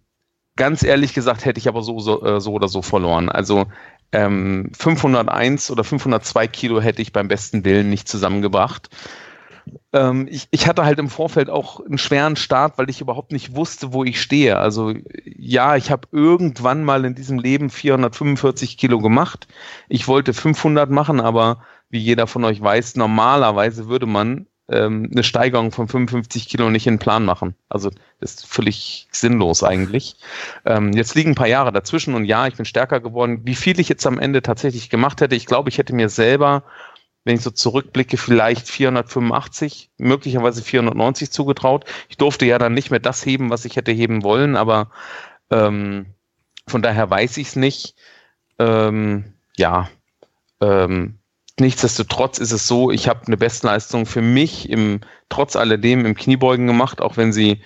ganz 0.56 0.84
ehrlich 0.84 1.14
gesagt 1.14 1.46
hätte 1.46 1.60
ich 1.60 1.68
aber 1.68 1.82
so, 1.84 2.00
so, 2.00 2.24
äh, 2.24 2.42
so 2.42 2.54
oder 2.54 2.68
so 2.68 2.82
verloren. 2.82 3.30
Also 3.30 3.68
ähm, 4.12 4.72
501 4.78 5.72
oder 5.72 5.84
502 5.84 6.48
Kilo 6.48 6.82
hätte 6.82 7.02
ich 7.02 7.14
beim 7.14 7.28
besten 7.28 7.64
Willen 7.64 7.90
nicht 7.90 8.08
zusammengebracht. 8.08 8.90
Ähm, 9.94 10.28
ich, 10.30 10.48
ich 10.52 10.68
hatte 10.68 10.86
halt 10.86 11.00
im 11.00 11.10
Vorfeld 11.10 11.50
auch 11.50 11.80
einen 11.80 11.98
schweren 11.98 12.36
Start, 12.36 12.78
weil 12.78 12.90
ich 12.90 13.02
überhaupt 13.02 13.32
nicht 13.32 13.56
wusste, 13.56 13.94
wo 13.94 14.04
ich 14.04 14.22
stehe. 14.22 14.58
Also 14.58 14.94
ja, 15.24 15.76
ich 15.76 15.92
habe 15.92 16.08
irgendwann 16.12 16.84
mal 16.84 17.06
in 17.06 17.16
diesem 17.16 17.40
Leben 17.40 17.70
445 17.70 18.78
Kilo 18.78 19.00
gemacht. 19.00 19.48
Ich 19.88 20.08
wollte 20.08 20.34
500 20.34 20.90
machen, 20.90 21.20
aber 21.22 21.64
wie 21.90 22.00
jeder 22.00 22.28
von 22.28 22.44
euch 22.44 22.62
weiß, 22.62 22.96
normalerweise 22.96 23.88
würde 23.88 24.06
man 24.06 24.48
ähm, 24.72 25.10
eine 25.12 25.24
Steigerung 25.24 25.72
von 25.72 25.88
55 25.88 26.48
Kilo 26.48 26.70
nicht 26.70 26.88
in 26.88 26.96
den 26.96 27.00
Plan 27.00 27.26
machen. 27.26 27.56
Also 27.70 27.92
das 28.20 28.36
ist 28.36 28.46
völlig 28.46 29.08
sinnlos 29.12 29.64
eigentlich. 29.64 30.16
Ähm, 30.66 30.94
jetzt 30.94 31.16
liegen 31.16 31.32
ein 31.32 31.36
paar 31.36 31.48
Jahre 31.48 31.72
dazwischen 31.72 32.14
und 32.14 32.26
ja, 32.26 32.48
ich 32.48 32.56
bin 32.56 32.66
stärker 32.66 33.00
geworden. 33.00 33.42
Wie 33.44 33.56
viel 33.56 33.80
ich 33.80 33.90
jetzt 33.90 34.08
am 34.08 34.20
Ende 34.20 34.42
tatsächlich 34.42 34.90
gemacht 34.90 35.22
hätte, 35.22 35.36
ich 35.36 35.46
glaube, 35.46 35.70
ich 35.70 35.78
hätte 35.78 35.94
mir 35.94 36.10
selber, 36.10 36.64
wenn 37.24 37.36
ich 37.36 37.42
so 37.42 37.52
zurückblicke, 37.52 38.18
vielleicht 38.18 38.68
485, 38.68 39.92
möglicherweise 39.98 40.64
490 40.64 41.32
zugetraut. 41.32 41.86
Ich 42.10 42.18
durfte 42.18 42.46
ja 42.46 42.58
dann 42.58 42.74
nicht 42.74 42.90
mehr 42.90 43.00
das 43.00 43.26
heben, 43.26 43.50
was 43.50 43.66
ich 43.66 43.76
hätte 43.76 43.92
heben 43.92 44.24
wollen, 44.24 44.56
aber 44.56 44.90
ähm, 45.52 46.08
von 46.68 46.82
daher 46.82 47.10
weiß 47.10 47.38
ich 47.38 47.48
es 47.50 47.56
nicht. 47.56 47.96
Ähm, 48.58 49.34
ja, 49.58 49.90
ähm, 50.62 51.20
nichtsdestotrotz 51.62 52.38
ist 52.38 52.52
es 52.52 52.68
so, 52.68 52.92
ich 52.92 53.08
habe 53.08 53.26
eine 53.28 53.38
Bestleistung 53.38 54.06
für 54.06 54.22
mich 54.22 54.70
im 54.70 55.02
trotz 55.30 55.56
alledem 55.56 56.06
im 56.06 56.16
Kniebeugen 56.16 56.68
gemacht, 56.68 57.02
auch 57.02 57.18
wenn 57.18 57.32
sie 57.32 57.62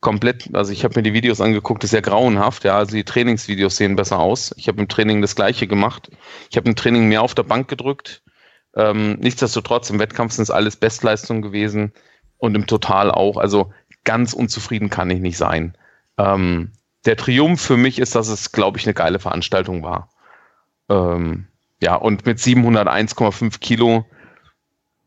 komplett, 0.00 0.54
also 0.54 0.72
ich 0.72 0.84
habe 0.84 0.94
mir 0.96 1.02
die 1.02 1.12
Videos 1.12 1.40
angeguckt, 1.40 1.82
ist 1.82 1.92
ja 1.92 2.00
grauenhaft, 2.00 2.64
ja, 2.64 2.78
also 2.78 2.94
die 2.94 3.04
Trainingsvideos 3.04 3.76
sehen 3.76 3.96
besser 3.96 4.18
aus. 4.20 4.54
Ich 4.56 4.68
habe 4.68 4.80
im 4.80 4.88
Training 4.88 5.20
das 5.20 5.34
gleiche 5.34 5.66
gemacht. 5.66 6.10
Ich 6.50 6.56
habe 6.56 6.68
im 6.68 6.76
Training 6.76 7.08
mehr 7.08 7.22
auf 7.22 7.34
der 7.34 7.42
Bank 7.42 7.68
gedrückt. 7.68 8.22
Ähm, 8.76 9.14
nichtsdestotrotz, 9.18 9.90
im 9.90 9.98
Wettkampf 9.98 10.34
sind 10.34 10.44
es 10.44 10.50
alles 10.50 10.76
Bestleistungen 10.76 11.42
gewesen 11.42 11.92
und 12.36 12.54
im 12.54 12.66
Total 12.66 13.10
auch. 13.10 13.36
Also 13.36 13.72
ganz 14.04 14.32
unzufrieden 14.32 14.90
kann 14.90 15.10
ich 15.10 15.20
nicht 15.20 15.36
sein. 15.36 15.76
Ähm, 16.16 16.72
der 17.04 17.16
Triumph 17.16 17.60
für 17.60 17.76
mich 17.76 17.98
ist, 17.98 18.14
dass 18.14 18.28
es, 18.28 18.52
glaube 18.52 18.78
ich, 18.78 18.86
eine 18.86 18.94
geile 18.94 19.18
Veranstaltung 19.18 19.82
war. 19.82 20.10
Ähm, 20.88 21.48
ja, 21.80 21.94
und 21.94 22.26
mit 22.26 22.38
701,5 22.38 23.58
Kilo, 23.60 24.04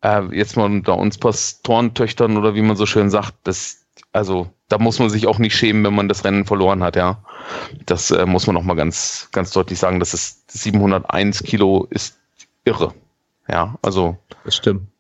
äh, 0.01 0.23
jetzt 0.35 0.57
mal 0.57 0.65
unter 0.65 0.97
uns 0.97 1.17
Pastorentöchtern 1.17 2.37
oder 2.37 2.55
wie 2.55 2.61
man 2.61 2.75
so 2.75 2.85
schön 2.85 3.09
sagt, 3.09 3.35
das, 3.43 3.85
also 4.13 4.49
da 4.69 4.77
muss 4.77 4.99
man 4.99 5.09
sich 5.09 5.27
auch 5.27 5.37
nicht 5.37 5.55
schämen, 5.55 5.83
wenn 5.83 5.95
man 5.95 6.07
das 6.07 6.23
Rennen 6.23 6.45
verloren 6.45 6.81
hat, 6.81 6.95
ja. 6.95 7.23
Das 7.85 8.11
äh, 8.11 8.25
muss 8.25 8.47
man 8.47 8.53
noch 8.53 8.63
mal 8.63 8.75
ganz, 8.75 9.29
ganz 9.31 9.51
deutlich 9.51 9.79
sagen. 9.79 9.99
Das 9.99 10.13
ist 10.13 10.49
701 10.51 11.43
Kilo 11.43 11.87
ist 11.89 12.17
irre. 12.63 12.93
Ja, 13.49 13.75
also. 13.81 14.17
Das 14.45 14.55
stimmt. 14.55 14.90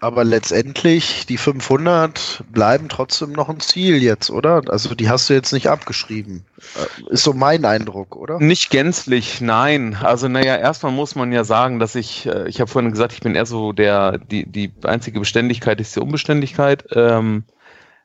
Aber 0.00 0.24
letztendlich, 0.24 1.24
die 1.26 1.38
500 1.38 2.44
bleiben 2.50 2.88
trotzdem 2.88 3.32
noch 3.32 3.48
ein 3.48 3.60
Ziel 3.60 4.02
jetzt, 4.02 4.30
oder? 4.30 4.62
Also 4.68 4.94
die 4.94 5.08
hast 5.08 5.30
du 5.30 5.34
jetzt 5.34 5.52
nicht 5.52 5.68
abgeschrieben. 5.68 6.44
Äh, 6.76 7.12
ist 7.12 7.24
so 7.24 7.32
mein 7.32 7.64
Eindruck, 7.64 8.16
oder? 8.16 8.38
Nicht 8.38 8.70
gänzlich, 8.70 9.40
nein. 9.40 9.96
Also 10.02 10.28
naja, 10.28 10.56
erstmal 10.56 10.92
muss 10.92 11.14
man 11.14 11.32
ja 11.32 11.44
sagen, 11.44 11.78
dass 11.78 11.94
ich, 11.94 12.26
äh, 12.26 12.48
ich 12.48 12.60
habe 12.60 12.70
vorhin 12.70 12.90
gesagt, 12.90 13.12
ich 13.12 13.20
bin 13.20 13.34
eher 13.34 13.46
so 13.46 13.72
der, 13.72 14.18
die, 14.18 14.44
die 14.44 14.72
einzige 14.82 15.20
Beständigkeit 15.20 15.80
ist 15.80 15.96
die 15.96 16.00
Unbeständigkeit. 16.00 16.84
Ähm, 16.92 17.44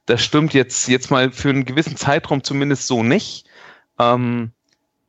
das 0.06 0.24
stimmt 0.24 0.54
jetzt, 0.54 0.88
jetzt 0.88 1.12
mal 1.12 1.32
für 1.32 1.50
einen 1.50 1.66
gewissen 1.66 1.98
Zeitraum 1.98 2.44
zumindest 2.44 2.88
so 2.88 3.04
nicht. 3.04 3.46
Ähm, 4.00 4.52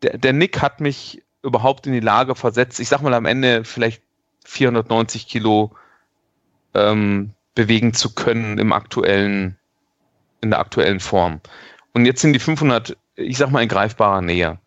der, 0.02 0.18
der 0.18 0.32
Nick 0.32 0.60
hat 0.60 0.80
mich 0.80 1.22
überhaupt 1.42 1.86
in 1.86 1.92
die 1.92 2.00
Lage 2.00 2.34
versetzt, 2.34 2.80
ich 2.80 2.88
sag 2.88 3.00
mal 3.02 3.14
am 3.14 3.26
Ende 3.26 3.64
vielleicht 3.64 4.02
490 4.44 5.28
Kilo 5.28 5.72
ähm, 6.74 7.32
bewegen 7.54 7.92
zu 7.92 8.14
können 8.14 8.58
im 8.58 8.72
aktuellen, 8.72 9.56
in 10.40 10.50
der 10.50 10.60
aktuellen 10.60 11.00
Form. 11.00 11.40
Und 11.92 12.06
jetzt 12.06 12.20
sind 12.20 12.32
die 12.32 12.38
500, 12.38 12.96
ich 13.16 13.36
sag 13.36 13.50
mal, 13.50 13.62
in 13.62 13.68
greifbarer 13.68 14.22
Nähe. 14.22 14.58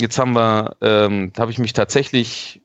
Jetzt 0.00 0.18
haben 0.18 0.32
wir, 0.32 0.76
ähm, 0.80 1.32
da 1.32 1.42
habe 1.42 1.52
ich 1.52 1.58
mich 1.58 1.74
tatsächlich, 1.74 2.62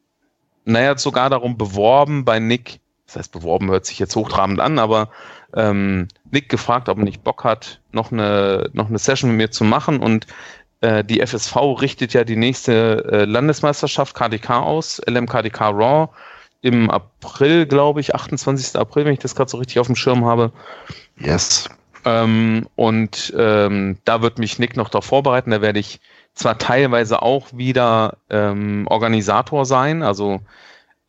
naja, 0.65 0.97
sogar 0.97 1.29
darum 1.29 1.57
beworben 1.57 2.25
bei 2.25 2.39
Nick. 2.39 2.79
Das 3.05 3.17
heißt, 3.17 3.31
beworben 3.31 3.69
hört 3.69 3.85
sich 3.85 3.99
jetzt 3.99 4.15
hochtrabend 4.15 4.59
an, 4.59 4.79
aber 4.79 5.09
ähm, 5.55 6.07
Nick 6.31 6.49
gefragt, 6.49 6.89
ob 6.89 6.97
er 6.97 7.03
nicht 7.03 7.23
Bock 7.23 7.43
hat, 7.43 7.81
noch 7.91 8.11
eine, 8.11 8.69
noch 8.73 8.89
eine 8.89 8.97
Session 8.97 9.31
mit 9.31 9.38
mir 9.38 9.51
zu 9.51 9.63
machen. 9.63 9.99
Und 9.99 10.27
äh, 10.81 11.03
die 11.03 11.25
FSV 11.25 11.55
richtet 11.81 12.13
ja 12.13 12.23
die 12.23 12.35
nächste 12.35 13.05
äh, 13.11 13.25
Landesmeisterschaft 13.25 14.15
KDK 14.15 14.49
aus, 14.61 15.01
LMKDK 15.07 15.69
Raw 15.69 16.09
im 16.62 16.89
April, 16.89 17.66
glaube 17.66 17.99
ich, 17.99 18.16
28. 18.16 18.80
April, 18.80 19.05
wenn 19.05 19.14
ich 19.14 19.20
das 19.20 19.36
gerade 19.36 19.49
so 19.49 19.58
richtig 19.58 19.80
auf 19.80 19.88
dem 19.88 19.95
Schirm 19.95 20.26
habe. 20.26 20.51
Yes. 21.18 21.70
Ähm, 22.05 22.68
und 22.76 23.34
ähm, 23.38 23.97
da 24.05 24.22
wird 24.22 24.39
mich 24.39 24.60
Nick 24.60 24.78
noch 24.78 24.89
darauf 24.89 25.05
vorbereiten. 25.05 25.51
Da 25.51 25.62
werde 25.62 25.80
ich 25.80 25.99
zwar 26.34 26.58
teilweise 26.58 27.22
auch 27.22 27.47
wieder 27.53 28.18
ähm, 28.30 28.86
Organisator 28.88 29.66
sein, 29.66 30.03
also 30.03 30.41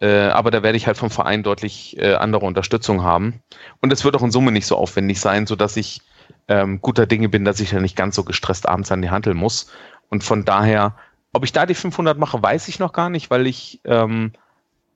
äh, 0.01 0.29
aber 0.29 0.51
da 0.51 0.63
werde 0.63 0.77
ich 0.77 0.87
halt 0.87 0.97
vom 0.97 1.11
Verein 1.11 1.43
deutlich 1.43 1.99
äh, 1.99 2.15
andere 2.15 2.47
Unterstützung 2.47 3.03
haben. 3.03 3.43
Und 3.81 3.93
es 3.93 4.05
wird 4.05 4.17
auch 4.17 4.23
in 4.23 4.31
Summe 4.31 4.53
nicht 4.53 4.67
so 4.67 4.77
aufwendig 4.77 5.21
sein, 5.21 5.47
sodass 5.47 5.77
ich 5.77 6.01
ähm, 6.47 6.81
guter 6.81 7.07
Dinge 7.07 7.29
bin, 7.29 7.45
dass 7.45 7.61
ich 7.61 7.73
ja 7.73 7.81
nicht 7.81 7.97
ganz 7.97 8.15
so 8.15 8.25
gestresst 8.25 8.69
abends 8.69 8.93
an 8.93 9.03
die 9.03 9.11
Handel 9.11 9.35
muss. 9.35 9.71
Und 10.09 10.25
von 10.25 10.45
daher, 10.45 10.95
ob 11.33 11.45
ich 11.45 11.53
da 11.53 11.67
die 11.67 11.75
500 11.75 12.17
mache, 12.17 12.43
weiß 12.43 12.69
ich 12.69 12.79
noch 12.79 12.93
gar 12.93 13.11
nicht, 13.11 13.31
weil 13.31 13.47
ich 13.47 13.81
ähm, 13.85 14.33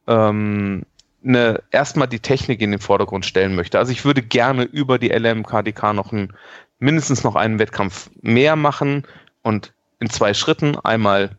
ähm, 0.07 0.82
eine, 1.24 1.62
erstmal 1.70 2.09
die 2.09 2.20
Technik 2.20 2.61
in 2.61 2.70
den 2.70 2.80
Vordergrund 2.80 3.26
stellen 3.26 3.55
möchte. 3.55 3.78
Also 3.78 3.92
ich 3.92 4.05
würde 4.05 4.22
gerne 4.22 4.64
über 4.64 4.98
die 4.98 5.11
LMKDK 5.11 5.92
noch 5.92 6.12
ein, 6.12 6.32
mindestens 6.78 7.22
noch 7.22 7.36
einen 7.36 7.59
Wettkampf 7.59 8.11
mehr 8.20 8.57
machen 8.57 9.07
und 9.42 9.72
in 10.00 10.11
zwei 10.11 10.34
Schritten. 10.34 10.76
Einmal 10.78 11.36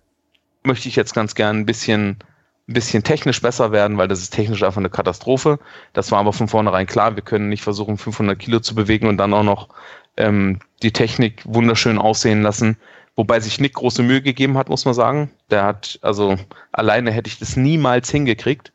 möchte 0.63 0.87
ich 0.87 0.95
jetzt 0.95 1.13
ganz 1.13 1.35
gern 1.35 1.59
ein 1.59 1.65
bisschen, 1.65 2.17
ein 2.69 2.73
bisschen 2.73 3.03
technisch 3.03 3.41
besser 3.41 3.71
werden, 3.71 3.97
weil 3.97 4.07
das 4.07 4.19
ist 4.19 4.33
technisch 4.33 4.63
einfach 4.63 4.77
eine 4.77 4.89
Katastrophe. 4.89 5.59
Das 5.91 6.11
war 6.11 6.19
aber 6.19 6.31
von 6.31 6.47
vornherein 6.47 6.87
klar. 6.87 7.15
Wir 7.15 7.23
können 7.23 7.49
nicht 7.49 7.63
versuchen, 7.63 7.97
500 7.97 8.39
Kilo 8.39 8.59
zu 8.59 8.75
bewegen 8.75 9.07
und 9.07 9.17
dann 9.17 9.33
auch 9.33 9.43
noch 9.43 9.69
ähm, 10.15 10.59
die 10.81 10.93
Technik 10.93 11.41
wunderschön 11.45 11.97
aussehen 11.97 12.41
lassen. 12.41 12.77
Wobei 13.15 13.39
sich 13.39 13.59
Nick 13.59 13.73
große 13.73 14.01
Mühe 14.01 14.21
gegeben 14.21 14.57
hat, 14.57 14.69
muss 14.69 14.85
man 14.85 14.93
sagen. 14.93 15.31
Der 15.51 15.63
hat, 15.63 15.99
also 16.01 16.35
alleine 16.71 17.11
hätte 17.11 17.27
ich 17.27 17.37
das 17.37 17.55
niemals 17.55 18.09
hingekriegt. 18.09 18.73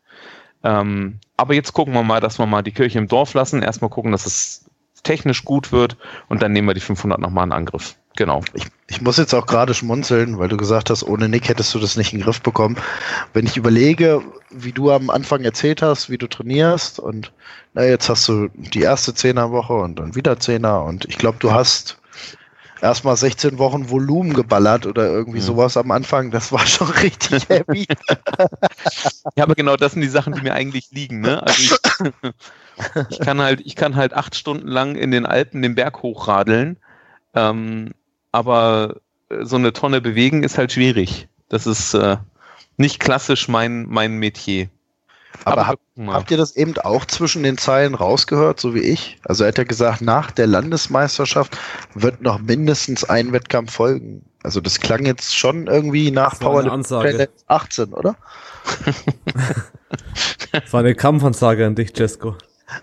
Ähm, 0.62 1.18
aber 1.36 1.54
jetzt 1.54 1.72
gucken 1.72 1.94
wir 1.94 2.02
mal, 2.02 2.20
dass 2.20 2.38
wir 2.38 2.46
mal 2.46 2.62
die 2.62 2.72
Kirche 2.72 2.98
im 2.98 3.08
Dorf 3.08 3.34
lassen. 3.34 3.62
Erstmal 3.62 3.90
gucken, 3.90 4.12
dass 4.12 4.26
es 4.26 4.64
technisch 5.02 5.44
gut 5.44 5.72
wird 5.72 5.96
und 6.28 6.42
dann 6.42 6.52
nehmen 6.52 6.68
wir 6.68 6.74
die 6.74 6.80
500 6.80 7.20
nochmal 7.20 7.46
in 7.46 7.52
Angriff. 7.52 7.96
Genau. 8.16 8.42
Ich, 8.52 8.66
ich 8.88 9.00
muss 9.00 9.16
jetzt 9.16 9.32
auch 9.32 9.46
gerade 9.46 9.74
schmunzeln, 9.74 10.38
weil 10.38 10.48
du 10.48 10.56
gesagt 10.56 10.90
hast, 10.90 11.04
ohne 11.04 11.28
Nick 11.28 11.48
hättest 11.48 11.72
du 11.74 11.78
das 11.78 11.96
nicht 11.96 12.12
in 12.12 12.18
den 12.18 12.24
Griff 12.24 12.40
bekommen. 12.40 12.76
Wenn 13.32 13.46
ich 13.46 13.56
überlege, 13.56 14.22
wie 14.50 14.72
du 14.72 14.90
am 14.90 15.08
Anfang 15.08 15.44
erzählt 15.44 15.82
hast, 15.82 16.10
wie 16.10 16.18
du 16.18 16.26
trainierst 16.26 16.98
und 16.98 17.32
na, 17.74 17.84
jetzt 17.84 18.08
hast 18.08 18.26
du 18.26 18.48
die 18.54 18.82
erste 18.82 19.14
Zehnerwoche 19.14 19.74
und 19.74 20.00
dann 20.00 20.16
wieder 20.16 20.40
Zehner 20.40 20.82
und 20.82 21.04
ich 21.04 21.16
glaube, 21.16 21.38
du 21.38 21.52
hast 21.52 21.97
erstmal 22.80 23.16
16 23.16 23.58
Wochen 23.58 23.90
Volumen 23.90 24.34
geballert 24.34 24.86
oder 24.86 25.06
irgendwie 25.06 25.38
mhm. 25.38 25.44
sowas 25.44 25.76
am 25.76 25.90
Anfang. 25.90 26.30
Das 26.30 26.52
war 26.52 26.66
schon 26.66 26.88
richtig 27.02 27.48
heavy. 27.48 27.86
ja, 29.36 29.44
aber 29.44 29.54
genau 29.54 29.76
das 29.76 29.92
sind 29.92 30.02
die 30.02 30.08
Sachen, 30.08 30.34
die 30.34 30.42
mir 30.42 30.54
eigentlich 30.54 30.90
liegen. 30.90 31.20
Ne? 31.20 31.42
Also 31.42 31.62
ich, 31.62 32.32
ich, 33.10 33.20
kann 33.20 33.40
halt, 33.40 33.60
ich 33.64 33.76
kann 33.76 33.96
halt 33.96 34.14
acht 34.14 34.34
Stunden 34.34 34.68
lang 34.68 34.96
in 34.96 35.10
den 35.10 35.26
Alpen 35.26 35.62
den 35.62 35.74
Berg 35.74 36.02
hochradeln, 36.02 36.78
ähm, 37.34 37.92
aber 38.32 38.96
so 39.42 39.56
eine 39.56 39.72
Tonne 39.72 40.00
bewegen 40.00 40.42
ist 40.42 40.58
halt 40.58 40.72
schwierig. 40.72 41.28
Das 41.48 41.66
ist 41.66 41.94
äh, 41.94 42.16
nicht 42.76 43.00
klassisch 43.00 43.48
mein, 43.48 43.86
mein 43.88 44.18
Metier. 44.18 44.68
Aber, 45.44 45.66
hab, 45.66 45.78
habt 46.08 46.30
ihr 46.30 46.36
das 46.36 46.56
eben 46.56 46.76
auch 46.78 47.04
zwischen 47.04 47.42
den 47.42 47.58
Zeilen 47.58 47.94
rausgehört, 47.94 48.60
so 48.60 48.74
wie 48.74 48.80
ich? 48.80 49.18
Also 49.24 49.44
er 49.44 49.48
hat 49.48 49.58
ja 49.58 49.64
gesagt, 49.64 50.00
nach 50.02 50.30
der 50.30 50.46
Landesmeisterschaft 50.46 51.56
wird 51.94 52.22
noch 52.22 52.40
mindestens 52.40 53.04
ein 53.04 53.32
Wettkampf 53.32 53.72
folgen. 53.72 54.24
Also 54.42 54.60
das 54.60 54.80
klang 54.80 55.04
jetzt 55.06 55.36
schon 55.36 55.66
irgendwie 55.66 56.10
nach 56.10 56.38
Power 56.38 56.64
18, 57.46 57.92
oder? 57.92 58.16
das 60.52 60.72
war 60.72 60.80
eine 60.80 60.94
Kampfansage 60.94 61.66
an 61.66 61.74
dich, 61.74 61.96
Jesko. 61.96 62.36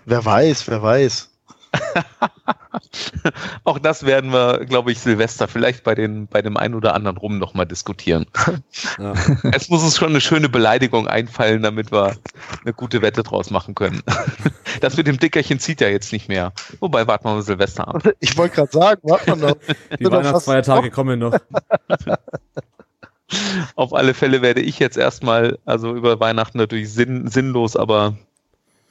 Wer 0.04 0.24
weiß, 0.24 0.68
wer 0.68 0.82
weiß. 0.82 1.30
Auch 3.64 3.78
das 3.78 4.04
werden 4.04 4.32
wir, 4.32 4.64
glaube 4.66 4.92
ich, 4.92 5.00
Silvester 5.00 5.48
vielleicht 5.48 5.84
bei, 5.84 5.94
den, 5.94 6.26
bei 6.26 6.42
dem 6.42 6.56
einen 6.56 6.74
oder 6.74 6.94
anderen 6.94 7.16
rum 7.16 7.38
nochmal 7.38 7.66
diskutieren. 7.66 8.26
Ja. 8.98 9.14
Es 9.52 9.68
muss 9.68 9.82
uns 9.82 9.96
schon 9.96 10.10
eine 10.10 10.20
schöne 10.20 10.48
Beleidigung 10.48 11.08
einfallen, 11.08 11.62
damit 11.62 11.92
wir 11.92 12.16
eine 12.62 12.72
gute 12.72 13.02
Wette 13.02 13.22
draus 13.22 13.50
machen 13.50 13.74
können. 13.74 14.02
Das 14.80 14.96
mit 14.96 15.06
dem 15.06 15.18
Dickerchen 15.18 15.58
zieht 15.58 15.80
ja 15.80 15.88
jetzt 15.88 16.12
nicht 16.12 16.28
mehr. 16.28 16.52
Wobei, 16.80 17.06
warten 17.06 17.24
wir 17.24 17.34
mal 17.34 17.42
Silvester 17.42 17.88
ab. 17.88 18.02
Ich 18.20 18.36
wollte 18.36 18.56
gerade 18.56 18.72
sagen, 18.72 19.00
warten 19.04 19.26
wir 19.40 19.48
noch. 19.48 19.56
Die 19.98 20.04
Weihnachtsfeiertage 20.04 20.90
kommen 20.90 21.18
noch. 21.18 21.38
Auf 23.74 23.92
alle 23.92 24.14
Fälle 24.14 24.42
werde 24.42 24.60
ich 24.60 24.78
jetzt 24.78 24.96
erstmal, 24.96 25.58
also 25.64 25.94
über 25.94 26.20
Weihnachten 26.20 26.58
natürlich 26.58 26.92
sinn, 26.92 27.28
sinnlos, 27.28 27.76
aber 27.76 28.16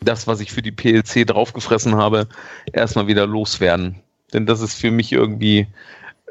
das, 0.01 0.27
was 0.27 0.39
ich 0.39 0.51
für 0.51 0.61
die 0.61 0.71
PLC 0.71 1.25
draufgefressen 1.25 1.95
habe, 1.95 2.27
erstmal 2.71 3.07
wieder 3.07 3.25
loswerden. 3.25 4.01
Denn 4.33 4.45
das 4.45 4.61
ist 4.61 4.75
für 4.75 4.91
mich 4.91 5.11
irgendwie, 5.11 5.67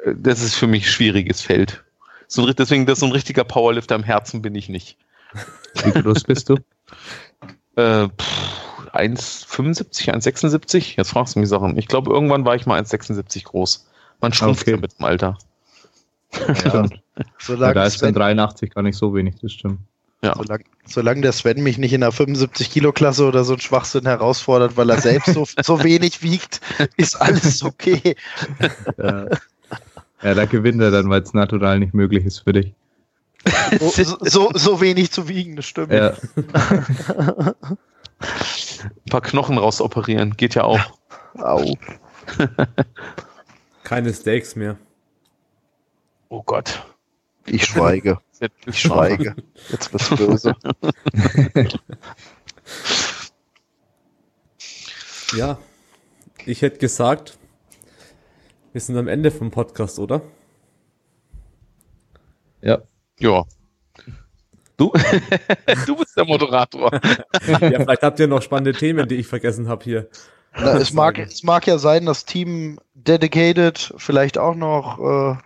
äh, 0.05 0.15
das 0.17 0.43
ist 0.43 0.55
für 0.55 0.67
mich 0.67 0.91
schwieriges 0.91 1.41
Feld. 1.41 1.83
So, 2.27 2.51
deswegen, 2.53 2.87
das 2.87 3.01
so 3.01 3.07
ein 3.07 3.13
richtiger 3.13 3.45
Powerlifter 3.45 3.95
am 3.95 4.03
Herzen 4.03 4.43
bin 4.43 4.55
ich 4.55 4.69
nicht. 4.69 4.97
Wie 5.85 5.91
groß 5.91 6.25
bist 6.25 6.49
du? 6.49 6.57
Äh, 7.77 8.07
pff, 8.07 8.91
1,75, 8.95 10.15
1,76? 10.15 10.97
Jetzt 10.97 11.11
fragst 11.11 11.35
du 11.35 11.41
mich 11.41 11.49
Sachen. 11.49 11.77
Ich 11.77 11.89
glaube, 11.89 12.13
irgendwann 12.13 12.45
war 12.45 12.55
ich 12.55 12.67
mal 12.67 12.81
1,76 12.81 13.43
groß. 13.43 13.89
Man 14.21 14.33
schrumpft 14.33 14.63
Okay. 14.63 14.71
ja 14.73 14.77
mit 14.77 14.97
dem 14.97 15.05
Alter. 15.05 15.39
Ja, 16.65 16.87
Solange, 17.39 17.75
da 17.75 17.85
ist 17.85 18.01
dann 18.01 18.11
Sven, 18.11 18.15
83 18.15 18.73
gar 18.73 18.83
nicht 18.83 18.97
so 18.97 19.15
wenig, 19.15 19.35
das 19.41 19.53
stimmt. 19.53 19.81
Ja. 20.25 20.35
solange, 20.37 20.65
solange 20.87 21.21
der 21.21 21.33
Sven 21.33 21.63
mich 21.63 21.77
nicht 21.77 21.93
in 21.93 22.01
der 22.01 22.11
75-Kilo-Klasse 22.11 23.27
oder 23.27 23.45
so 23.45 23.53
ein 23.53 23.61
Schwachsinn 23.61 24.07
herausfordert, 24.07 24.79
weil 24.79 24.89
er 24.89 24.99
selbst 24.99 25.35
so, 25.35 25.45
so 25.63 25.85
wenig 25.85 26.23
wiegt, 26.23 26.63
ist 26.97 27.21
alles 27.21 27.63
okay. 27.63 28.17
Ja, 28.97 29.27
ja 30.23 30.35
da 30.35 30.47
gewinnt 30.47 30.81
er 30.81 30.91
dann, 30.91 31.11
weil 31.11 31.21
es 31.21 31.35
natural 31.35 31.79
nicht 31.79 31.93
möglich 31.93 32.25
ist 32.25 32.39
für 32.39 32.55
dich. 32.55 32.73
So, 33.79 34.17
so, 34.21 34.51
so 34.55 34.81
wenig 34.81 35.11
zu 35.11 35.29
wiegen, 35.29 35.57
das 35.57 35.67
stimmt. 35.67 35.93
Ja, 35.93 36.15
Ein 38.19 39.11
paar 39.11 39.21
Knochen 39.21 39.59
rausoperieren, 39.59 40.39
geht 40.39 40.55
ja 40.55 40.65
auch. 40.65 40.81
Au. 41.35 41.75
Keine 43.85 44.15
Steaks 44.15 44.57
mehr. 44.57 44.79
Oh 46.31 46.43
Gott. 46.43 46.83
Ich 47.47 47.65
schweige. 47.65 48.19
Ich 48.67 48.81
schweige. 48.81 49.37
Jetzt 49.71 49.93
bist 49.93 50.11
du 50.11 50.17
böse. 50.17 50.55
Ja, 55.37 55.59
ich 56.47 56.63
hätte 56.63 56.79
gesagt, 56.79 57.39
wir 58.73 58.81
sind 58.81 58.97
am 58.97 59.09
Ende 59.09 59.31
vom 59.33 59.51
Podcast, 59.51 59.99
oder? 59.99 60.23
ja. 62.61 62.83
Ja. 63.19 63.45
Du? 64.77 64.93
du 65.87 65.97
bist 65.97 66.17
der 66.17 66.25
Moderator. 66.25 66.91
Ja, 67.47 67.81
vielleicht 67.81 68.03
habt 68.03 68.19
ihr 68.19 68.27
noch 68.27 68.43
spannende 68.43 68.73
Themen, 68.73 69.09
die 69.09 69.17
ich 69.17 69.27
vergessen 69.27 69.69
habe 69.69 69.85
hier. 69.85 70.09
Na, 70.57 70.77
es, 70.77 70.93
mag, 70.93 71.19
es 71.19 71.43
mag 71.43 71.67
ja 71.67 71.79
sein, 71.79 72.07
dass 72.07 72.25
Team 72.25 72.79
Dedicated 72.95 73.95
vielleicht 73.97 74.39
auch 74.39 74.55
noch 74.55 74.99
äh, 74.99 75.37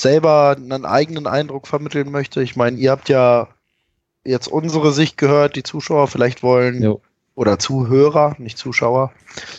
selber 0.00 0.56
einen 0.56 0.84
eigenen 0.84 1.26
Eindruck 1.26 1.66
vermitteln 1.66 2.10
möchte. 2.10 2.42
Ich 2.42 2.56
meine, 2.56 2.76
ihr 2.76 2.90
habt 2.90 3.08
ja 3.08 3.48
jetzt 4.24 4.48
unsere 4.48 4.92
Sicht 4.92 5.16
gehört, 5.16 5.56
die 5.56 5.62
Zuschauer 5.62 6.08
vielleicht 6.08 6.42
wollen, 6.42 6.82
Jo. 6.82 7.00
oder 7.34 7.58
Zuhörer, 7.58 8.34
nicht 8.38 8.58
Zuschauer. 8.58 9.12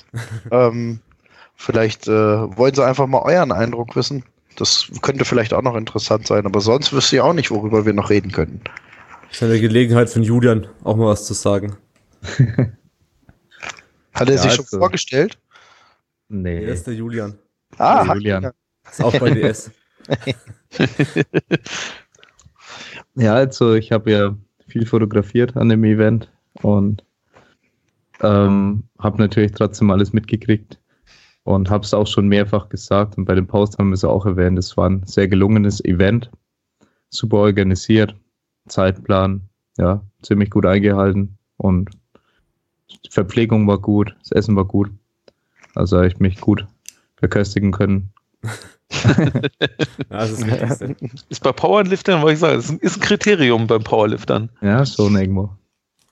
ähm, 0.52 1.00
vielleicht 1.56 2.08
äh, 2.08 2.12
wollen 2.58 2.74
sie 2.76 2.86
einfach 2.86 3.08
mal 3.08 3.22
euren 3.24 3.52
Eindruck 3.52 3.96
wissen. 3.96 4.24
Das 4.56 4.88
könnte 5.02 5.24
vielleicht 5.24 5.54
auch 5.54 5.62
noch 5.62 5.76
interessant 5.76 6.26
sein, 6.28 6.46
aber 6.46 6.62
sonst 6.62 6.92
wüsste 6.92 7.18
ich 7.18 7.22
auch 7.22 7.34
nicht, 7.34 7.52
worüber 7.52 7.86
wir 7.86 7.94
noch 7.94 8.10
reden 8.10 8.32
könnten. 8.32 8.62
Das 9.28 9.38
ist 9.38 9.44
eine 9.44 9.60
Gelegenheit 9.60 10.10
von 10.10 10.24
Julian, 10.24 10.68
auch 10.84 10.96
mal 10.96 11.08
was 11.08 11.26
zu 11.26 11.34
sagen. 11.34 11.76
Hat 14.14 14.30
er 14.30 14.36
Ja, 14.36 14.42
sich 14.42 14.54
schon 14.54 14.66
also- 14.66 14.80
vorgestellt? 14.80 15.38
Nee. 16.30 16.62
Wer 16.66 16.74
ist 16.74 16.88
der 16.88 16.94
Julian? 16.96 17.38
Ah, 17.78 18.04
Der 18.04 18.16
Julian. 18.16 18.52
Ist 18.90 19.02
auch 19.04 19.18
bei 19.20 19.30
DS. 19.32 19.72
Ja, 23.20 23.34
also 23.34 23.74
ich 23.74 23.92
habe 23.92 24.12
ja 24.12 24.38
viel 24.68 24.86
fotografiert 24.86 25.58
an 25.58 25.70
dem 25.70 25.84
Event 25.84 26.32
und 26.62 27.04
ähm, 28.22 28.84
habe 29.00 29.18
natürlich 29.18 29.54
trotzdem 29.54 29.90
alles 29.90 30.14
mitgekriegt 30.14 30.80
und 31.44 31.72
habe 31.72 31.84
es 31.84 31.96
auch 31.96 32.06
schon 32.06 32.28
mehrfach 32.28 32.70
gesagt 32.70 33.18
und 33.18 33.26
bei 33.26 33.34
dem 33.34 33.48
Post 33.48 33.80
haben 33.80 33.90
wir 33.90 33.96
es 33.96 34.04
auch 34.04 34.28
erwähnt, 34.28 34.60
es 34.60 34.78
war 34.78 34.88
ein 34.88 35.02
sehr 35.08 35.28
gelungenes 35.28 35.84
Event, 35.84 36.30
super 37.10 37.38
organisiert, 37.38 38.16
Zeitplan, 38.68 39.42
ja, 39.80 40.04
ziemlich 40.22 40.52
gut 40.52 40.68
eingehalten 40.68 41.40
und 41.58 41.90
die 43.04 43.12
Verpflegung 43.12 43.68
war 43.68 43.80
gut, 43.80 44.16
das 44.20 44.32
Essen 44.32 44.56
war 44.56 44.66
gut, 44.66 44.92
also 45.74 45.98
habe 45.98 46.08
ich 46.08 46.20
mich 46.20 46.40
gut 46.40 46.68
verköstigen 47.16 47.72
können. 47.72 48.14
Ja, 50.10 50.20
das 50.20 50.32
ist 50.32 50.48
das. 50.48 50.82
Ist 51.30 51.44
bei 51.44 51.52
Powerliftern, 51.52 52.22
wollte 52.22 52.34
ich 52.34 52.40
sagen, 52.40 52.60
ist 52.60 52.70
ein, 52.70 52.80
ist 52.80 52.98
ein 52.98 53.02
Kriterium 53.02 53.68
beim 53.68 53.84
Powerliftern. 53.84 54.50
Ja, 54.62 54.86
schon 54.86 55.16
irgendwo. 55.16 55.50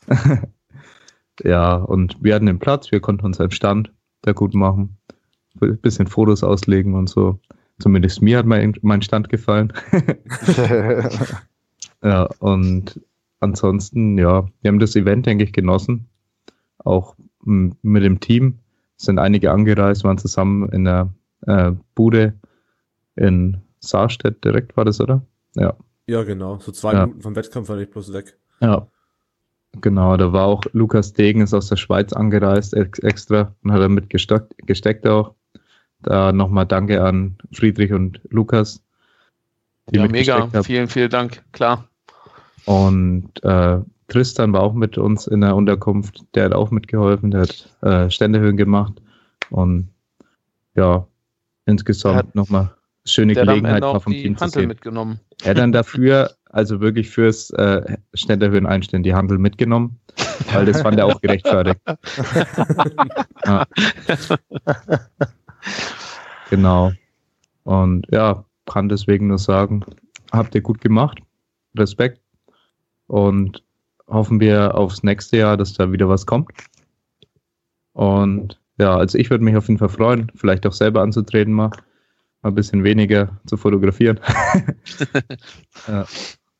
ja, 1.43 1.75
und 1.75 2.17
wir 2.21 2.35
hatten 2.35 2.45
den 2.45 2.59
Platz, 2.59 2.91
wir 2.91 2.99
konnten 2.99 3.25
unseren 3.25 3.51
Stand 3.51 3.91
da 4.21 4.33
gut 4.33 4.53
machen. 4.53 4.97
Ein 5.61 5.77
bisschen 5.79 6.07
Fotos 6.07 6.43
auslegen 6.43 6.95
und 6.95 7.09
so. 7.09 7.39
Zumindest 7.79 8.21
mir 8.21 8.37
hat 8.37 8.45
mein, 8.45 8.75
mein 8.81 9.01
Stand 9.01 9.29
gefallen. 9.29 9.71
ja, 12.03 12.23
und 12.39 12.99
ansonsten, 13.39 14.17
ja, 14.17 14.47
wir 14.61 14.69
haben 14.69 14.79
das 14.79 14.95
Event, 14.95 15.25
denke 15.25 15.43
ich, 15.43 15.53
genossen. 15.53 16.07
Auch 16.79 17.15
mit 17.45 18.03
dem 18.03 18.19
Team. 18.19 18.59
Es 18.97 19.05
sind 19.05 19.19
einige 19.19 19.51
angereist, 19.51 20.03
waren 20.03 20.17
zusammen 20.17 20.69
in 20.69 20.85
der 20.85 21.13
äh, 21.47 21.71
Bude 21.95 22.33
in 23.15 23.61
Saarstedt 23.79 24.43
direkt, 24.43 24.75
war 24.77 24.85
das, 24.85 24.99
oder? 24.99 25.21
Ja. 25.55 25.75
Ja, 26.07 26.23
genau. 26.23 26.59
So 26.59 26.71
zwei 26.71 26.93
Ja. 26.93 27.05
Minuten 27.05 27.21
vom 27.21 27.35
Wettkampf 27.35 27.69
war 27.69 27.77
ich 27.77 27.89
bloß 27.89 28.13
weg. 28.13 28.37
Ja. 28.61 28.87
Genau, 29.81 30.15
da 30.15 30.31
war 30.31 30.45
auch 30.45 30.63
Lukas 30.71 31.13
Degen, 31.13 31.41
ist 31.41 31.53
aus 31.53 31.67
der 31.67 31.75
Schweiz 31.75 32.13
angereist 32.13 32.73
ex 32.73 32.99
extra 32.99 33.53
und 33.63 33.71
hat 33.73 33.81
damit 33.81 34.09
gesteckt, 34.09 34.53
gesteckt 34.65 35.05
auch. 35.07 35.33
Da 36.01 36.31
nochmal 36.31 36.65
Danke 36.65 37.03
an 37.03 37.37
Friedrich 37.51 37.91
und 37.91 38.21
Lukas. 38.29 38.83
die 39.89 39.97
Ja, 39.97 40.07
mega. 40.07 40.63
Vielen, 40.63 40.87
vielen 40.87 41.09
Dank. 41.09 41.43
Klar. 41.51 41.89
Und 42.65 43.43
äh, 43.43 43.79
Tristan 44.07 44.53
war 44.53 44.61
auch 44.61 44.73
mit 44.73 44.97
uns 44.97 45.27
in 45.27 45.41
der 45.41 45.55
Unterkunft. 45.55 46.23
Der 46.35 46.45
hat 46.45 46.53
auch 46.53 46.71
mitgeholfen. 46.71 47.31
Der 47.31 47.41
hat 47.41 47.77
äh, 47.81 48.09
Ständehöhen 48.09 48.55
gemacht. 48.55 49.01
Und 49.49 49.89
ja, 50.75 51.07
insgesamt 51.65 52.35
nochmal 52.35 52.75
schöne 53.05 53.33
Gelegenheit 53.33 53.83
auch 53.83 54.01
vom 54.01 54.13
Team 54.13 54.35
zu 54.35 54.45
Hantel 54.45 54.61
sehen. 54.61 54.67
mitgenommen. 54.67 55.19
Er 55.43 55.51
hat 55.51 55.57
dann 55.57 55.71
dafür, 55.73 56.31
also 56.49 56.79
wirklich 56.81 57.09
fürs 57.09 57.51
äh, 57.51 57.97
Ständerhöhen 58.13 58.65
einstellen, 58.65 59.03
die 59.03 59.13
Handel 59.13 59.37
mitgenommen, 59.37 59.99
weil 60.53 60.65
das 60.65 60.81
fand 60.81 60.97
er 60.97 61.05
auch 61.05 61.21
gerechtfertigt. 61.21 61.79
ja. 63.45 63.65
Genau. 66.49 66.91
Und 67.63 68.07
ja, 68.11 68.45
kann 68.65 68.89
deswegen 68.89 69.27
nur 69.27 69.39
sagen, 69.39 69.83
habt 70.31 70.55
ihr 70.55 70.61
gut 70.61 70.81
gemacht. 70.81 71.19
Respekt. 71.77 72.21
Und 73.07 73.63
hoffen 74.07 74.39
wir 74.39 74.75
aufs 74.75 75.03
nächste 75.03 75.37
Jahr, 75.37 75.57
dass 75.57 75.73
da 75.73 75.91
wieder 75.91 76.09
was 76.09 76.25
kommt. 76.25 76.51
Und 77.93 78.59
ja, 78.77 78.95
also 78.97 79.17
ich 79.17 79.29
würde 79.29 79.43
mich 79.43 79.55
auf 79.55 79.67
jeden 79.67 79.79
Fall 79.79 79.89
freuen, 79.89 80.31
vielleicht 80.35 80.65
auch 80.65 80.73
selber 80.73 81.01
anzutreten 81.01 81.53
mal. 81.53 81.71
Mal 82.41 82.49
ein 82.51 82.55
bisschen 82.55 82.83
weniger 82.83 83.39
zu 83.47 83.57
fotografieren. 83.57 84.19
ja. 85.87 86.05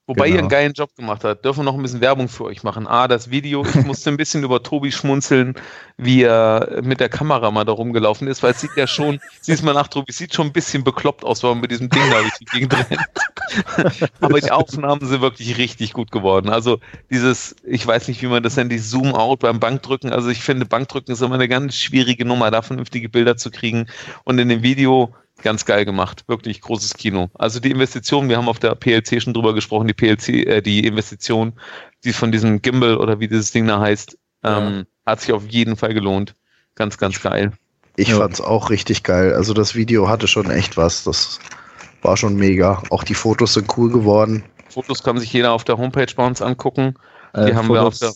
Wobei 0.08 0.26
ihr 0.28 0.34
Genau. 0.34 0.40
einen 0.42 0.50
geilen 0.50 0.74
Job 0.74 0.96
gemacht 0.96 1.24
habt. 1.24 1.44
Dürfen 1.44 1.62
wir 1.62 1.64
noch 1.64 1.74
ein 1.74 1.82
bisschen 1.82 2.02
Werbung 2.02 2.30
für 2.30 2.44
euch 2.46 2.62
machen. 2.64 2.86
Ah, 2.86 3.08
das 3.08 3.32
Video, 3.32 3.66
ich 3.66 3.76
musste 3.86 4.12
ein 4.12 4.18
bisschen 4.18 4.44
über 4.44 4.62
Tobi 4.62 4.92
schmunzeln, 4.92 5.56
wie 5.98 6.22
er 6.22 6.82
mit 6.84 7.00
der 7.00 7.10
Kamera 7.10 7.50
mal 7.50 7.66
da 7.66 7.72
rumgelaufen 7.72 8.28
ist, 8.28 8.44
weil 8.44 8.52
es 8.52 8.62
sieht 8.62 8.76
ja 8.76 8.86
schon, 8.86 9.20
siehst 9.42 9.64
mal 9.64 9.74
nach, 9.74 9.88
Tobi, 9.88 10.08
es 10.10 10.18
sieht 10.18 10.34
schon 10.34 10.48
ein 10.48 10.54
bisschen 10.54 10.84
bekloppt 10.84 11.24
aus, 11.24 11.42
weil 11.44 11.52
man 11.52 11.62
mit 11.62 11.72
diesem 11.72 11.90
Ding 11.90 12.04
da 12.12 12.20
durch 12.22 12.34
die 12.40 12.46
Gegend 12.46 12.74
rennt. 12.76 13.02
Aber 14.22 14.40
die 14.40 14.52
Aufnahmen 14.52 15.06
sind 15.06 15.22
wirklich 15.22 15.58
richtig 15.58 15.94
gut 15.94 16.12
geworden. 16.12 16.50
Also 16.50 16.80
dieses, 17.10 17.56
ich 17.66 17.86
weiß 17.86 18.08
nicht, 18.08 18.22
wie 18.22 18.28
man 18.28 18.44
das 18.44 18.56
nennt, 18.58 18.72
die 18.72 18.80
Zoom-Out 18.80 19.40
beim 19.40 19.60
Bankdrücken. 19.60 20.12
Also 20.12 20.30
ich 20.30 20.42
finde, 20.42 20.66
Bankdrücken 20.66 21.14
ist 21.14 21.22
immer 21.22 21.36
eine 21.36 21.48
ganz 21.48 21.76
schwierige 21.76 22.26
Nummer, 22.26 22.52
da 22.52 22.62
vernünftige 22.62 23.10
Bilder 23.10 23.38
zu 23.38 23.50
kriegen. 23.52 23.88
Und 24.24 24.40
in 24.40 24.50
dem 24.50 24.62
Video 24.62 25.14
ganz 25.42 25.66
geil 25.66 25.86
gemacht. 25.86 26.24
Wirklich 26.28 26.62
großes 26.62 26.94
Kino. 26.96 27.30
Also 27.34 27.60
die 27.60 27.72
Investition, 27.72 28.30
wir 28.30 28.38
haben 28.38 28.50
auf 28.50 28.60
der 28.60 28.76
PLC 28.76 29.22
schon 29.22 29.34
drüber 29.34 29.54
gesprochen, 29.54 29.88
die 29.88 29.94
PLC, 29.94 30.30
äh, 30.48 30.62
die 30.62 30.86
Investition, 30.88 31.54
die 32.04 32.14
von 32.14 32.32
diesem 32.32 32.62
Gimbal 32.62 32.98
oder 32.98 33.20
wie 33.20 33.28
dieses 33.28 33.52
Ding 33.52 33.68
da 33.68 33.80
heißt, 33.80 34.18
ähm, 34.44 34.86
hat 35.06 35.22
sich 35.22 35.32
auf 35.34 35.48
jeden 35.48 35.76
Fall 35.76 35.94
gelohnt. 35.94 36.36
Ganz, 36.76 36.98
ganz 36.98 37.22
geil. 37.22 37.52
Ich 37.96 38.10
Ja. 38.10 38.18
fand's 38.18 38.42
auch 38.42 38.70
richtig 38.70 39.04
geil. 39.04 39.34
Also 39.34 39.54
das 39.54 39.76
Video 39.76 40.08
hatte 40.10 40.28
schon 40.28 40.50
echt 40.52 40.78
was. 40.78 41.04
Das 41.04 41.40
war 42.02 42.18
schon 42.18 42.36
mega. 42.36 42.84
Auch 42.90 43.04
die 43.04 43.14
Fotos 43.14 43.54
sind 43.54 43.76
cool 43.78 43.92
geworden. 43.92 44.44
Fotos 44.70 45.04
kann 45.04 45.18
sich 45.18 45.32
jeder 45.32 45.54
auf 45.54 45.64
der 45.64 45.78
Homepage 45.78 46.14
bei 46.16 46.26
uns 46.28 46.42
angucken. 46.42 46.96
Äh, 47.34 47.48
Die 47.48 47.56
haben 47.56 47.70
wir 47.70 47.84
auf 47.84 47.98
der- 48.00 48.10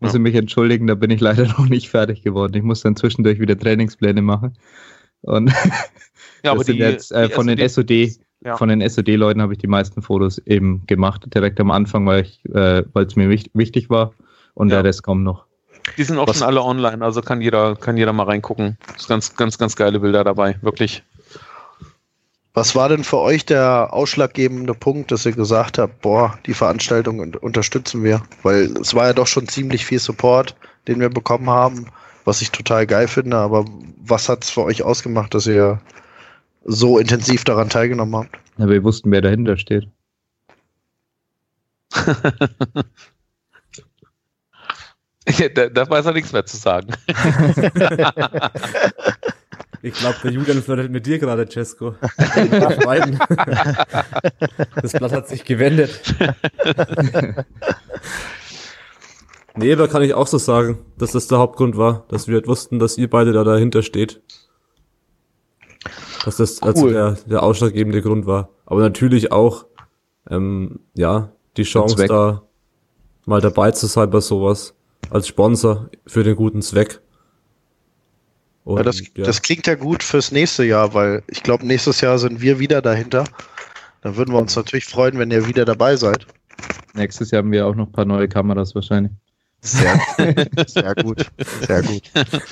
muss 0.00 0.12
ja. 0.12 0.16
ich 0.16 0.22
mich 0.22 0.34
entschuldigen, 0.34 0.88
da 0.88 0.96
bin 0.96 1.10
ich 1.10 1.20
leider 1.20 1.44
noch 1.58 1.66
nicht 1.68 1.88
fertig 1.88 2.22
geworden. 2.22 2.54
Ich 2.56 2.62
muss 2.64 2.80
dann 2.82 2.96
zwischendurch 2.96 3.38
wieder 3.38 3.56
Trainingspläne 3.58 4.20
machen. 4.22 4.58
Und 5.20 5.52
Ja, 6.44 6.54
das 6.54 6.66
sind 6.66 6.76
jetzt 6.78 7.12
äh, 7.12 7.28
die 7.28 7.34
von 7.34 7.46
den 7.46 7.68
SOD 7.68 7.90
Ja. 8.44 8.56
von 8.56 8.68
den 8.68 8.80
SOD-Leuten 8.88 9.40
habe 9.40 9.52
ich 9.52 9.58
die 9.60 9.68
meisten 9.68 10.02
Fotos 10.02 10.38
eben 10.38 10.82
gemacht, 10.86 11.22
direkt 11.34 11.60
am 11.60 11.70
Anfang, 11.70 12.06
weil 12.06 12.22
ich, 12.22 12.44
äh, 12.46 12.82
weil 12.92 13.06
es 13.06 13.14
mir 13.16 13.28
wich 13.28 13.50
wichtig 13.54 13.88
war. 13.90 14.12
Und 14.54 14.68
Ja. 14.70 14.76
der 14.76 14.84
Rest 14.84 15.02
kommt 15.02 15.22
noch. 15.22 15.46
Die 15.96 16.02
sind 16.04 16.18
auch 16.18 16.26
Was- 16.28 16.38
schon 16.38 16.46
alle 16.46 16.62
online, 16.62 17.04
also 17.04 17.22
kann 17.22 17.40
jeder, 17.40 17.76
kann 17.76 17.96
jeder 17.96 18.12
mal 18.12 18.24
reingucken. 18.24 18.76
Das 18.88 19.02
ist 19.02 19.08
ganz, 19.08 19.34
ganz, 19.36 19.58
ganz 19.58 19.76
geile 19.76 19.98
Bilder 20.00 20.24
dabei, 20.24 20.56
wirklich. 20.62 21.02
Was 22.54 22.74
war 22.74 22.90
denn 22.90 23.02
für 23.02 23.18
euch 23.18 23.46
der 23.46 23.88
ausschlaggebende 23.94 24.74
Punkt, 24.74 25.10
dass 25.10 25.24
ihr 25.24 25.32
gesagt 25.32 25.78
habt, 25.78 26.02
boah, 26.02 26.38
die 26.44 26.52
Veranstaltung 26.52 27.18
un- 27.20 27.34
unterstützen 27.34 28.04
wir? 28.04 28.22
Weil 28.42 28.64
es 28.78 28.92
war 28.94 29.06
ja 29.06 29.12
doch 29.14 29.26
schon 29.26 29.48
ziemlich 29.48 29.86
viel 29.86 29.98
Support. 29.98 30.54
den 30.88 30.98
wir 30.98 31.10
bekommen 31.10 31.48
haben, 31.48 31.86
was 32.24 32.42
ich 32.42 32.50
total 32.50 32.88
geil 32.88 33.06
finde. 33.06 33.36
Aber 33.36 33.64
was 34.04 34.28
hat 34.28 34.42
es 34.42 34.50
für 34.50 34.64
euch 34.64 34.82
ausgemacht, 34.82 35.32
dass 35.32 35.46
ihr 35.46 35.80
so 36.64 36.98
intensiv 36.98 37.44
daran 37.44 37.68
teilgenommen 37.68 38.16
habt? 38.16 38.38
Ja, 38.58 38.68
wir 38.68 38.84
wussten, 38.84 39.10
wer 39.10 39.20
dahinter 39.20 39.56
steht. 39.56 39.88
Ja, 45.28 45.48
da, 45.54 45.68
da 45.68 45.90
weiß 45.90 46.06
er 46.06 46.12
nichts 46.12 46.32
mehr 46.32 46.46
zu 46.46 46.56
sagen. 46.56 46.88
Ich 49.84 49.94
glaube, 49.94 50.14
der 50.22 50.30
Julian 50.30 50.62
flirtet 50.62 50.92
mit 50.92 51.06
dir 51.06 51.18
gerade, 51.18 51.44
Cesco. 51.48 51.96
das 54.80 54.92
Blatt 54.92 55.10
hat 55.10 55.28
sich 55.28 55.44
gewendet. 55.44 56.14
nee, 59.56 59.74
da 59.74 59.88
kann 59.88 60.02
ich 60.02 60.14
auch 60.14 60.28
so 60.28 60.38
sagen, 60.38 60.78
dass 60.98 61.10
das 61.10 61.26
der 61.26 61.38
Hauptgrund 61.38 61.76
war, 61.76 62.06
dass 62.10 62.28
wir 62.28 62.36
halt 62.36 62.46
wussten, 62.46 62.78
dass 62.78 62.96
ihr 62.96 63.10
beide 63.10 63.32
da 63.32 63.42
dahinter 63.42 63.82
steht. 63.82 64.22
Dass 66.24 66.36
das 66.36 66.62
also 66.62 66.84
Cool. 66.84 66.92
der, 66.92 67.12
der 67.26 67.42
ausschlaggebende 67.42 68.02
Grund 68.02 68.26
war. 68.26 68.50
Aber 68.66 68.80
natürlich 68.80 69.32
auch, 69.32 69.66
ähm, 70.30 70.80
ja, 70.94 71.32
die 71.56 71.64
Chance 71.64 72.06
da 72.06 72.42
mal 73.26 73.40
dabei 73.40 73.70
zu 73.72 73.86
sein 73.86 74.10
bei 74.10 74.20
sowas. 74.20 74.74
Als 75.10 75.28
Sponsor 75.28 75.90
für 76.06 76.22
den 76.22 76.36
guten 76.36 76.62
Zweck. 76.62 77.00
Und, 78.64 78.78
Ja, 78.78 78.82
das, 78.84 79.02
das 79.14 79.42
klingt 79.42 79.66
ja 79.66 79.74
gut 79.74 80.02
fürs 80.02 80.30
nächste 80.30 80.64
Jahr, 80.64 80.94
weil 80.94 81.22
ich 81.26 81.42
glaube, 81.42 81.66
nächstes 81.66 82.00
Jahr 82.00 82.18
sind 82.18 82.40
wir 82.40 82.58
wieder 82.58 82.80
dahinter. 82.80 83.24
Dann 84.02 84.16
würden 84.16 84.32
wir 84.32 84.38
uns 84.40 84.54
natürlich 84.56 84.84
freuen, 84.84 85.18
wenn 85.18 85.30
ihr 85.30 85.46
wieder 85.46 85.64
dabei 85.64 85.96
seid. 85.96 86.26
Nächstes 86.94 87.30
Jahr 87.30 87.42
haben 87.42 87.52
wir 87.52 87.66
auch 87.66 87.74
noch 87.74 87.86
ein 87.86 87.92
paar 87.92 88.04
neue 88.04 88.28
Kameras 88.28 88.74
wahrscheinlich. 88.74 89.12
Sehr, 89.60 90.00
sehr 90.66 90.94
gut. 90.96 91.26
Sehr 91.66 91.82
gut. 91.82 92.02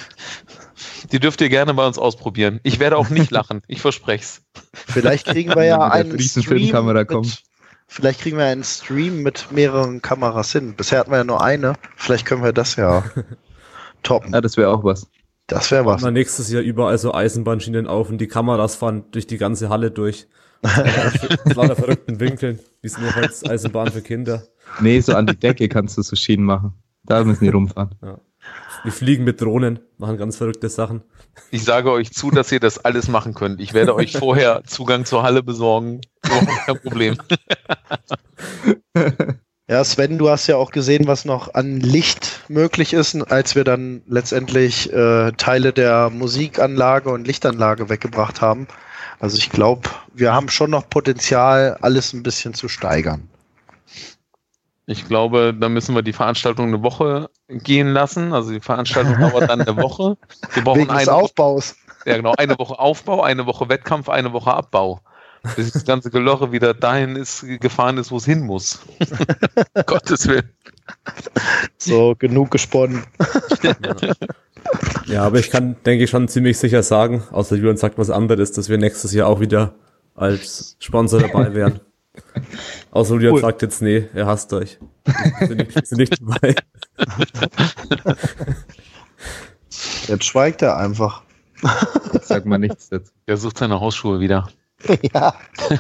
Die 1.12 1.20
dürft 1.20 1.40
ihr 1.40 1.48
gerne 1.48 1.74
bei 1.74 1.86
uns 1.86 1.98
ausprobieren. 1.98 2.60
Ich 2.62 2.78
werde 2.78 2.96
auch 2.96 3.10
nicht 3.10 3.30
lachen. 3.30 3.62
Ich 3.68 3.80
verspreche 3.80 4.24
es. 4.24 4.42
Vielleicht 4.72 5.26
kriegen 5.26 5.54
wir 5.54 5.64
ja 5.64 5.88
einen 5.88 6.18
Stream 6.18 6.82
mit, 6.82 7.44
Vielleicht 7.86 8.20
kriegen 8.20 8.38
wir 8.38 8.46
einen 8.46 8.64
Stream 8.64 9.22
mit 9.22 9.50
mehreren 9.52 10.02
Kameras 10.02 10.52
hin. 10.52 10.74
Bisher 10.76 11.00
hatten 11.00 11.10
wir 11.10 11.18
ja 11.18 11.24
nur 11.24 11.42
eine. 11.42 11.74
Vielleicht 11.96 12.26
können 12.26 12.42
wir 12.42 12.52
das 12.52 12.76
ja 12.76 13.04
toppen. 14.02 14.32
Ja, 14.32 14.40
das 14.40 14.56
wäre 14.56 14.70
auch 14.70 14.84
was. 14.84 15.08
Das 15.46 15.70
wäre 15.72 15.84
was. 15.84 16.00
mal 16.00 16.12
nächstes 16.12 16.50
Jahr 16.50 16.62
überall 16.62 16.96
so 16.98 17.12
Eisenbahnschienen 17.12 17.88
auf 17.88 18.08
und 18.08 18.18
die 18.18 18.28
Kameras 18.28 18.76
fahren 18.76 19.04
durch 19.10 19.26
die 19.26 19.38
ganze 19.38 19.68
Halle 19.68 19.90
durch. 19.90 20.28
Mit 21.44 21.56
lauter 21.56 21.74
verrückten 21.74 22.20
Winkeln, 22.20 22.60
wie 22.82 22.86
es 22.86 22.96
eine 22.96 23.14
Holzeisenbahn 23.16 23.90
für 23.90 24.02
Kinder. 24.02 24.44
Nee, 24.80 25.00
so 25.00 25.14
an 25.14 25.26
die 25.26 25.36
Decke 25.36 25.68
kannst 25.68 25.96
du 25.98 26.02
so 26.02 26.14
Schienen 26.14 26.44
machen. 26.44 26.74
Da 27.04 27.24
müssen 27.24 27.44
die 27.44 27.50
rumfahren. 27.50 27.96
Wir 28.82 28.92
fliegen 28.92 29.24
mit 29.24 29.40
Drohnen, 29.40 29.80
machen 29.98 30.16
ganz 30.16 30.36
verrückte 30.36 30.68
Sachen. 30.68 31.02
Ich 31.50 31.64
sage 31.64 31.90
euch 31.90 32.12
zu, 32.12 32.30
dass 32.30 32.50
ihr 32.52 32.60
das 32.60 32.84
alles 32.84 33.08
machen 33.08 33.34
könnt. 33.34 33.60
Ich 33.60 33.74
werde 33.74 33.94
euch 33.94 34.12
vorher 34.12 34.62
Zugang 34.66 35.04
zur 35.04 35.22
Halle 35.22 35.42
besorgen. 35.42 36.00
Kein 36.22 36.80
Problem. 36.80 37.16
Ja, 39.70 39.84
Sven, 39.84 40.18
du 40.18 40.28
hast 40.28 40.48
ja 40.48 40.56
auch 40.56 40.72
gesehen, 40.72 41.06
was 41.06 41.24
noch 41.24 41.54
an 41.54 41.78
Licht 41.78 42.40
möglich 42.48 42.92
ist, 42.92 43.14
als 43.30 43.54
wir 43.54 43.62
dann 43.62 44.02
letztendlich 44.08 44.92
äh, 44.92 45.30
Teile 45.36 45.72
der 45.72 46.10
Musikanlage 46.10 47.08
und 47.08 47.24
Lichtanlage 47.24 47.88
weggebracht 47.88 48.40
haben. 48.40 48.66
Also 49.20 49.36
ich 49.36 49.48
glaube, 49.48 49.88
wir 50.12 50.32
haben 50.32 50.48
schon 50.48 50.70
noch 50.70 50.90
Potenzial, 50.90 51.78
alles 51.82 52.12
ein 52.12 52.24
bisschen 52.24 52.52
zu 52.52 52.66
steigern. 52.66 53.28
Ich 54.90 55.06
glaube, 55.06 55.54
da 55.56 55.68
müssen 55.68 55.94
wir 55.94 56.02
die 56.02 56.12
Veranstaltung 56.12 56.66
eine 56.66 56.82
Woche 56.82 57.30
gehen 57.48 57.92
lassen. 57.92 58.32
Also 58.32 58.50
die 58.50 58.58
Veranstaltung 58.58 59.20
dauert 59.20 59.48
dann 59.48 59.60
eine 59.60 59.76
Woche. 59.76 60.16
Wir 60.52 60.64
brauchen 60.64 60.80
Wegen 60.80 60.88
des 60.88 61.06
eine, 61.06 61.12
Aufbaus. 61.12 61.76
ja, 62.04 62.16
genau, 62.16 62.34
eine 62.36 62.58
Woche 62.58 62.76
Aufbau, 62.76 63.22
eine 63.22 63.46
Woche 63.46 63.68
Wettkampf, 63.68 64.08
eine 64.08 64.32
Woche 64.32 64.52
Abbau. 64.52 65.00
Bis 65.54 65.70
das 65.70 65.84
ganze 65.84 66.10
Gelörre 66.10 66.50
wieder 66.50 66.74
dahin 66.74 67.14
ist, 67.14 67.46
gefahren 67.60 67.98
ist, 67.98 68.10
wo 68.10 68.16
es 68.16 68.24
hin 68.24 68.40
muss. 68.40 68.80
Gottes 69.86 70.26
Willen. 70.26 70.50
So, 71.78 72.16
genug 72.18 72.50
gesponnen. 72.50 73.04
Ja, 75.06 75.22
aber 75.22 75.38
ich 75.38 75.50
kann, 75.50 75.76
denke 75.86 76.02
ich, 76.02 76.10
schon 76.10 76.26
ziemlich 76.26 76.58
sicher 76.58 76.82
sagen, 76.82 77.22
außer 77.30 77.54
Julian 77.54 77.76
sagt 77.76 77.96
was 77.96 78.10
anderes, 78.10 78.50
dass 78.50 78.68
wir 78.68 78.76
nächstes 78.76 79.14
Jahr 79.14 79.28
auch 79.28 79.38
wieder 79.38 79.72
als 80.16 80.76
Sponsor 80.80 81.20
dabei 81.20 81.54
wären. 81.54 81.80
Außer 82.90 83.14
Julian 83.14 83.34
Cool. 83.34 83.40
sagt 83.40 83.62
jetzt, 83.62 83.82
nee, 83.82 84.08
er 84.14 84.26
hasst 84.26 84.52
euch. 84.52 84.78
Sind 85.40 85.56
nicht, 85.58 85.86
sind 85.86 85.98
nicht 85.98 86.20
dabei. 86.20 86.54
Jetzt 90.08 90.24
schweigt 90.24 90.62
er 90.62 90.76
einfach. 90.76 91.22
Jetzt 92.12 92.28
sag 92.28 92.46
mal 92.46 92.58
nichts 92.58 92.88
dazu. 92.88 93.12
Der 93.28 93.36
sucht 93.36 93.58
seine 93.58 93.80
Hausschuhe 93.80 94.20
wieder. 94.20 94.48
ja. 95.12 95.34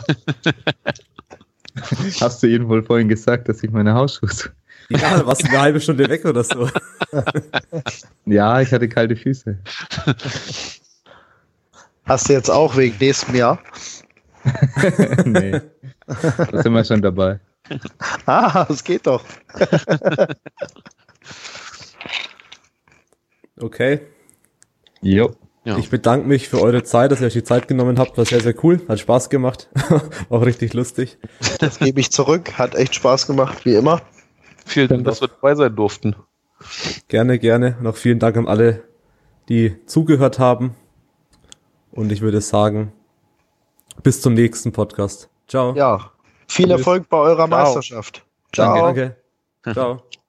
Hast 2.20 2.42
du 2.42 2.46
ihnen 2.46 2.68
wohl 2.68 2.82
vorhin 2.82 3.08
gesagt, 3.08 3.48
dass 3.48 3.62
ich 3.62 3.70
meine 3.70 3.94
Hausschuhe 3.94 4.28
suche? 4.30 4.52
Ja, 4.90 5.24
warst 5.24 5.44
du 5.44 5.48
eine 5.48 5.60
halbe 5.60 5.80
Stunde 5.80 6.08
weg 6.08 6.24
oder 6.24 6.42
so. 6.42 6.68
Ja, 8.26 8.60
ich 8.60 8.72
hatte 8.72 8.88
kalte 8.88 9.16
Füße. 9.16 9.58
Hast 12.04 12.28
du 12.28 12.32
jetzt 12.32 12.50
auch 12.50 12.76
wegen 12.76 12.96
nächstem 12.98 13.36
Jahr? 13.36 13.60
nee. 15.24 15.60
Da 16.50 16.62
sind 16.62 16.72
wir 16.72 16.84
schon 16.84 17.02
dabei. 17.02 17.40
Ah, 18.26 18.66
es 18.68 18.82
geht 18.82 19.06
doch. 19.06 19.22
Okay. 23.62 24.00
Jo. 25.02 25.34
Ja. 25.64 25.76
Ich 25.76 25.90
bedanke 25.90 26.26
mich 26.26 26.48
für 26.48 26.62
eure 26.62 26.82
Zeit, 26.82 27.12
dass 27.12 27.20
ihr 27.20 27.26
euch 27.26 27.34
die 27.34 27.44
Zeit 27.44 27.68
genommen 27.68 27.98
habt. 27.98 28.16
War 28.16 28.24
sehr, 28.24 28.40
sehr 28.40 28.54
cool. 28.64 28.80
Hat 28.88 28.98
Spaß 28.98 29.28
gemacht. 29.28 29.68
Auch 30.30 30.40
richtig 30.40 30.72
lustig. 30.72 31.18
Das 31.58 31.78
gebe 31.78 32.00
ich 32.00 32.10
zurück. 32.10 32.58
Hat 32.58 32.74
echt 32.74 32.94
Spaß 32.94 33.26
gemacht, 33.26 33.66
wie 33.66 33.74
immer. 33.74 34.00
Vielen 34.64 34.88
Dank, 34.88 35.04
dass 35.04 35.20
wir 35.20 35.28
dabei 35.28 35.54
sein 35.54 35.76
durften. 35.76 36.16
Gerne, 37.08 37.38
gerne. 37.38 37.76
Noch 37.82 37.96
vielen 37.96 38.18
Dank 38.18 38.38
an 38.38 38.48
alle, 38.48 38.84
die 39.50 39.76
zugehört 39.84 40.38
haben. 40.38 40.74
Und 41.92 42.10
ich 42.12 42.22
würde 42.22 42.40
sagen, 42.40 42.92
bis 44.02 44.22
zum 44.22 44.32
nächsten 44.32 44.72
Podcast. 44.72 45.28
Ciao. 45.50 45.74
Ja. 45.74 46.12
Viel 46.48 46.66
Tschüss. 46.68 46.78
Erfolg 46.78 47.08
bei 47.08 47.16
eurer 47.16 47.48
Ciao. 47.48 47.48
Meisterschaft. 47.48 48.24
Ciao. 48.52 48.92
Danke. 48.92 49.16
Ciao. 49.72 50.02